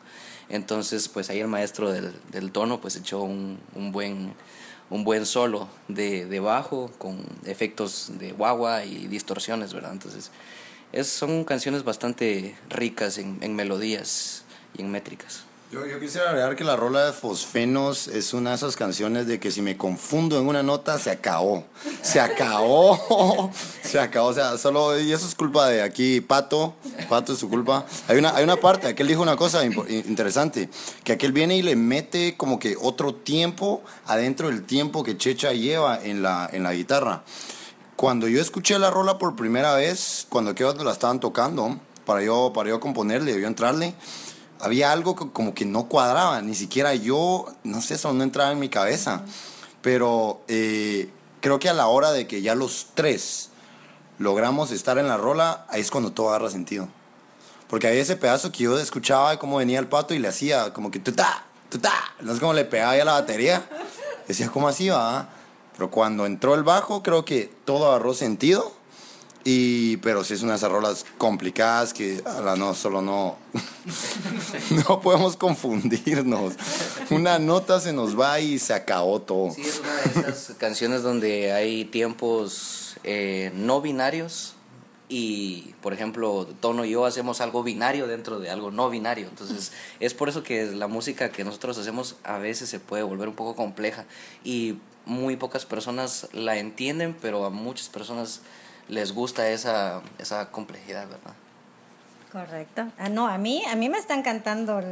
[0.48, 4.34] Entonces, pues ahí el maestro del, del tono, pues echó un, un, buen,
[4.88, 9.92] un buen solo de, de bajo con efectos de guagua y distorsiones, ¿verdad?
[9.92, 10.30] Entonces,
[10.92, 14.44] es, son canciones bastante ricas en, en melodías
[14.76, 15.47] y en métricas.
[15.70, 19.38] Yo, yo, quisiera agregar que la rola de Fosfenos es una de esas canciones de
[19.38, 21.62] que si me confundo en una nota, se acabó.
[22.00, 23.50] Se acabó.
[23.82, 24.28] Se acabó.
[24.28, 24.98] O sea, solo.
[24.98, 26.74] Y eso es culpa de aquí, Pato.
[27.10, 27.84] Pato es su culpa.
[28.06, 30.70] Hay una, hay una parte, aquel dijo una cosa interesante:
[31.04, 35.52] que aquel viene y le mete como que otro tiempo adentro del tiempo que Checha
[35.52, 37.24] lleva en la, en la guitarra.
[37.94, 42.52] Cuando yo escuché la rola por primera vez, cuando que la estaban tocando, para yo,
[42.54, 43.94] para yo componerle, yo entrarle,
[44.60, 48.52] había algo que como que no cuadraba, ni siquiera yo, no sé, eso no entraba
[48.52, 49.22] en mi cabeza.
[49.82, 51.10] Pero eh,
[51.40, 53.50] creo que a la hora de que ya los tres
[54.18, 56.88] logramos estar en la rola, ahí es cuando todo agarra sentido.
[57.68, 60.90] Porque hay ese pedazo que yo escuchaba cómo venía el pato y le hacía como
[60.90, 63.68] que tuta, tuta, no sé cómo le pegaba ya la batería.
[64.26, 65.28] Decía, ¿cómo así va?
[65.76, 68.72] Pero cuando entró el bajo, creo que todo agarró sentido.
[69.50, 73.38] Y, pero sí es unas rolas complicadas que la no, solo no,
[74.86, 76.52] no podemos confundirnos.
[77.08, 79.50] Una nota se nos va y se acabó todo.
[79.52, 84.52] Sí, es una de esas canciones donde hay tiempos eh, no binarios
[85.08, 89.28] y, por ejemplo, Tono y yo hacemos algo binario dentro de algo no binario.
[89.28, 93.28] Entonces, es por eso que la música que nosotros hacemos a veces se puede volver
[93.28, 94.04] un poco compleja
[94.44, 94.76] y
[95.06, 98.42] muy pocas personas la entienden, pero a muchas personas
[98.88, 101.34] les gusta esa, esa complejidad, ¿verdad?
[102.32, 102.88] Correcto.
[102.98, 104.82] Ah, no, a mí, a mí me está encantando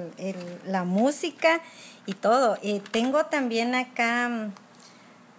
[0.64, 1.60] la música
[2.06, 2.58] y todo.
[2.62, 4.50] Y tengo también acá,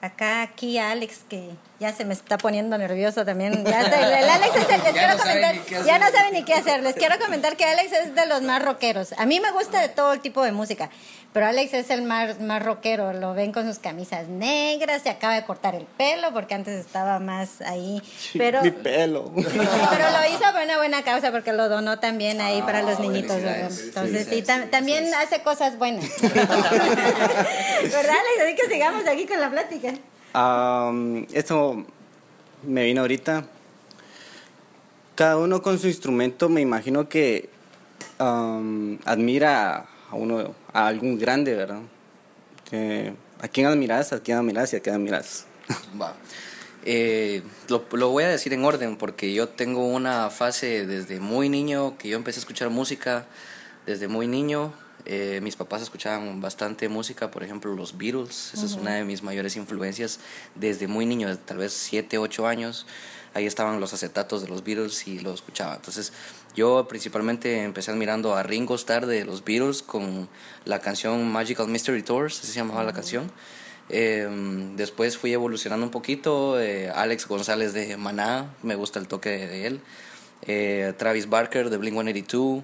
[0.02, 3.64] acá aquí Alex que ya se me está poniendo nervioso también.
[3.64, 3.82] Ya
[4.20, 5.56] el, Alex es el, les ya quiero no comentar,
[5.86, 6.84] ya no sabe ni qué hacer.
[6.84, 9.14] Les quiero comentar que Alex es de los más rockeros.
[9.18, 10.90] A mí me gusta de todo el tipo de música,
[11.34, 13.14] pero Alex es el más, más rockero.
[13.14, 17.20] Lo ven con sus camisas negras, se acaba de cortar el pelo porque antes estaba
[17.20, 18.02] más ahí.
[18.34, 19.32] Pero, Mi pelo.
[19.36, 23.02] Pero lo hizo por una buena causa porque lo donó también ahí para los ah,
[23.02, 23.38] niñitos.
[23.38, 26.06] Entonces, sí, también hace cosas buenas.
[26.22, 26.46] ¿Verdad,
[27.84, 28.44] Alex?
[28.44, 29.94] Así que sigamos aquí con la plática
[31.34, 31.86] esto
[32.64, 33.46] me vino ahorita.
[35.16, 37.50] Cada uno con su instrumento, me imagino que
[38.20, 41.82] admira a uno, a algún grande, ¿verdad?
[43.42, 44.14] ¿A quién admiras?
[44.14, 45.46] ¿A quién admiras y a quién admiras?
[46.90, 51.50] Eh, lo, lo, voy a decir en orden porque yo tengo una fase desde muy
[51.50, 53.26] niño que yo empecé a escuchar música
[53.86, 54.72] desde muy niño
[55.10, 58.52] eh, mis papás escuchaban bastante música, por ejemplo, los Beatles.
[58.54, 60.20] Esa es una de mis mayores influencias
[60.56, 62.86] desde muy niño, tal vez 7, 8 años.
[63.34, 65.76] Ahí estaban los acetatos de los Beatles y lo escuchaba.
[65.76, 66.12] Entonces,
[66.56, 70.28] yo principalmente empecé admirando a Ringo Starr de los Beatles con
[70.66, 73.32] la canción Magical Mystery Tours, así se llamaba la canción.
[73.90, 76.60] Em, después fui evolucionando un poquito.
[76.60, 79.80] Eh, Alex González de Maná, me gusta el toque de, él.
[80.42, 82.64] Eh, Travis Barker de Blink 182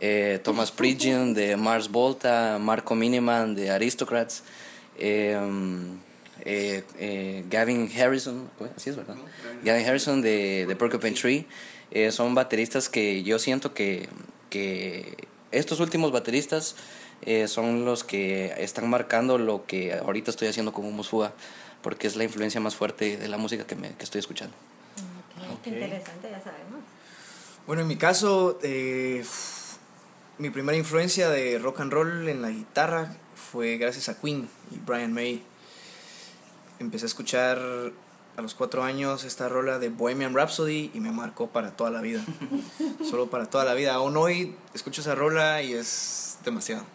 [0.00, 4.42] eh, Thomas Pridgeon de Mars Volta, Marco Miniman de Aristocrats,
[4.98, 5.98] em,
[6.46, 9.16] eh, eh, Gavin Harrison, así es verdad,
[9.62, 10.22] Gavin Harrison.
[10.22, 11.46] De, de Porcupine Tree,
[12.12, 14.08] son bateristas que yo siento que,
[14.48, 16.76] que estos últimos bateristas
[17.46, 21.34] son los que están marcando lo que ahorita estoy haciendo como Musfuga,
[21.82, 24.54] porque es la influencia más fuerte de la música que, me, que estoy escuchando.
[25.62, 26.80] Qué interesante, ya sabemos.
[27.66, 28.58] Bueno, en mi caso,
[30.40, 34.78] mi primera influencia de rock and roll en la guitarra fue gracias a Queen y
[34.78, 35.42] Brian May.
[36.78, 37.58] Empecé a escuchar
[38.38, 42.00] a los cuatro años esta rola de Bohemian Rhapsody y me marcó para toda la
[42.00, 42.24] vida.
[43.10, 43.92] Solo para toda la vida.
[43.92, 46.86] Aún hoy escucho esa rola y es demasiado.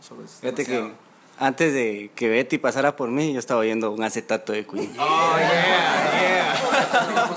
[0.42, 0.92] Fíjate que
[1.38, 4.92] antes de que Betty pasara por mí, yo estaba oyendo un acetato de Queen.
[4.98, 6.56] Oh, yeah,
[6.92, 7.30] yeah.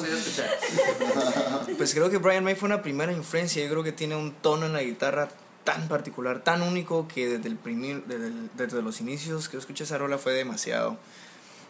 [1.77, 3.63] Pues creo que Brian May fue una primera influencia.
[3.63, 5.29] Yo creo que tiene un tono en la guitarra
[5.73, 9.59] tan particular, tan único, que desde, el primer, desde, el- desde los inicios que yo
[9.59, 10.97] escuché esa rola fue demasiado.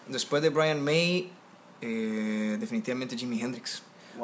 [0.08, 1.30] Después de Brian May,
[1.80, 3.82] eh, definitivamente Jimi Hendrix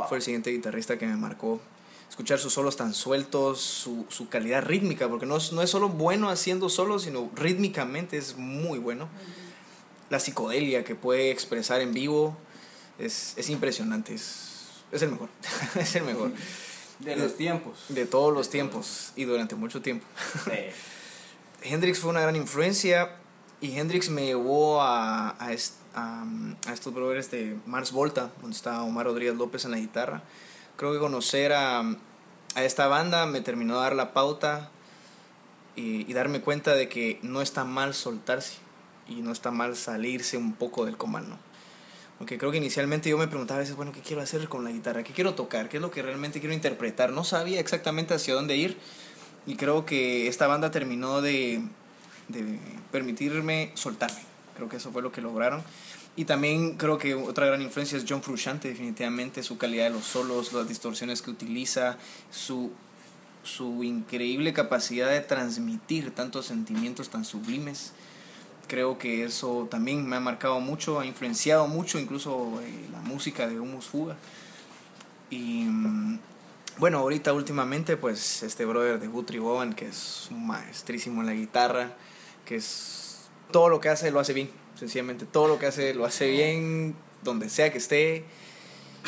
[0.09, 1.61] fue el siguiente guitarrista que me marcó.
[2.09, 5.89] Escuchar sus solos tan sueltos, su, su calidad rítmica, porque no es, no es solo
[5.89, 9.09] bueno haciendo solos, sino rítmicamente es muy bueno.
[10.11, 12.37] La psicodelia que puede expresar en vivo
[12.99, 15.29] es, es impresionante, es, es el mejor,
[15.81, 16.31] es el mejor
[17.01, 17.85] De los tiempos.
[17.89, 20.07] de todos los tiempos y durante mucho tiempo.
[21.63, 23.17] Hendrix fue una gran influencia
[23.61, 26.25] y Hendrix me llevó a, a, est- a,
[26.67, 30.23] a estos brothers de Mars Volta, donde está Omar Rodríguez López en la guitarra.
[30.77, 34.71] Creo que conocer a, a esta banda me terminó de dar la pauta
[35.77, 38.59] y, y darme cuenta de que no está mal soltarse
[39.09, 41.37] y no está mal salirse un poco del comando.
[42.19, 44.71] Porque creo que inicialmente yo me preguntaba a veces, bueno, ¿qué quiero hacer con la
[44.71, 45.03] guitarra?
[45.03, 45.69] ¿Qué quiero tocar?
[45.69, 47.11] ¿Qué es lo que realmente quiero interpretar?
[47.11, 48.77] No sabía exactamente hacia dónde ir.
[49.47, 51.63] Y creo que esta banda terminó de,
[52.29, 52.59] de
[52.93, 54.21] permitirme soltarme.
[54.57, 55.63] Creo que eso fue lo que lograron.
[56.17, 60.05] Y también creo que otra gran influencia es John Frusciante, definitivamente, su calidad de los
[60.05, 61.99] solos, las distorsiones que utiliza,
[62.31, 62.71] su,
[63.43, 67.93] su increíble capacidad de transmitir tantos sentimientos tan sublimes.
[68.67, 73.47] Creo que eso también me ha marcado mucho, ha influenciado mucho incluso eh, la música
[73.47, 74.17] de Humus Fuga.
[75.31, 76.19] Y mm,
[76.79, 81.35] bueno, ahorita últimamente pues este brother de Guthrie Bowen que es un maestrísimo en la
[81.35, 81.93] guitarra,
[82.45, 86.05] que es todo lo que hace lo hace bien, sencillamente todo lo que hace lo
[86.05, 88.25] hace bien donde sea que esté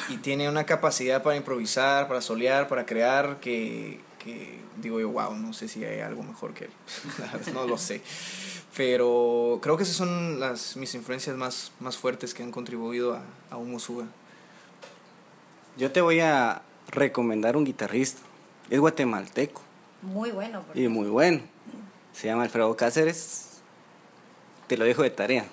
[0.09, 5.35] y tiene una capacidad para improvisar, para solear, para crear que, que digo yo, wow,
[5.35, 6.71] no sé si hay algo mejor que él,
[7.55, 8.03] no lo sé.
[8.77, 13.23] Pero creo que esas son las, mis influencias más, más fuertes que han contribuido a,
[13.51, 14.07] a Humo Suga.
[15.79, 18.21] Yo te voy a recomendar un guitarrista.
[18.69, 19.63] Es guatemalteco
[20.03, 20.65] Muy bueno.
[20.75, 21.41] y muy bueno.
[22.13, 23.61] Se llama Alfredo Cáceres.
[24.67, 25.47] Te lo dejo de tarea.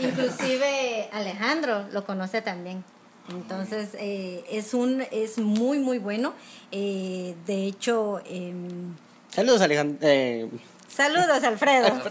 [0.00, 2.82] Inclusive Alejandro lo conoce también.
[3.30, 6.34] Entonces eh, es un es muy muy bueno.
[6.72, 8.94] Eh, de hecho, em,
[9.34, 9.98] Saludos, Alejandro.
[10.02, 10.48] Eh,
[10.88, 11.88] saludos Alfredo.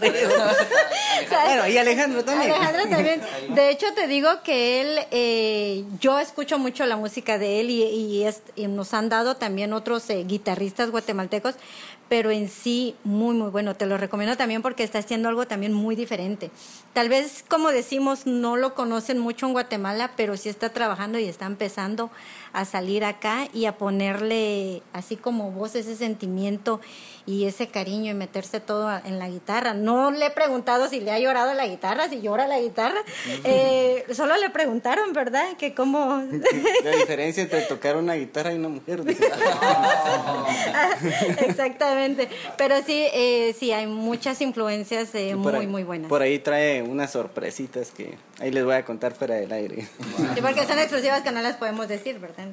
[1.44, 2.52] bueno, y Alejandro también.
[2.52, 3.20] Alejandro también.
[3.54, 7.82] De hecho, te digo que él, eh, yo escucho mucho la música de él y,
[7.84, 11.56] y es- y nos han dado también otros eh, guitarristas guatemaltecos,
[12.10, 13.76] pero en sí muy, muy bueno.
[13.76, 16.50] Te lo recomiendo también porque está haciendo algo también muy diferente.
[16.92, 21.26] Tal vez, como decimos, no lo conocen mucho en Guatemala, pero sí está trabajando y
[21.26, 22.10] está empezando
[22.52, 26.80] a salir acá y a ponerle así como voz ese sentimiento
[27.26, 29.72] y ese cariño y meterse todo en la guitarra.
[29.72, 33.00] No le he preguntado si le ha llorado la guitarra, si llora la guitarra.
[33.42, 35.56] Eh, solo le preguntaron, ¿verdad?
[35.56, 36.22] Que cómo...
[36.84, 39.04] La diferencia entre tocar una guitarra y una mujer.
[39.04, 39.24] dice.
[42.04, 42.28] Exactamente.
[42.56, 46.08] Pero sí, eh, sí, hay muchas influencias eh, muy, ahí- muy buenas.
[46.08, 49.88] Por ahí trae unas sorpresitas que ahí les voy a contar fuera del aire.
[50.34, 52.48] Sí, porque son exclusivas que no las podemos decir, ¿verdad?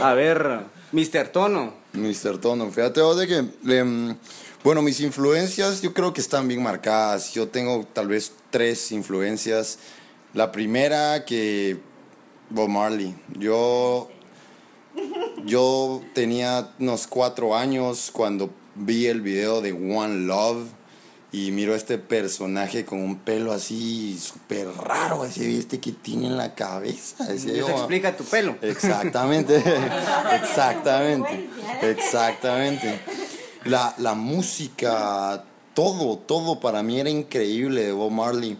[0.00, 0.60] A ver,
[0.92, 1.28] Mr.
[1.28, 1.74] Tono.
[1.92, 2.38] Mr.
[2.38, 3.44] Tono, fíjate vos de que,
[3.78, 4.16] em,
[4.64, 7.32] bueno, mis influencias yo creo que están bien marcadas.
[7.34, 9.78] Yo tengo tal vez tres influencias.
[10.34, 11.76] La primera que
[12.48, 13.14] Bob Marley.
[13.38, 14.08] Yo,
[15.44, 20.66] yo tenía unos cuatro años cuando vi el video de One Love
[21.32, 25.80] y miro a este personaje con un pelo así súper raro, así, ¿viste?
[25.80, 27.24] Que tiene en la cabeza.
[27.24, 28.56] Decía Eso yo, explica tu pelo.
[28.60, 29.56] Exactamente,
[30.42, 31.48] exactamente,
[31.80, 33.00] exactamente.
[33.64, 38.58] La, la música, todo, todo para mí era increíble de Bob Marley.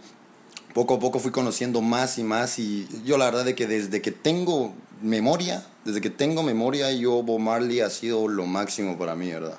[0.72, 4.00] Poco a poco fui conociendo más y más y yo la verdad de que desde
[4.00, 4.72] que tengo
[5.02, 9.58] memoria, desde que tengo memoria, yo Bob Marley ha sido lo máximo para mí, ¿verdad?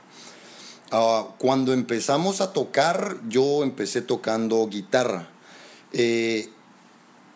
[0.91, 5.29] Ah, cuando empezamos a tocar, yo empecé tocando guitarra.
[5.91, 6.49] Eh,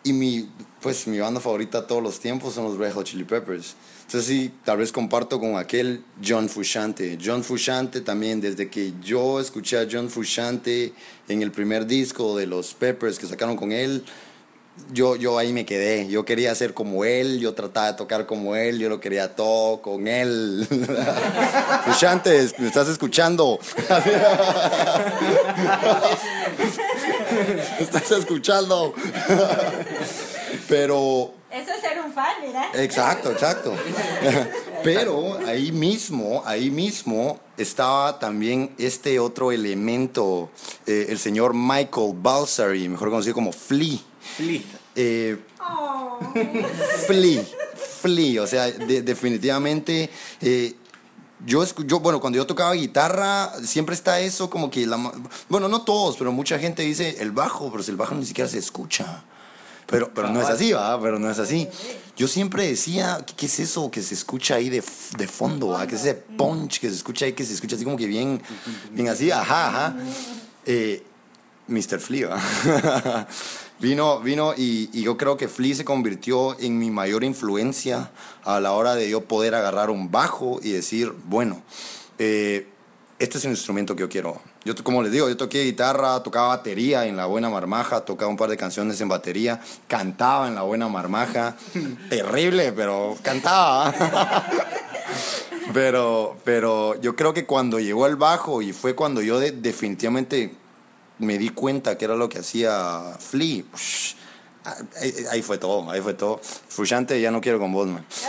[0.04, 0.48] y mi,
[0.80, 3.74] pues, mi banda favorita todos los tiempos son los Red Chili Peppers.
[4.06, 7.18] Entonces sí, tal vez comparto con aquel John Frusciante.
[7.22, 10.94] John Frusciante también, desde que yo escuché a John Frusciante
[11.28, 14.04] en el primer disco de los Peppers que sacaron con él,
[14.92, 16.08] yo, yo ahí me quedé.
[16.08, 19.82] Yo quería ser como él, yo trataba de tocar como él, yo lo quería todo
[19.82, 20.66] con él.
[21.84, 23.58] Frusciante, ¿me estás escuchando?
[27.78, 28.94] ¿Me estás escuchando?
[30.68, 32.70] Pero Eso es ser un fan, mira.
[32.74, 33.74] Exacto, exacto.
[34.82, 40.50] Pero ahí mismo, ahí mismo estaba también este otro elemento,
[40.86, 43.98] eh, el señor Michael Balsari, mejor conocido como Flea.
[44.36, 44.62] Flea.
[44.94, 45.38] Eh,
[47.06, 47.44] Flea,
[48.00, 50.10] Flea, o sea, de- definitivamente...
[50.40, 50.74] eh,
[51.46, 54.96] yo, yo, bueno, cuando yo tocaba guitarra, siempre está eso como que la...
[55.48, 58.50] Bueno, no todos, pero mucha gente dice el bajo, pero si el bajo ni siquiera
[58.50, 59.22] se escucha.
[59.86, 61.00] Pero, pero no es así, ¿va?
[61.00, 61.68] Pero no es así.
[62.16, 64.82] Yo siempre decía, ¿qué, es eso que se escucha ahí de,
[65.16, 65.68] de fondo?
[65.68, 65.86] ¿va?
[65.86, 68.42] ¿Qué es ese punch que se escucha ahí, que se escucha así como que bien,
[68.90, 69.30] bien así?
[69.30, 69.96] Ajá, ajá.
[70.66, 71.04] Eh,
[71.68, 72.00] Mr.
[72.00, 72.36] Flea,
[73.80, 78.10] vino, vino y, y yo creo que Flea se convirtió en mi mayor influencia
[78.44, 81.62] a la hora de yo poder agarrar un bajo y decir, bueno,
[82.18, 82.66] eh,
[83.18, 84.40] este es el instrumento que yo quiero.
[84.64, 88.36] Yo, como les digo, yo toqué guitarra, tocaba batería en La Buena Marmaja, tocaba un
[88.36, 91.56] par de canciones en batería, cantaba en La Buena Marmaja.
[92.10, 93.92] Terrible, pero cantaba.
[95.74, 100.54] pero, pero yo creo que cuando llegó el bajo y fue cuando yo de- definitivamente
[101.18, 103.64] me di cuenta que era lo que hacía Flea.
[103.74, 104.14] ush,
[105.00, 106.40] Ahí, ahí fue todo, ahí fue todo.
[106.42, 108.04] Frushante, ya no quiero con vos, man.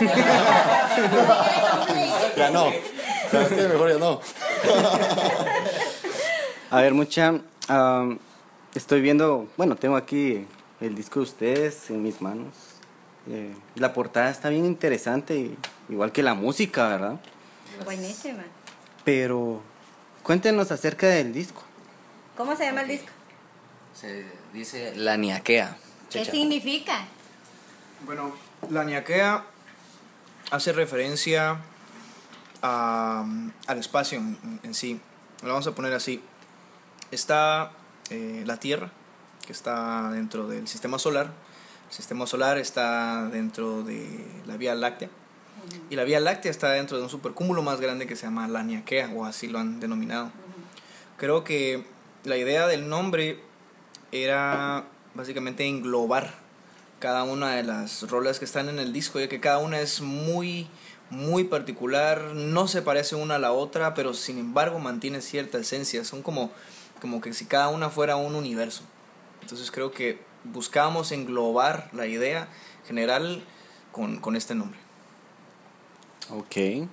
[2.36, 2.72] ya no.
[3.30, 3.68] ¿Sabes qué?
[3.68, 4.20] Mejor ya no.
[6.70, 7.34] A ver, mucha.
[8.74, 9.48] estoy viendo.
[9.56, 10.46] Bueno, tengo aquí
[10.80, 12.54] el disco de ustedes en mis manos.
[13.28, 15.58] Eh, la portada está bien interesante, y-
[15.90, 17.20] igual que la música, ¿verdad?
[17.84, 18.44] Buenísima.
[19.04, 19.60] Pero
[20.22, 21.62] cuéntenos acerca del disco.
[22.36, 23.08] ¿Cómo se llama el disco?
[23.94, 25.76] Se dice la niaquea.
[26.10, 27.06] ¿Qué significa?
[28.06, 28.34] Bueno,
[28.70, 29.44] la ñaquea
[30.50, 31.60] hace referencia
[32.62, 33.24] a,
[33.66, 35.00] al espacio en, en sí.
[35.42, 36.22] Lo vamos a poner así.
[37.10, 37.72] Está
[38.10, 38.90] eh, la Tierra,
[39.46, 41.32] que está dentro del sistema solar.
[41.88, 45.10] El sistema solar está dentro de la Vía Láctea.
[45.90, 48.62] Y la Vía Láctea está dentro de un supercúmulo más grande que se llama la
[48.62, 50.30] Niaquea, o así lo han denominado.
[51.18, 51.84] Creo que
[52.24, 53.40] la idea del nombre
[54.12, 56.34] era básicamente englobar
[56.98, 60.00] cada una de las rolas que están en el disco, ya que cada una es
[60.02, 60.68] muy,
[61.08, 66.04] muy particular, no se parece una a la otra, pero sin embargo mantiene cierta esencia,
[66.04, 66.50] son como,
[67.00, 68.82] como que si cada una fuera un universo.
[69.40, 72.48] Entonces creo que buscábamos englobar la idea
[72.86, 73.42] general
[73.92, 74.78] con, con este nombre.
[76.30, 76.86] Ok.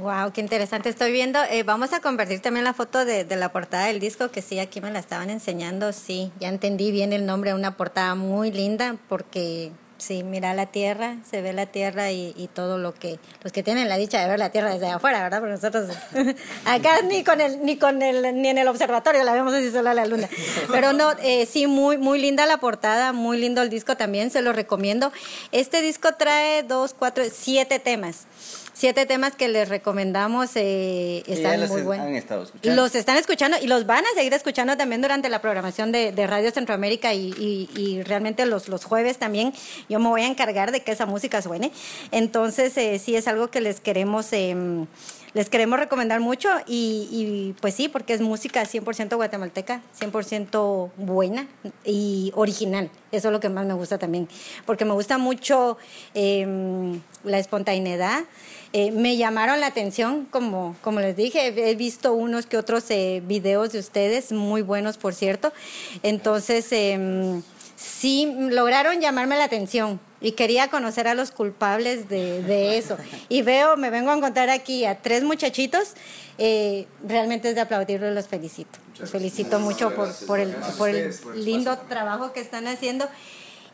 [0.00, 0.88] Wow, qué interesante.
[0.88, 4.42] Estoy viendo, eh, vamos a convertir también la foto de, la portada del disco, que
[4.42, 5.92] sí, aquí me la estaban enseñando.
[5.92, 11.16] Sí, ya entendí bien el nombre, una portada muy linda, porque sí, mira la tierra,
[11.28, 14.38] se ve la tierra y, todo lo que, los que tienen la dicha de ver
[14.38, 15.40] la tierra desde afuera, ¿verdad?
[15.40, 15.88] Porque nosotros
[16.64, 19.90] acá ni con el, ni con el, ni en el observatorio la vemos así solo
[19.90, 20.28] a la luna.
[20.70, 24.42] Pero no, eh, sí, muy, muy linda la portada, muy lindo el disco también, se
[24.42, 25.12] lo recomiendo.
[25.50, 28.26] Este disco trae dos, cuatro, siete temas.
[28.78, 32.06] Siete temas que les recomendamos, eh, están los muy han buenos.
[32.12, 32.80] estado escuchando.
[32.80, 36.26] Los están escuchando y los van a seguir escuchando también durante la programación de, de
[36.28, 39.52] Radio Centroamérica y, y- y realmente los, los jueves también
[39.88, 41.72] yo me voy a encargar de que esa música suene.
[42.12, 44.32] Entonces eh, sí es algo que les queremos...
[44.32, 44.86] em,
[45.34, 51.46] les queremos recomendar mucho y, y, pues sí, porque es música 100% guatemalteca, 100% buena
[51.84, 52.90] y original.
[53.12, 54.26] Eso es lo que más me gusta también,
[54.64, 55.76] porque me gusta mucho
[56.14, 58.20] em, la espontaneidad.
[58.72, 63.22] Eh, me llamaron la atención, como, como les dije, he visto unos que otros eh,
[63.26, 65.52] videos de ustedes, muy buenos por cierto.
[66.02, 67.42] Entonces, em,
[67.76, 72.98] sí lograron llamarme la atención y quería conocer a los culpables de, de eso.
[73.28, 75.94] Y veo, me vengo a encontrar aquí a tres muchachitos,
[76.36, 78.78] eh, realmente es de aplaudirlos, los felicito.
[78.98, 83.08] Los felicito mucho por, por el, por el lindo trabajo que están haciendo.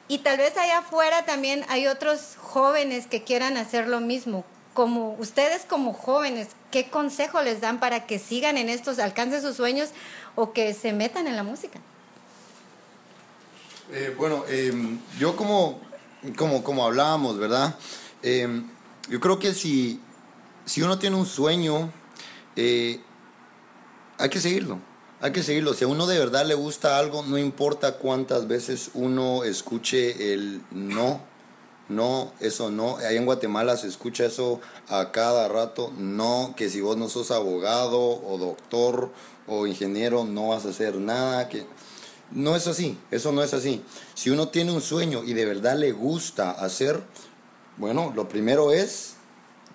[0.06, 4.44] Y tal vez allá afuera también hay otros jóvenes que quieran hacer lo mismo.
[4.74, 9.56] Como ustedes como jóvenes, ¿qué consejo les dan para que sigan en estos, alcancen sus
[9.56, 9.90] sueños
[10.34, 11.80] o que se metan en la música?
[13.92, 15.80] Eh, bueno, em, yo como,
[16.36, 17.76] como, como hablábamos, ¿verdad?
[18.22, 18.68] Em,
[19.08, 20.00] yo creo que si,
[20.64, 21.90] si uno tiene un sueño,
[22.56, 23.00] eh,
[24.18, 24.80] hay que seguirlo.
[25.20, 25.74] Hay que seguirlo.
[25.74, 30.62] Si a uno de verdad le gusta algo, no importa cuántas veces uno escuche el
[30.70, 31.20] no,
[31.88, 32.96] no, eso no.
[32.96, 35.92] Ahí en Guatemala se escucha eso a cada rato.
[35.98, 39.10] No, que si vos no sos abogado o doctor
[39.46, 41.48] o ingeniero, no vas a hacer nada.
[41.48, 41.66] Que...
[42.30, 43.82] No es así, eso no es así.
[44.14, 47.02] Si uno tiene un sueño y de verdad le gusta hacer,
[47.76, 49.14] bueno, lo primero es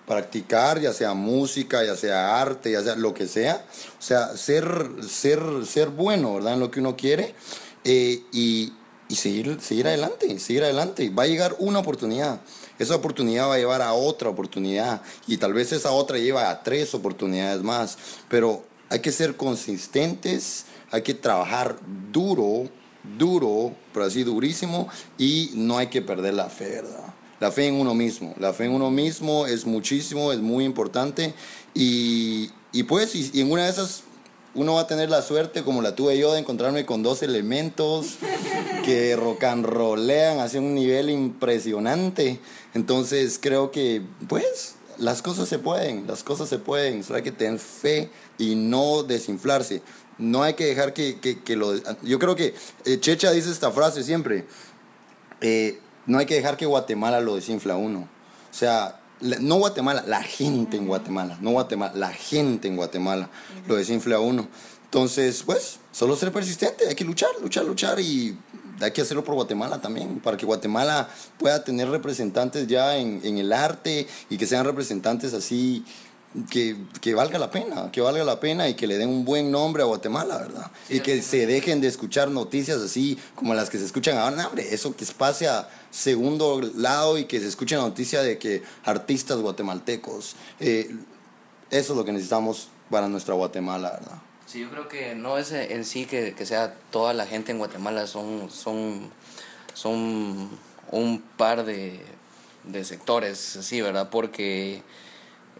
[0.06, 3.64] practicar, ya sea música, ya sea arte, ya sea lo que sea.
[4.00, 6.54] O sea, ser, ser, ser bueno, ¿verdad?
[6.54, 7.36] En lo que uno quiere.
[7.84, 8.72] eh, y,
[9.10, 11.10] y seguir, seguir adelante, seguir adelante.
[11.10, 12.40] Va a llegar una oportunidad.
[12.78, 15.02] Esa oportunidad va a llevar a otra oportunidad.
[15.26, 17.98] Y tal vez esa otra lleva a tres oportunidades más.
[18.28, 21.76] Pero hay que ser consistentes, hay que trabajar
[22.12, 22.68] duro,
[23.18, 24.88] duro, pero así durísimo.
[25.18, 27.12] Y no hay que perder la fe, ¿verdad?
[27.40, 28.34] la fe en uno mismo.
[28.38, 31.34] La fe en uno mismo es muchísimo, es muy importante.
[31.74, 34.04] Y, y pues, y, y en una de esas
[34.54, 38.16] uno va a tener la suerte, como la tuve yo, de encontrarme con dos elementos
[38.84, 42.40] que rock and rollean hacia un nivel impresionante.
[42.74, 47.04] Entonces creo que, pues, las cosas se pueden, las cosas se pueden.
[47.04, 49.82] Solo hay que tener fe y no desinflarse.
[50.18, 51.74] No hay que dejar que, que, que lo...
[52.02, 52.54] Yo creo que
[52.84, 54.46] eh, Checha dice esta frase siempre.
[55.40, 58.00] eh, no hay que dejar que Guatemala lo desinfla uno.
[58.00, 61.38] O sea, no Guatemala, la gente en Guatemala.
[61.40, 63.28] No Guatemala, la gente en Guatemala
[63.66, 64.48] lo desinfla a uno.
[64.84, 66.88] Entonces, pues, solo ser persistente.
[66.88, 68.36] Hay que luchar, luchar, luchar y
[68.80, 73.38] hay que hacerlo por Guatemala también, para que Guatemala pueda tener representantes ya en, en
[73.38, 75.84] el arte y que sean representantes así
[76.48, 79.50] que, que valga la pena, que valga la pena y que le den un buen
[79.50, 80.70] nombre a Guatemala, ¿verdad?
[80.88, 84.72] y que se dejen de escuchar noticias así como las que se escuchan ahora, hombre,
[84.72, 89.38] eso que pase a segundo lado y que se escuche la noticia de que artistas
[89.38, 90.94] guatemaltecos, eh,
[91.70, 94.18] eso es lo que necesitamos para nuestra Guatemala, ¿verdad?
[94.46, 97.58] Sí, yo creo que no es en sí que, que sea toda la gente en
[97.58, 99.10] Guatemala, son, son,
[99.74, 100.50] son
[100.90, 102.00] un par de,
[102.64, 104.10] de sectores, sí, ¿verdad?
[104.10, 104.82] Porque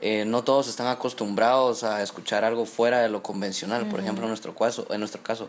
[0.00, 4.30] eh, no todos están acostumbrados a escuchar algo fuera de lo convencional, por ejemplo, en
[4.30, 4.86] nuestro caso.
[4.90, 5.48] En nuestro caso.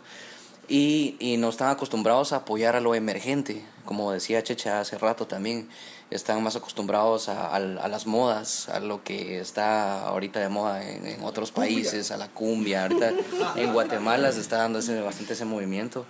[0.68, 5.28] Y, y no están acostumbrados a apoyar a lo emergente, como decía Checha hace rato
[5.28, 5.68] también,
[6.11, 10.88] están más acostumbrados a, a- a las modas, a lo que está ahorita de moda
[10.90, 13.11] en, en otros países, a la cumbia, ahorita
[13.57, 16.06] en Guatemala se está dando ese, bastante ese movimiento.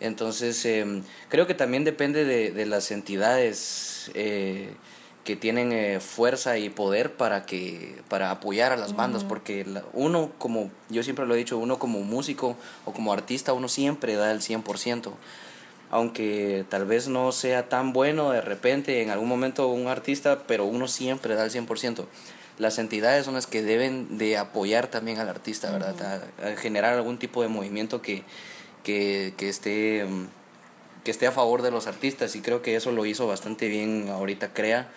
[0.00, 4.74] Entonces, eh, creo que también depende de, de las entidades eh,
[5.24, 9.82] que tienen eh, fuerza y poder para que para apoyar a las bandas porque la-
[9.94, 14.14] uno como yo siempre lo he dicho uno como músico o como artista uno siempre
[14.14, 15.12] da el 100%
[15.90, 20.64] aunque tal vez no sea tan bueno de repente en algún momento un artista pero
[20.64, 22.04] uno siempre da el 100%
[22.58, 26.94] las entidades son las que deben de apoyar también al artista verdad a, a generar
[26.94, 28.22] algún tipo de movimiento que
[28.82, 30.26] que, que esté mm,
[31.04, 34.08] que esté a favor de los artistas y creo que eso lo hizo bastante bien
[34.08, 34.90] ahorita Crea.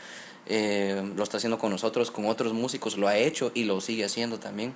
[0.50, 4.06] Eh, lo está haciendo con nosotros, con otros músicos, lo ha hecho y lo sigue
[4.06, 4.74] haciendo también.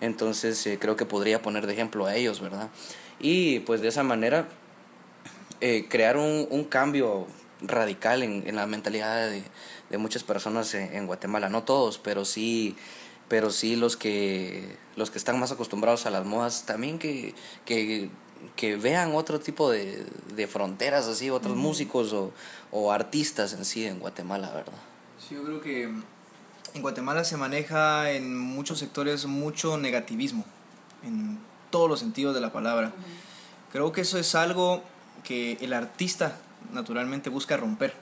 [0.00, 2.68] Entonces eh, creo que podría poner de ejemplo a ellos, ¿verdad?
[3.18, 4.48] Y pues de esa manera
[5.60, 7.26] eh, crear un, un cambio
[7.60, 9.42] radical en, en la mentalidad de,
[9.90, 11.48] de muchas personas en, en Guatemala.
[11.48, 12.76] No todos, pero sí
[13.28, 17.34] pero sí los que los que están más acostumbrados a las modas también que,
[17.64, 18.10] que,
[18.56, 20.04] que vean otro tipo de,
[20.34, 22.32] de fronteras así, otros músicos o,
[22.70, 24.78] o artistas en sí en Guatemala, ¿verdad?
[25.18, 30.44] Sí, yo creo que en Guatemala se maneja en muchos sectores mucho negativismo,
[31.02, 31.38] en
[31.70, 32.92] todos los sentidos de la palabra.
[33.72, 34.82] Creo que eso es algo
[35.24, 36.38] que el artista
[36.72, 37.94] naturalmente busca romper.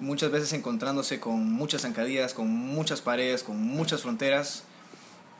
[0.00, 4.64] Muchas veces encontrándose con muchas zancadillas, con muchas paredes, con muchas fronteras,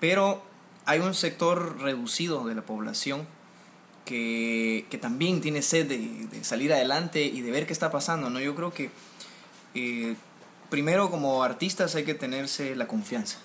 [0.01, 0.43] pero
[0.87, 3.27] hay un sector reducido de la población
[4.07, 8.31] que, también tiene sed de, de salir adelante y de ver qué está pasando.
[8.31, 8.41] ¿no?
[8.41, 8.91] Yo creo que
[9.75, 10.17] eh,
[10.71, 13.39] primero como artistas hay que tenerse la confianza.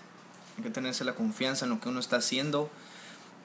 [0.58, 2.70] Hay que tenerse la confianza en lo que uno está haciendo.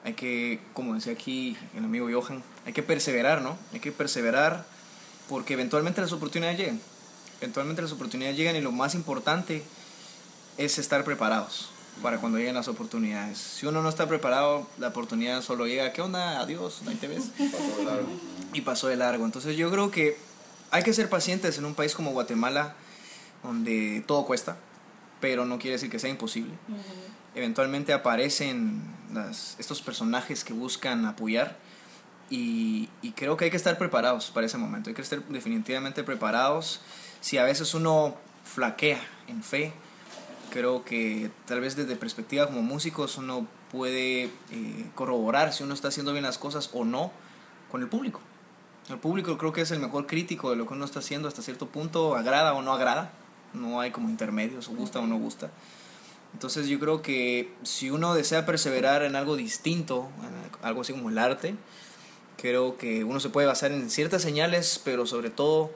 [0.05, 3.57] Hay que, como decía aquí el amigo Johan, hay que perseverar, ¿no?
[3.73, 4.65] Hay que perseverar
[5.27, 6.79] porque eventualmente las oportunidades llegan.
[7.41, 9.63] Eventualmente las oportunidades llegan y lo más importante
[10.57, 11.71] es estar preparados
[12.01, 13.37] para cuando lleguen las oportunidades.
[13.37, 16.39] Si uno no está preparado, la oportunidad solo llega, ¿qué onda?
[16.39, 17.31] Adiós, ahí te ves.
[18.53, 19.25] Y pasó de largo.
[19.25, 20.17] Entonces yo creo que
[20.71, 22.75] hay que ser pacientes en un país como Guatemala,
[23.43, 24.57] donde todo cuesta,
[25.19, 26.53] pero no quiere decir que sea imposible.
[27.35, 28.81] Eventualmente aparecen
[29.13, 31.57] las, estos personajes que buscan apoyar
[32.29, 34.89] y, y creo que hay que estar preparados para ese momento.
[34.89, 36.81] Hay que estar definitivamente preparados.
[37.21, 39.73] Si a veces uno flaquea en fe,
[40.57, 44.31] creo que tal vez desde perspectiva como músicos uno puede eh,
[44.95, 47.11] corroborar si uno está haciendo bien las cosas o no
[47.69, 48.21] con el público.
[48.89, 51.43] El público creo que es el mejor crítico de lo que uno está haciendo hasta
[51.43, 53.11] cierto punto, agrada o no agrada,
[53.53, 55.51] no hay como intermedios, o gusta o no gusta.
[56.33, 61.09] Entonces yo creo que si uno desea perseverar en algo distinto, en algo así como
[61.09, 61.53] el arte,
[62.35, 65.69] creo que uno se puede basar en ciertas señales, pero sobre todo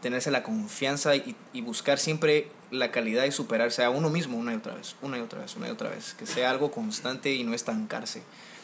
[0.00, 4.52] tenerse la confianza y, y buscar siempre la calidad y superarse a uno mismo una
[4.52, 7.32] y otra vez, una y otra vez, una y otra vez, que sea algo constante
[7.34, 8.22] y no estancarse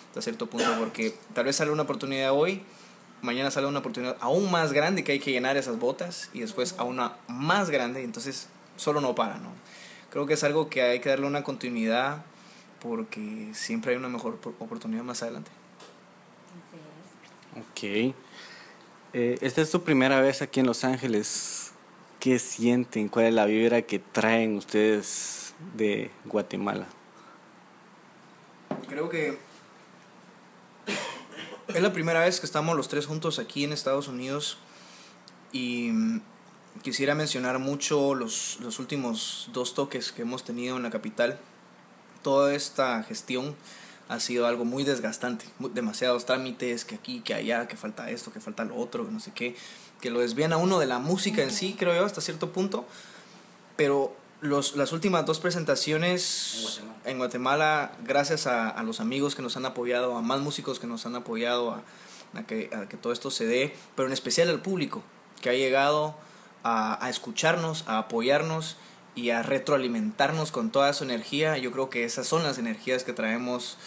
[0.09, 2.63] hasta cierto punto, porque tal vez sale una oportunidad hoy,
[3.23, 6.75] mañana sale una oportunidad aún más grande que hay que llenar esas botas y después
[6.79, 9.51] a una más grande, entonces solo no para, ¿no?
[10.11, 12.25] Creo que es algo que hay que darle una continuidad
[12.81, 15.51] porque siempre hay una mejor por- oportunidad más adelante.
[17.59, 18.15] Ok.
[19.13, 21.66] Eh, esta es tu primera vez aquí en Los Ángeles.
[22.27, 23.09] ¿Qué ¿qué sienten?
[23.09, 26.89] ¿Cuál es la vibra que traen ustedes de Guatemala?
[28.89, 29.39] Creo que
[31.69, 34.59] es la primera vez que estamos los tres juntos aquí en Estados Unidos
[35.53, 36.21] y mm,
[36.83, 41.39] quisiera mencionar mucho los, los últimos dos toques que hemos tenido en la capital.
[42.25, 43.55] Toda esta gestión
[44.09, 45.45] ha sido algo muy desgastante,
[45.75, 49.33] demasiados trámites, que aquí, que allá, que falta esto, que falta lo otro, no sé
[49.33, 49.55] qué,
[50.01, 52.85] que lo desvían a uno de la música en sí, creo yo, hasta cierto punto.
[53.77, 59.57] Pero los, las últimas dos presentaciones en Guatemala, gracias a, a, los amigos que nos
[59.57, 61.83] han apoyado, a más músicos que nos han apoyado, a,
[62.39, 65.03] a, que, a que todo esto se dé, pero en especial al público,
[65.41, 66.17] que ha llegado
[66.63, 68.77] a, a escucharnos, a apoyarnos
[69.15, 71.57] y a retroalimentarnos con toda su energía.
[71.57, 73.79] Yo creo que esas son las energías que traemos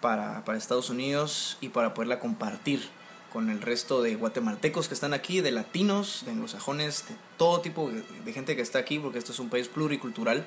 [0.00, 2.88] para, para Estados Unidos y para poderla compartir
[3.32, 7.90] con el resto de guatemaltecos que están aquí, de latinos, de anglosajones, de todo tipo
[7.90, 10.44] de, gente que está aquí, porque esto es un país pluricultural.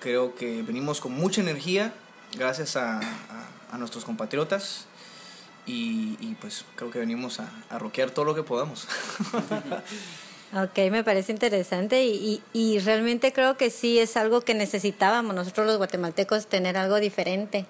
[0.00, 1.94] Creo que venimos con mucha energía,
[2.36, 4.86] gracias a, a, a nuestros compatriotas.
[5.66, 8.86] Y, y, pues creo que venimos a, a rockear todo lo que podamos.
[10.54, 15.34] Ok, me parece interesante y, y, y, realmente creo que sí es algo que necesitábamos
[15.34, 17.66] nosotros los guatemaltecos tener algo diferente.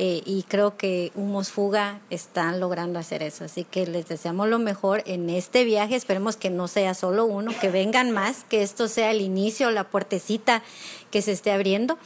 [0.00, 3.44] Eh, y creo que Humos Fuga están logrando hacer eso.
[3.44, 5.96] Así que les deseamos lo mejor en este viaje.
[5.96, 9.84] Esperemos que no sea solo uno, que vengan más, que esto sea el inicio, la
[9.84, 10.62] puertecita
[11.10, 11.98] que se esté abriendo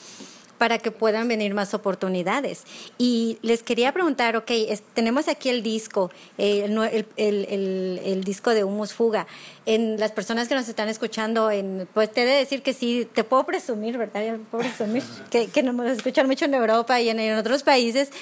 [0.63, 2.63] para que puedan venir más oportunidades.
[2.97, 6.79] Y les quería preguntar, ok, es, tenemos aquí el disco, eh, el,
[7.17, 9.27] el, el, el, disco de Humus Fuga.
[9.67, 13.09] En las personas que nos están escuchando, en, pues te he de decir que sí,
[13.13, 14.25] te puedo presumir, ¿verdad?
[14.25, 15.03] Yo puedo presumir,
[15.33, 18.13] que, que nos escuchan mucho en Europa y en, en, otros países.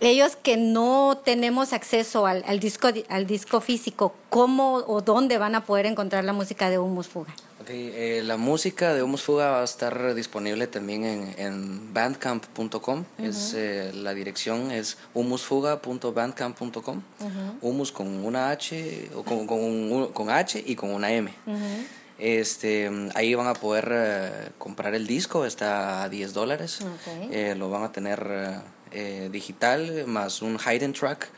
[0.00, 5.54] Ellos que no tenemos acceso al, al, disco, al disco físico, ¿cómo o dónde van
[5.54, 7.32] a poder encontrar la música de Humus Fuga?
[7.64, 12.68] Okay, eh, la música de Humus Fuga va a estar disponible también en, en bandcamp.com.
[12.68, 13.26] Uh -huh.
[13.26, 16.96] Es eh, la dirección es humusfuga.bandcamp.com.
[17.20, 17.58] Uh -huh.
[17.62, 21.32] Humus con una H o con, con, un, con H y con una M.
[21.46, 21.86] Uh -huh.
[22.18, 26.80] Este, ahí van a poder uh, comprar el disco, está a 10 dólares.
[26.82, 27.28] Okay.
[27.32, 28.60] Eh, lo van a tener
[28.92, 31.30] eh, digital más un hidden track.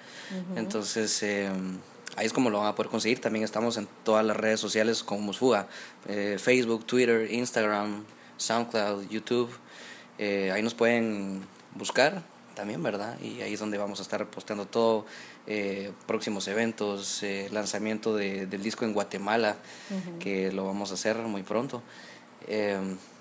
[0.56, 1.22] Entonces
[2.16, 3.20] ahí es como lo van a poder conseguir.
[3.20, 5.68] También estamos en todas las redes sociales como Musfuga,
[6.08, 8.04] eh, Facebook, Twitter, Instagram,
[8.36, 9.50] SoundCloud, YouTube.
[10.18, 12.22] Eh, ahí nos pueden buscar
[12.54, 13.18] también, ¿verdad?
[13.20, 15.04] Y ahí es donde vamos a estar posteando todo,
[15.46, 19.56] eh, próximos eventos, eh, lanzamiento de, del disco en Guatemala,
[19.90, 20.18] uh -huh.
[20.18, 21.82] que lo vamos a hacer muy pronto,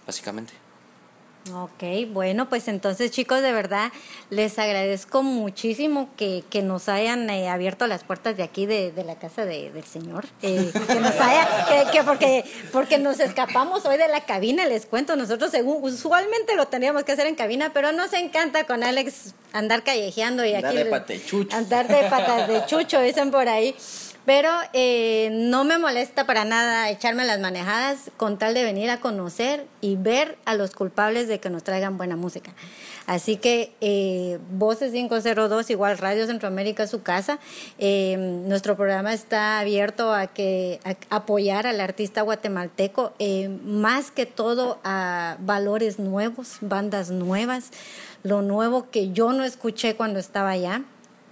[0.06, 0.65] básicamente.
[1.54, 3.92] Ok, bueno, pues entonces chicos, de verdad
[4.32, 9.04] les agradezco muchísimo que, que nos hayan eh, abierto las puertas de aquí de, de
[9.04, 13.86] la casa de, del Señor, eh, que nos haya, que, que, porque, porque nos escapamos
[13.86, 17.72] hoy de la cabina, les cuento, nosotros según, usualmente lo tendríamos que hacer en cabina,
[17.74, 20.84] pero nos encanta con Alex andar callejeando y andar aquí...
[20.84, 21.56] De patechucho.
[21.56, 23.76] Andar de patas de chucho, dicen por ahí.
[24.26, 29.00] Pero eh, no me molesta para nada echarme las manejadas con tal de venir a
[29.00, 32.54] conocer y ver a los culpables de que nos traigan buena música.
[33.08, 37.40] Así que eh, Voces 502, igual Radio Centroamérica, su casa.
[37.78, 44.26] Eh, nuestro programa está abierto a que a apoyar al artista guatemalteco, eh, más que
[44.26, 47.70] todo a valores nuevos, bandas nuevas,
[48.24, 50.82] lo nuevo que yo no escuché cuando estaba allá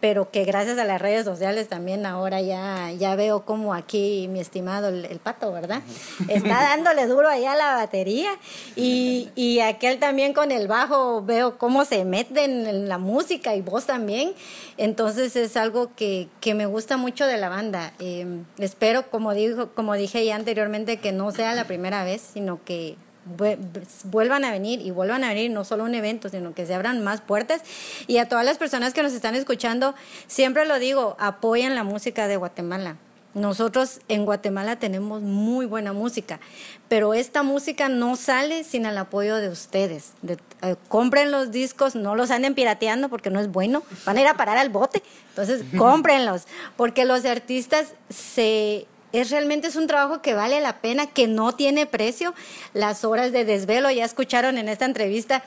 [0.04, 4.42] pero que gracias a las redes sociales también ahora ya, ya veo como aquí mi
[4.42, 5.82] estimado el, el pato, ¿verdad?
[6.28, 8.32] Está dándole duro allá a la batería
[8.76, 13.62] y, y, aquel también con el bajo veo cómo se meten en la música y
[13.62, 14.34] vos también.
[14.76, 17.94] Entonces es algo que, que me gusta mucho de la banda.
[18.00, 22.62] Eh, espero, como, dijo, como dije ya anteriormente, que no sea la primera vez, sino
[22.66, 26.74] que vuelvan a venir y vuelvan a venir no solo un evento, sino que se
[26.74, 27.62] abran más puertas.
[28.08, 29.96] Y a todas las personas que nos están escuchando,
[30.28, 32.98] siempre lo digo, apoyen la música de Guatemala.
[33.34, 36.40] Nosotros en Guatemala tenemos muy buena música,
[36.88, 40.14] pero esta música no sale sin el apoyo de ustedes.
[40.22, 44.22] De, eh, compren los discos, no los anden pirateando porque no es bueno, van a
[44.22, 45.02] ir a parar al bote.
[45.30, 46.44] Entonces, cómprenlos,
[46.78, 51.54] porque los artistas se es realmente es un trabajo que vale la pena, que no
[51.54, 52.34] tiene precio.
[52.74, 55.44] Las horas de desvelo, ya escucharon en esta entrevista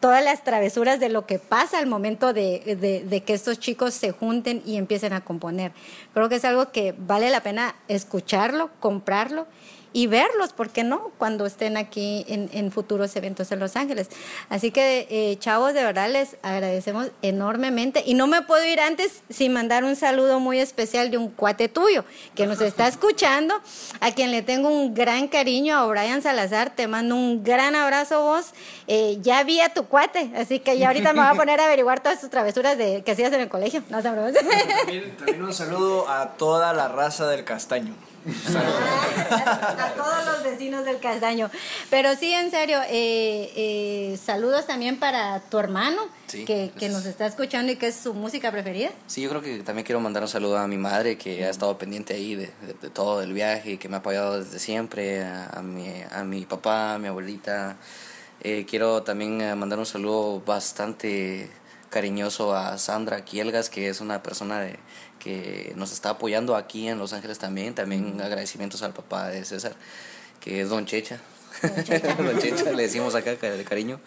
[0.00, 3.94] todas las travesuras de lo que pasa al momento de, de, de, que estos chicos
[3.94, 5.70] se junten y empiecen a componer.
[6.12, 9.46] Creo que es algo que vale la pena escucharlo, comprarlo
[9.92, 11.10] y verlos, ¿por qué no?
[11.18, 14.08] Cuando estén aquí en, en futuros eventos en Los Ángeles.
[14.48, 18.02] Así que, eh, chavos, de verdad les agradecemos enormemente.
[18.06, 21.68] Y no me puedo ir antes sin mandar un saludo muy especial de un cuate
[21.68, 22.04] tuyo
[22.34, 23.54] que nos está escuchando,
[24.00, 26.70] a quien le tengo un gran cariño, a Brian Salazar.
[26.70, 28.52] Te mando un gran abrazo vos.
[28.86, 31.64] Eh, ya vi a tu cuate, así que ya ahorita me voy a poner a
[31.64, 33.82] averiguar todas tus travesuras de, que hacías en el colegio.
[33.90, 34.34] No, también,
[35.16, 37.94] también un saludo a toda la raza del castaño.
[38.26, 41.50] A todos los vecinos del Castaño.
[41.90, 47.26] Pero sí, en serio, eh, eh, saludos también para tu hermano, que, que, nos está
[47.26, 48.90] escuchando y que es su música preferida.
[49.06, 51.76] Sí, yo creo que también quiero mandar un saludo a mi madre, que ha estado
[51.78, 52.50] pendiente ahí de,
[52.80, 56.94] de, todo el viaje, que me ha apoyado desde siempre, a, mi, a mi papá,
[56.94, 57.76] a mi abuelita.
[58.40, 61.50] Eh, quiero también mandar un saludo bastante
[61.90, 64.78] cariñoso a Sandra Kielgas, que es una persona de,
[65.22, 67.74] que nos está apoyando aquí en Los Ángeles también.
[67.74, 69.74] También agradecimientos al papá de César,
[70.40, 71.20] que es Don Checha.
[71.62, 74.00] Don Checha, le decimos acá de cariño.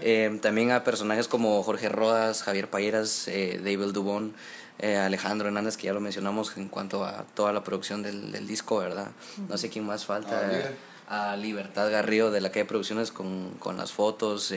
[0.00, 4.34] Eh, también a personajes como Jorge Rodas, Javier Payeras, eh, David Dubón,
[4.78, 8.46] eh, Alejandro Hernández, que ya lo mencionamos en cuanto a toda la producción del, del
[8.46, 9.12] disco, ¿verdad?
[9.48, 10.50] No sé quién más falta.
[11.08, 14.52] A Libertad Garrido de la calle Producciones con, con las fotos,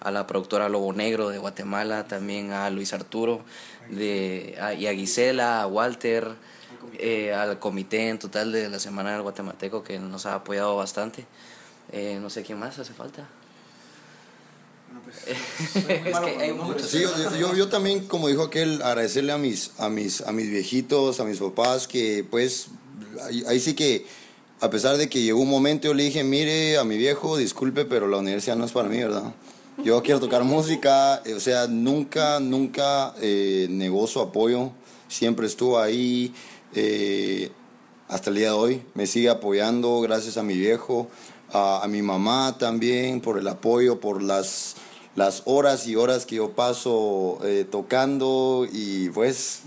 [0.00, 3.42] a la productora Lobo Negro de Guatemala, también a Luis Arturo
[3.90, 6.28] de, y a Gisela, a Walter,
[6.98, 11.26] eh, al comité en total de la Semana del Guatemalteco que nos ha apoyado bastante.
[11.92, 13.26] Eh, no sé quién más hace falta.
[17.38, 21.24] yo, yo, también, como dijo aquel, agradecerle a mis, a mis, a mis viejitos, a
[21.24, 22.68] mis papás, que pues
[23.46, 24.06] ahí, sí que,
[24.60, 27.84] a pesar de que llegó un momento, yo le dije, mire, a mi viejo, disculpe,
[27.84, 29.32] pero la universidad no es para mí, ¿verdad?
[29.84, 34.72] Yo quiero tocar música, eh, o sea, nunca, nunca eh, negó su apoyo,
[35.06, 36.34] siempre estuvo ahí,
[36.74, 37.52] eh,
[38.08, 41.08] hasta el día de hoy, me sigue apoyando, gracias a mi viejo,
[41.52, 44.74] a, a mi mamá también, por el apoyo, por las
[45.18, 49.62] las horas y horas que yo paso eh, tocando y pues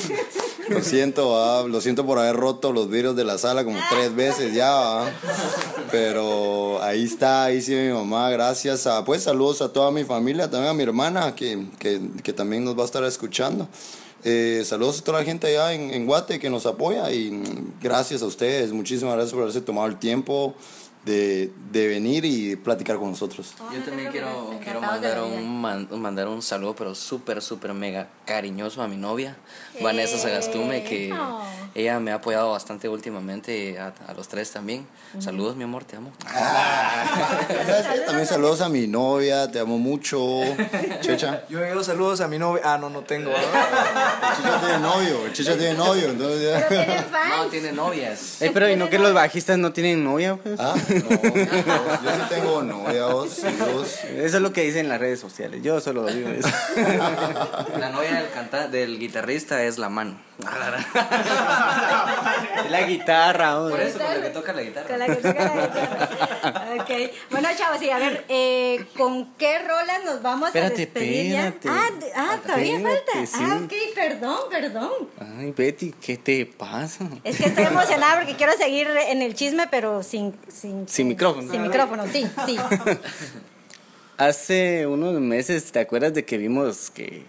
[0.68, 4.52] lo siento, lo siento por haber roto los vidrios de la sala como tres veces
[4.52, 5.10] ya,
[5.90, 10.50] pero ahí está, ahí sí mi mamá, gracias a, pues saludos a toda mi familia,
[10.50, 13.66] también a mi hermana que, que, también nos va a estar escuchando.
[14.22, 17.42] Eh, saludos a toda la gente allá en, en Guate que nos apoya y
[17.82, 20.54] gracias a ustedes, muchísimas gracias por haberse tomado el tiempo
[21.04, 23.54] de, de, venir y platicar con nosotros.
[23.72, 25.60] Yo también quiero, quiero mandar, un,
[26.00, 29.36] mandar un saludo, pero súper, súper mega cariñoso a mi novia,
[29.82, 31.14] Vanessa Sagastume, que
[31.74, 34.86] ella me ha apoyado bastante últimamente, a, a los tres también.
[35.18, 36.12] Saludos, mi amor, te amo.
[36.26, 37.40] Ah.
[38.06, 40.40] también saludos a mi novia, te amo mucho.
[41.00, 41.44] Checha.
[41.48, 42.62] Yo digo saludos a mi novia.
[42.64, 43.30] Ah, no, no tengo.
[44.36, 46.64] Checha tiene novio, Checha tiene novio, entonces
[47.28, 48.42] No, tiene novias.
[48.42, 50.58] Eh, pero ¿y no que los bajistas no tienen novia, pues?
[50.58, 50.74] Ah.
[50.94, 55.62] No, yo sí tengo novia, Eso es lo que dicen en las redes sociales.
[55.62, 56.48] Yo solo digo eso.
[57.78, 60.18] La novia del, canta del guitarrista es la mano.
[62.70, 64.88] la guitarra, Por eso, con la que toca la guitarra.
[64.88, 66.10] Con la que toca la guitarra.
[66.80, 66.90] ok.
[67.30, 71.68] Bueno, chavos, sí, a ver, eh, ¿con qué rolas nos vamos a despedir espérate.
[71.68, 73.12] Ah, ah todavía falta.
[73.34, 74.90] Ah, ok, perdón, perdón.
[75.38, 77.08] Ay, Betty, ¿qué te pasa?
[77.22, 80.34] Es que estoy emocionada porque quiero seguir en el chisme, pero sin...
[80.48, 81.50] Sin, sin micrófono.
[81.50, 82.56] Sin micrófono, sí, sí.
[84.16, 87.24] Hace unos meses, ¿te acuerdas de que vimos que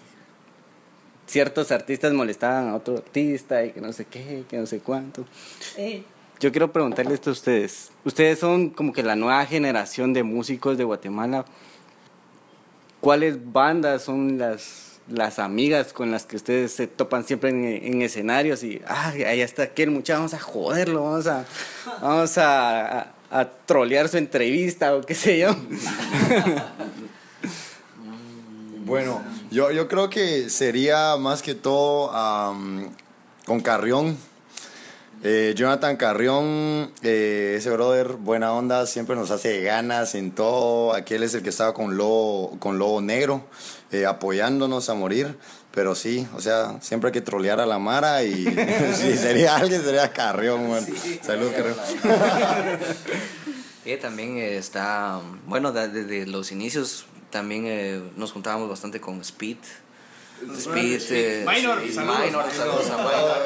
[1.27, 5.26] ciertos artistas molestaban a otro artista y que no sé qué, que no sé cuánto.
[6.40, 7.91] Yo quiero preguntarles esto a ustedes.
[8.03, 11.45] Ustedes son como que la nueva generación de músicos de Guatemala.
[12.99, 18.64] ¿Cuáles bandas son las, las amigas con las que ustedes se topan siempre en, escenarios
[18.64, 21.45] y, ay, ahí está aquel muchacho, vamos a joderlo, vamos a,
[22.02, 23.14] vamos a, a
[23.65, 25.56] trolear su entrevista o qué sé yo?
[28.85, 29.22] bueno,
[29.52, 32.11] yo, yo creo que sería más que todo
[33.45, 34.18] con Carrión.
[35.27, 40.93] Eh, Jonathan Carrión, eh, ese brother, buena onda, siempre nos hace ganas en todo.
[40.93, 43.43] Aquel es el que estaba con Lobo, con Lobo Negro,
[43.91, 45.35] eh, apoyándonos a morir.
[45.76, 48.45] Pero sí, o sea, siempre hay que trolear a la Mara y
[48.95, 50.88] si sería alguien, sería Carrión, bueno.
[51.22, 51.76] Salud, Carrión.
[53.84, 59.57] Y también está, bueno, desde los inicios también eh, nos juntábamos bastante con Speed.
[60.57, 63.38] Speed, eh, Minor, Minor, saludos a Minor.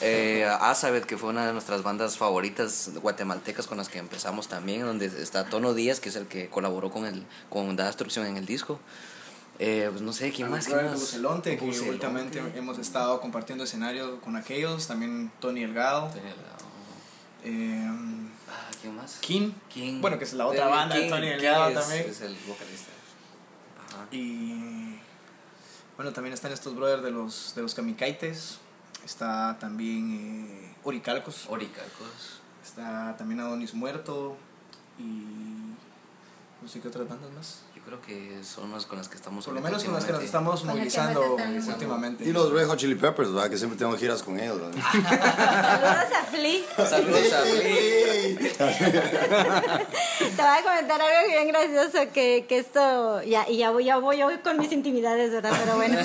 [0.00, 4.82] Eh, Azabeth, que fue una de nuestras bandas favoritas guatemaltecas con las que empezamos también,
[4.82, 8.36] donde está Tono Díaz, que es el que colaboró con el con Da Destrucción en
[8.36, 8.80] el disco.
[9.58, 10.66] Eh, pues no sé, ¿quién más?
[10.66, 10.94] ¿quién más?
[10.98, 16.08] Bucelonte, que últimamente hemos estado compartiendo escenario con aquellos, también Tony Elgado.
[16.08, 16.62] Tony Elgado.
[17.44, 17.88] Eh,
[18.48, 19.16] Ah, ¿quién más?
[19.20, 19.52] King.
[19.72, 20.00] King.
[20.02, 22.10] Bueno, que es la otra banda de Tony Delgado es- también.
[22.10, 22.90] Es el vocalista.
[23.88, 24.06] Ajá.
[24.10, 24.98] Y
[25.96, 28.58] bueno, también están estos brothers de los, de los Kamikaites.
[29.04, 31.46] Está también eh, Oricalcos.
[31.48, 32.40] Oricalcos.
[32.62, 34.36] Está también Adonis Muerto.
[34.98, 35.02] Y
[36.60, 37.62] no sé qué otras bandas más.
[37.92, 40.22] Creo que son las con las que estamos Por lo menos con las que nos
[40.22, 41.36] estamos movilizando
[41.68, 42.24] últimamente.
[42.24, 43.50] Y los Red Hot Chili Peppers, ¿verdad?
[43.50, 44.58] Que siempre tengo giras con ellos.
[44.58, 44.80] ¿verdad?
[44.80, 46.86] Saludos a Flea.
[46.88, 48.38] Saludos a Flea.
[50.18, 53.98] Te voy a comentar algo bien gracioso que, que esto, ya, y ya voy, ya
[53.98, 55.52] voy yo con mis intimidades, ¿verdad?
[55.62, 55.98] Pero bueno.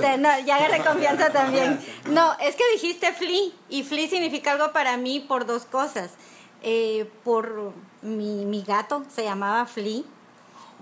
[0.00, 1.78] Te- no, ya agarré confianza también.
[2.06, 6.12] No, es que dijiste Flea, y Flea significa algo para mí por dos cosas.
[6.62, 10.00] Eh, por mi, mi gato se llamaba Flea,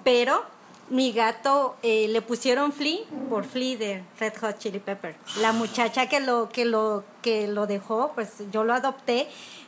[0.05, 0.45] pero
[0.91, 2.99] mi gato eh, le pusieron Flea
[3.31, 5.17] por Flea de Red Hot Chili Pepper.
[5.41, 9.27] La muchacha que lo, que lo, que lo dejó, pues yo lo adopté.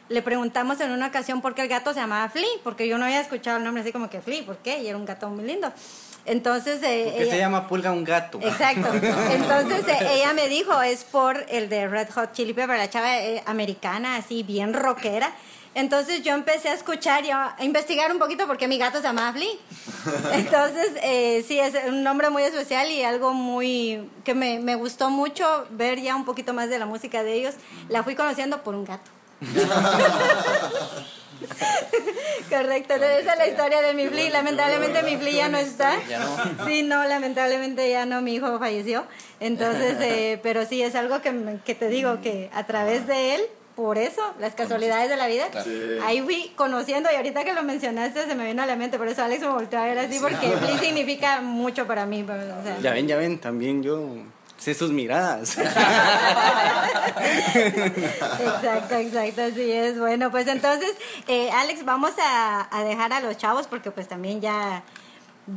[0.08, 3.06] Le preguntamos en una ocasión por qué el gato se llamaba Flea, porque yo no
[3.06, 4.82] había escuchado el nombre así como que Flea, ¿por qué?
[4.82, 5.72] Y era un gato muy lindo.
[6.26, 8.38] Entonces, eh, ¿Por qué se ella- llama pulga un gato?
[8.42, 8.88] Exacto.
[9.30, 13.18] Entonces eh, ella me dijo, es por el de Red Hot Chili Pepper, la chava
[13.20, 15.32] eh, americana, así bien rockera.
[15.76, 19.34] Entonces yo empecé a escuchar y a investigar un poquito porque mi gato se llamaba
[19.34, 19.56] Flea.
[20.32, 25.10] Entonces, eh, sí, es un nombre muy especial y algo muy que me, me gustó
[25.10, 27.56] mucho ver ya un poquito más de la música de ellos.
[27.90, 29.10] La fui conociendo por un gato.
[32.48, 34.30] Correcto, esa es la historia de mi Flea.
[34.30, 35.98] Lamentablemente mi Flea ya no está.
[36.66, 39.04] Sí, no, lamentablemente ya no, mi hijo falleció.
[39.40, 43.42] Entonces, eh, pero sí, es algo que, que te digo que a través de él,
[43.76, 45.70] por eso, las casualidades de la vida, Claro.
[46.04, 49.06] ahí fui conociendo y ahorita que lo mencionaste se me vino a la mente, por
[49.06, 52.22] eso Alex me volteó a ver así, porque Flea significa mucho para mí.
[52.24, 52.78] pues, o sea.
[52.80, 54.08] Ya ven, ya ven, también yo
[54.56, 55.58] sé sus miradas.
[57.56, 59.98] Exacto, exacto, así es.
[59.98, 60.92] Bueno, pues entonces,
[61.28, 64.82] eh, Alex, vamos a, a dejar a los chavos porque pues también ya,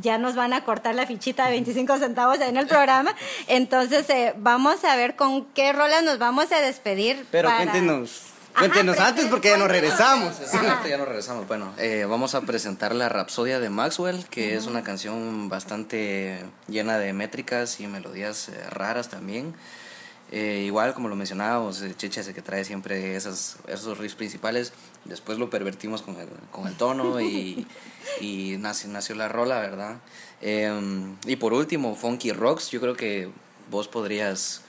[0.02, 3.14] ya nos van a cortar la fichita de 25 centavos ahí en el programa.
[3.48, 7.26] Entonces, eh, vamos a ver con qué rolas nos vamos a despedir.
[7.30, 7.58] Pero para-
[8.58, 10.34] cuéntenos, antes porque ya nos regresamos.
[10.52, 11.46] Ya nos regresamos.
[11.46, 16.98] Bueno, eh, vamos a presentar la Rapsodia de Maxwell, que es una canción bastante llena
[16.98, 19.54] de métricas y melodías eh, raras también.
[20.32, 24.14] Eh, igual, como lo mencionábamos, eh, Cheche es el que trae siempre esas, esos riffs
[24.14, 24.72] principales.
[25.04, 27.66] Después lo pervertimos con el, con el tono y,
[28.20, 29.98] y nació, nació la rola, ¿verdad?
[30.40, 30.72] Eh,
[31.26, 32.70] y por último, Funky Rocks.
[32.70, 33.28] Yo creo que
[33.70, 34.62] vos podrías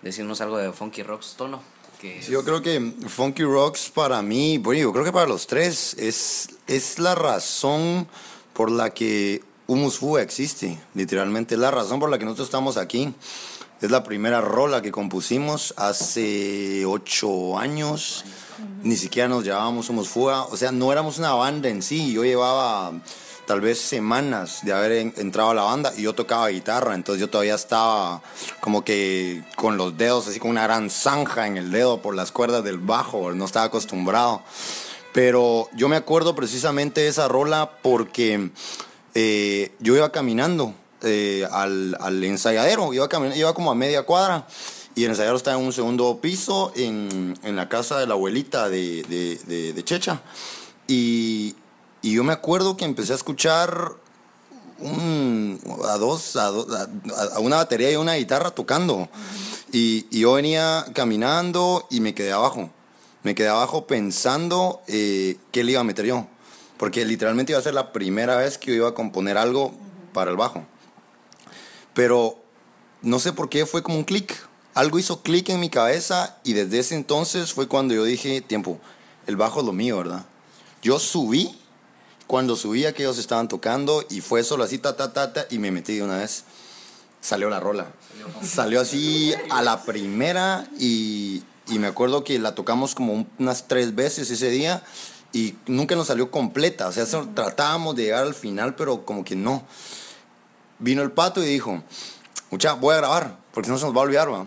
[0.00, 1.62] decirnos algo de Funky Rocks tono.
[2.00, 5.46] Que Sí, yo creo que Funky Rocks para mí, bueno, yo creo que para los
[5.46, 8.08] tres es, es la razón
[8.54, 11.54] por la que Humus Fuga existe, literalmente.
[11.54, 13.14] Es la razón por la que nosotros estamos aquí.
[13.82, 18.24] Es la primera rola que compusimos hace ocho años.
[18.84, 20.44] Ni siquiera nos llamábamos Humus Fuga.
[20.44, 22.12] O sea, no éramos una banda en sí.
[22.12, 22.92] Yo llevaba
[23.46, 27.20] tal vez semanas de haber en- entrado a la banda y yo tocaba guitarra, entonces
[27.20, 28.22] yo todavía estaba
[28.60, 32.30] como que con los dedos, así con una gran zanja en el dedo por las
[32.30, 34.42] cuerdas del bajo, no estaba acostumbrado.
[35.12, 38.50] Pero yo me acuerdo precisamente de esa rola porque
[39.14, 40.72] eh, yo iba caminando
[41.02, 44.46] eh, al, al ensayadero, iba, camin- iba como a media cuadra
[44.94, 48.68] y el ensayadero estaba en un segundo piso en, en la casa de la abuelita
[48.68, 50.20] de, de, de- de Checha.
[50.86, 51.54] Y,
[52.02, 53.92] y yo me acuerdo que empecé a escuchar
[54.78, 59.08] un, a dos, a, do- a- a una batería y una guitarra tocando.
[59.72, 62.70] Y, y yo venía caminando y me quedé abajo.
[63.22, 66.26] Me quedé abajo pensando eh, qué le iba a meter yo.
[66.76, 69.72] Porque literalmente iba a ser la primera vez que yo iba a componer algo
[70.12, 70.64] para el bajo.
[71.94, 72.38] Pero
[73.02, 74.34] no sé por qué fue como un clic.
[74.74, 78.78] Algo hizo clic en mi cabeza y desde ese entonces fue cuando yo dije, tiempo,
[79.26, 80.24] el bajo es lo mío, ¿verdad?
[80.82, 81.58] Yo subí
[82.26, 85.58] cuando subía que ellos estaban tocando y fue solo así, ta, ta, ta, ta, y
[85.58, 86.44] me metí de una vez.
[87.20, 87.92] Salió la rola.
[88.42, 93.68] Salió así a la primera y, y me acuerdo que la tocamos como un- unas
[93.68, 94.82] tres veces ese día
[95.32, 96.88] y nunca nos salió completa.
[96.88, 97.04] O sea,
[97.34, 99.62] tratábamos de llegar al final, pero como que no.
[100.78, 101.82] Vino el pato y dijo,
[102.50, 104.46] mucha, voy a grabar, porque no se nos va a olvidar, ¿va?".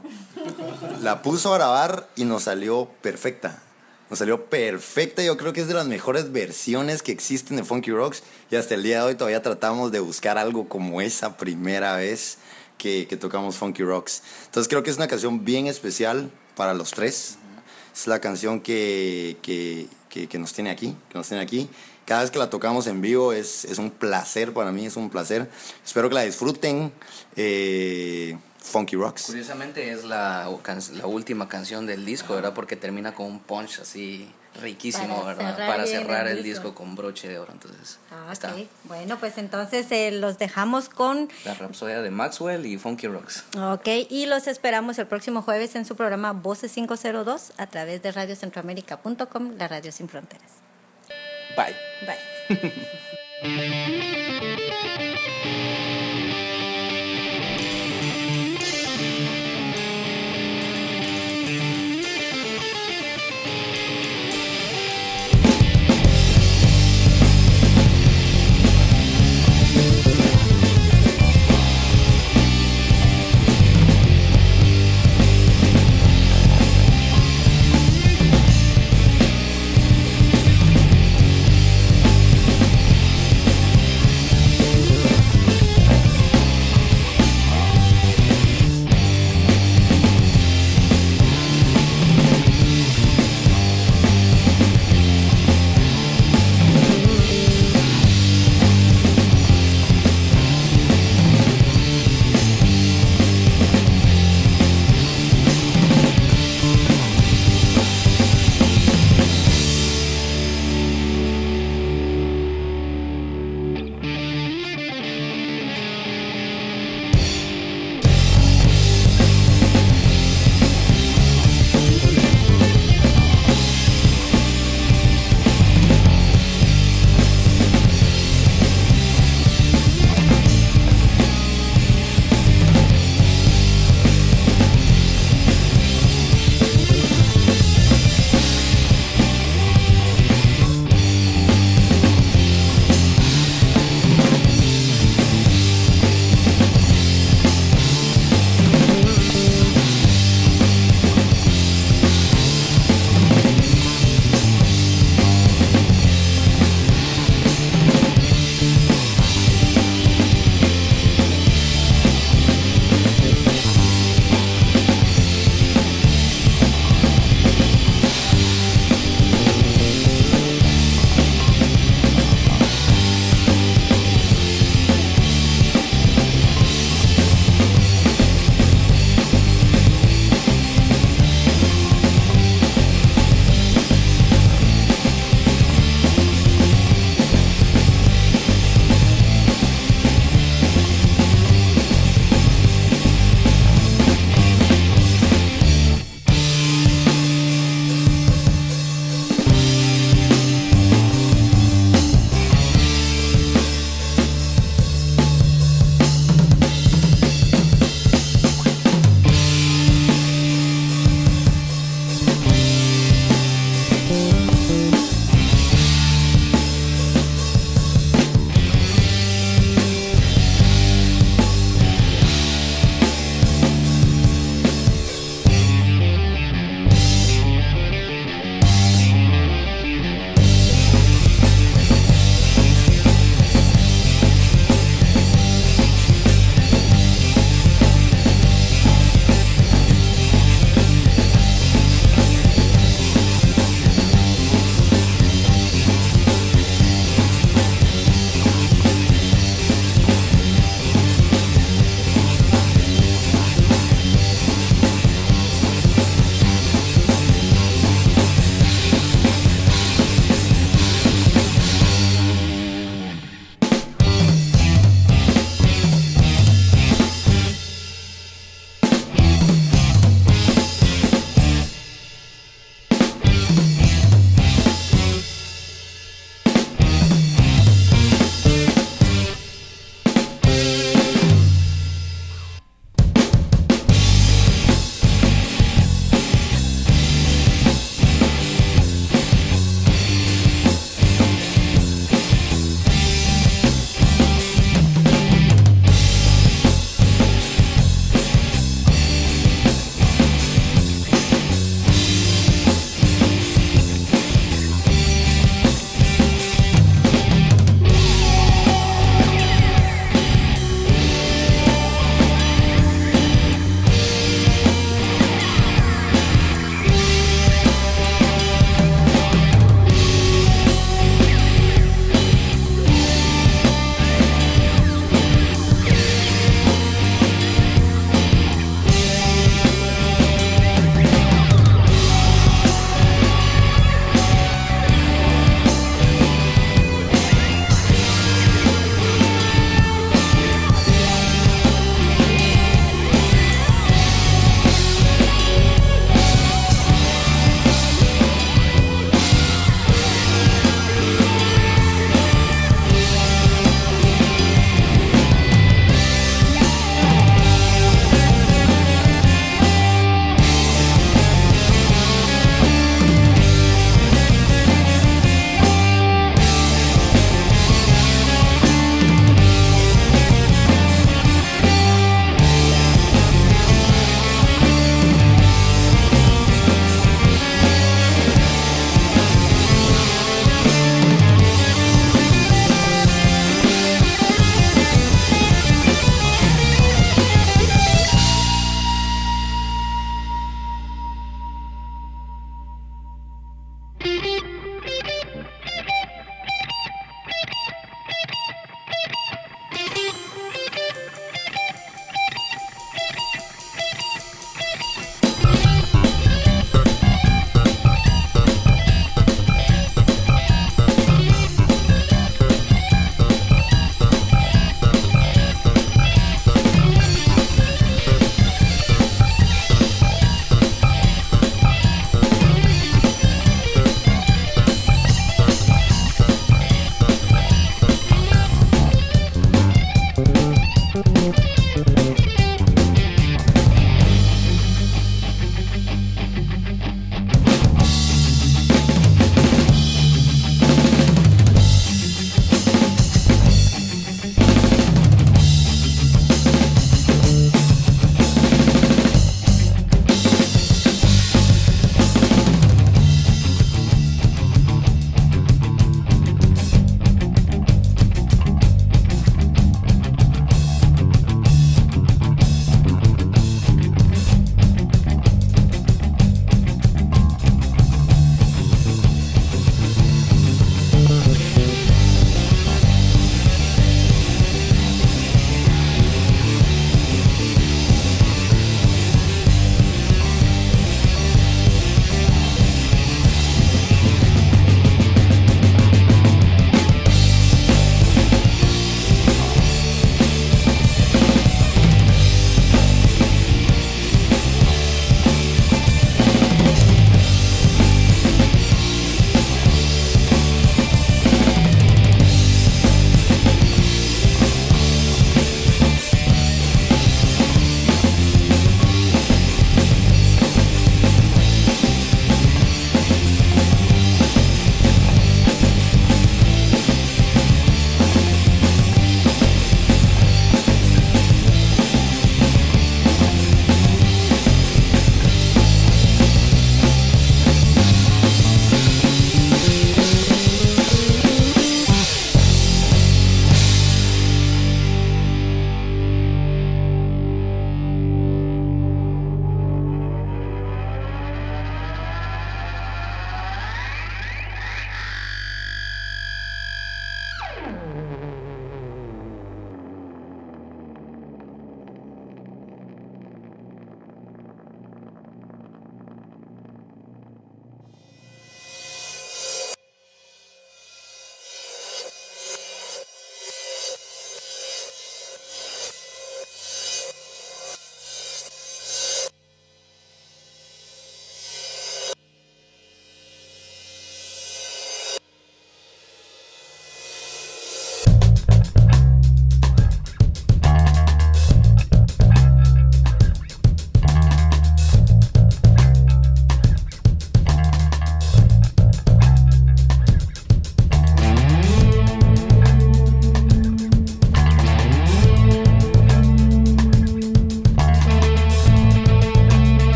[1.01, 3.61] La puso a grabar y nos salió perfecta.
[4.09, 5.23] Nos salió perfecta.
[5.23, 8.21] Yo creo que es de las mejores versiones que existen de Funky Rocks.
[8.51, 12.37] Y hasta el día de hoy todavía tratamos de buscar algo como esa primera vez
[12.77, 14.21] que, que tocamos Funky Rocks.
[14.45, 17.37] Entonces creo que es una canción bien especial para los tres.
[17.95, 21.69] Es la canción que, que, que, que nos tiene aquí, que nos tiene aquí.
[22.05, 25.09] Cada vez que la tocamos en vivo es, es un placer para mí, es un
[25.09, 25.49] placer.
[25.83, 26.91] Espero que la disfruten.
[27.35, 29.25] Eh, Funky Rocks.
[29.27, 32.53] Curiosamente es la, can- la última canción del disco, ¿verdad?
[32.55, 34.27] Porque termina con un punch así
[34.59, 35.51] riquísimo, Para ¿verdad?
[35.55, 36.63] cerrar Para cerrar el el disco.
[36.69, 37.51] disco con broche de oro.
[37.51, 38.61] Entonces, Ah, está ok.
[38.85, 41.29] Bueno, pues entonces eh, los dejamos con...
[41.43, 43.43] la Rapsodia de Maxwell y Funky Rocks.
[43.55, 48.11] Ok, y los esperamos el próximo jueves en su programa Voces 502 a través de
[48.13, 50.49] radiocentroamérica.com, la radio sin fronteras.
[51.55, 51.75] Bye.
[52.05, 52.21] Bye.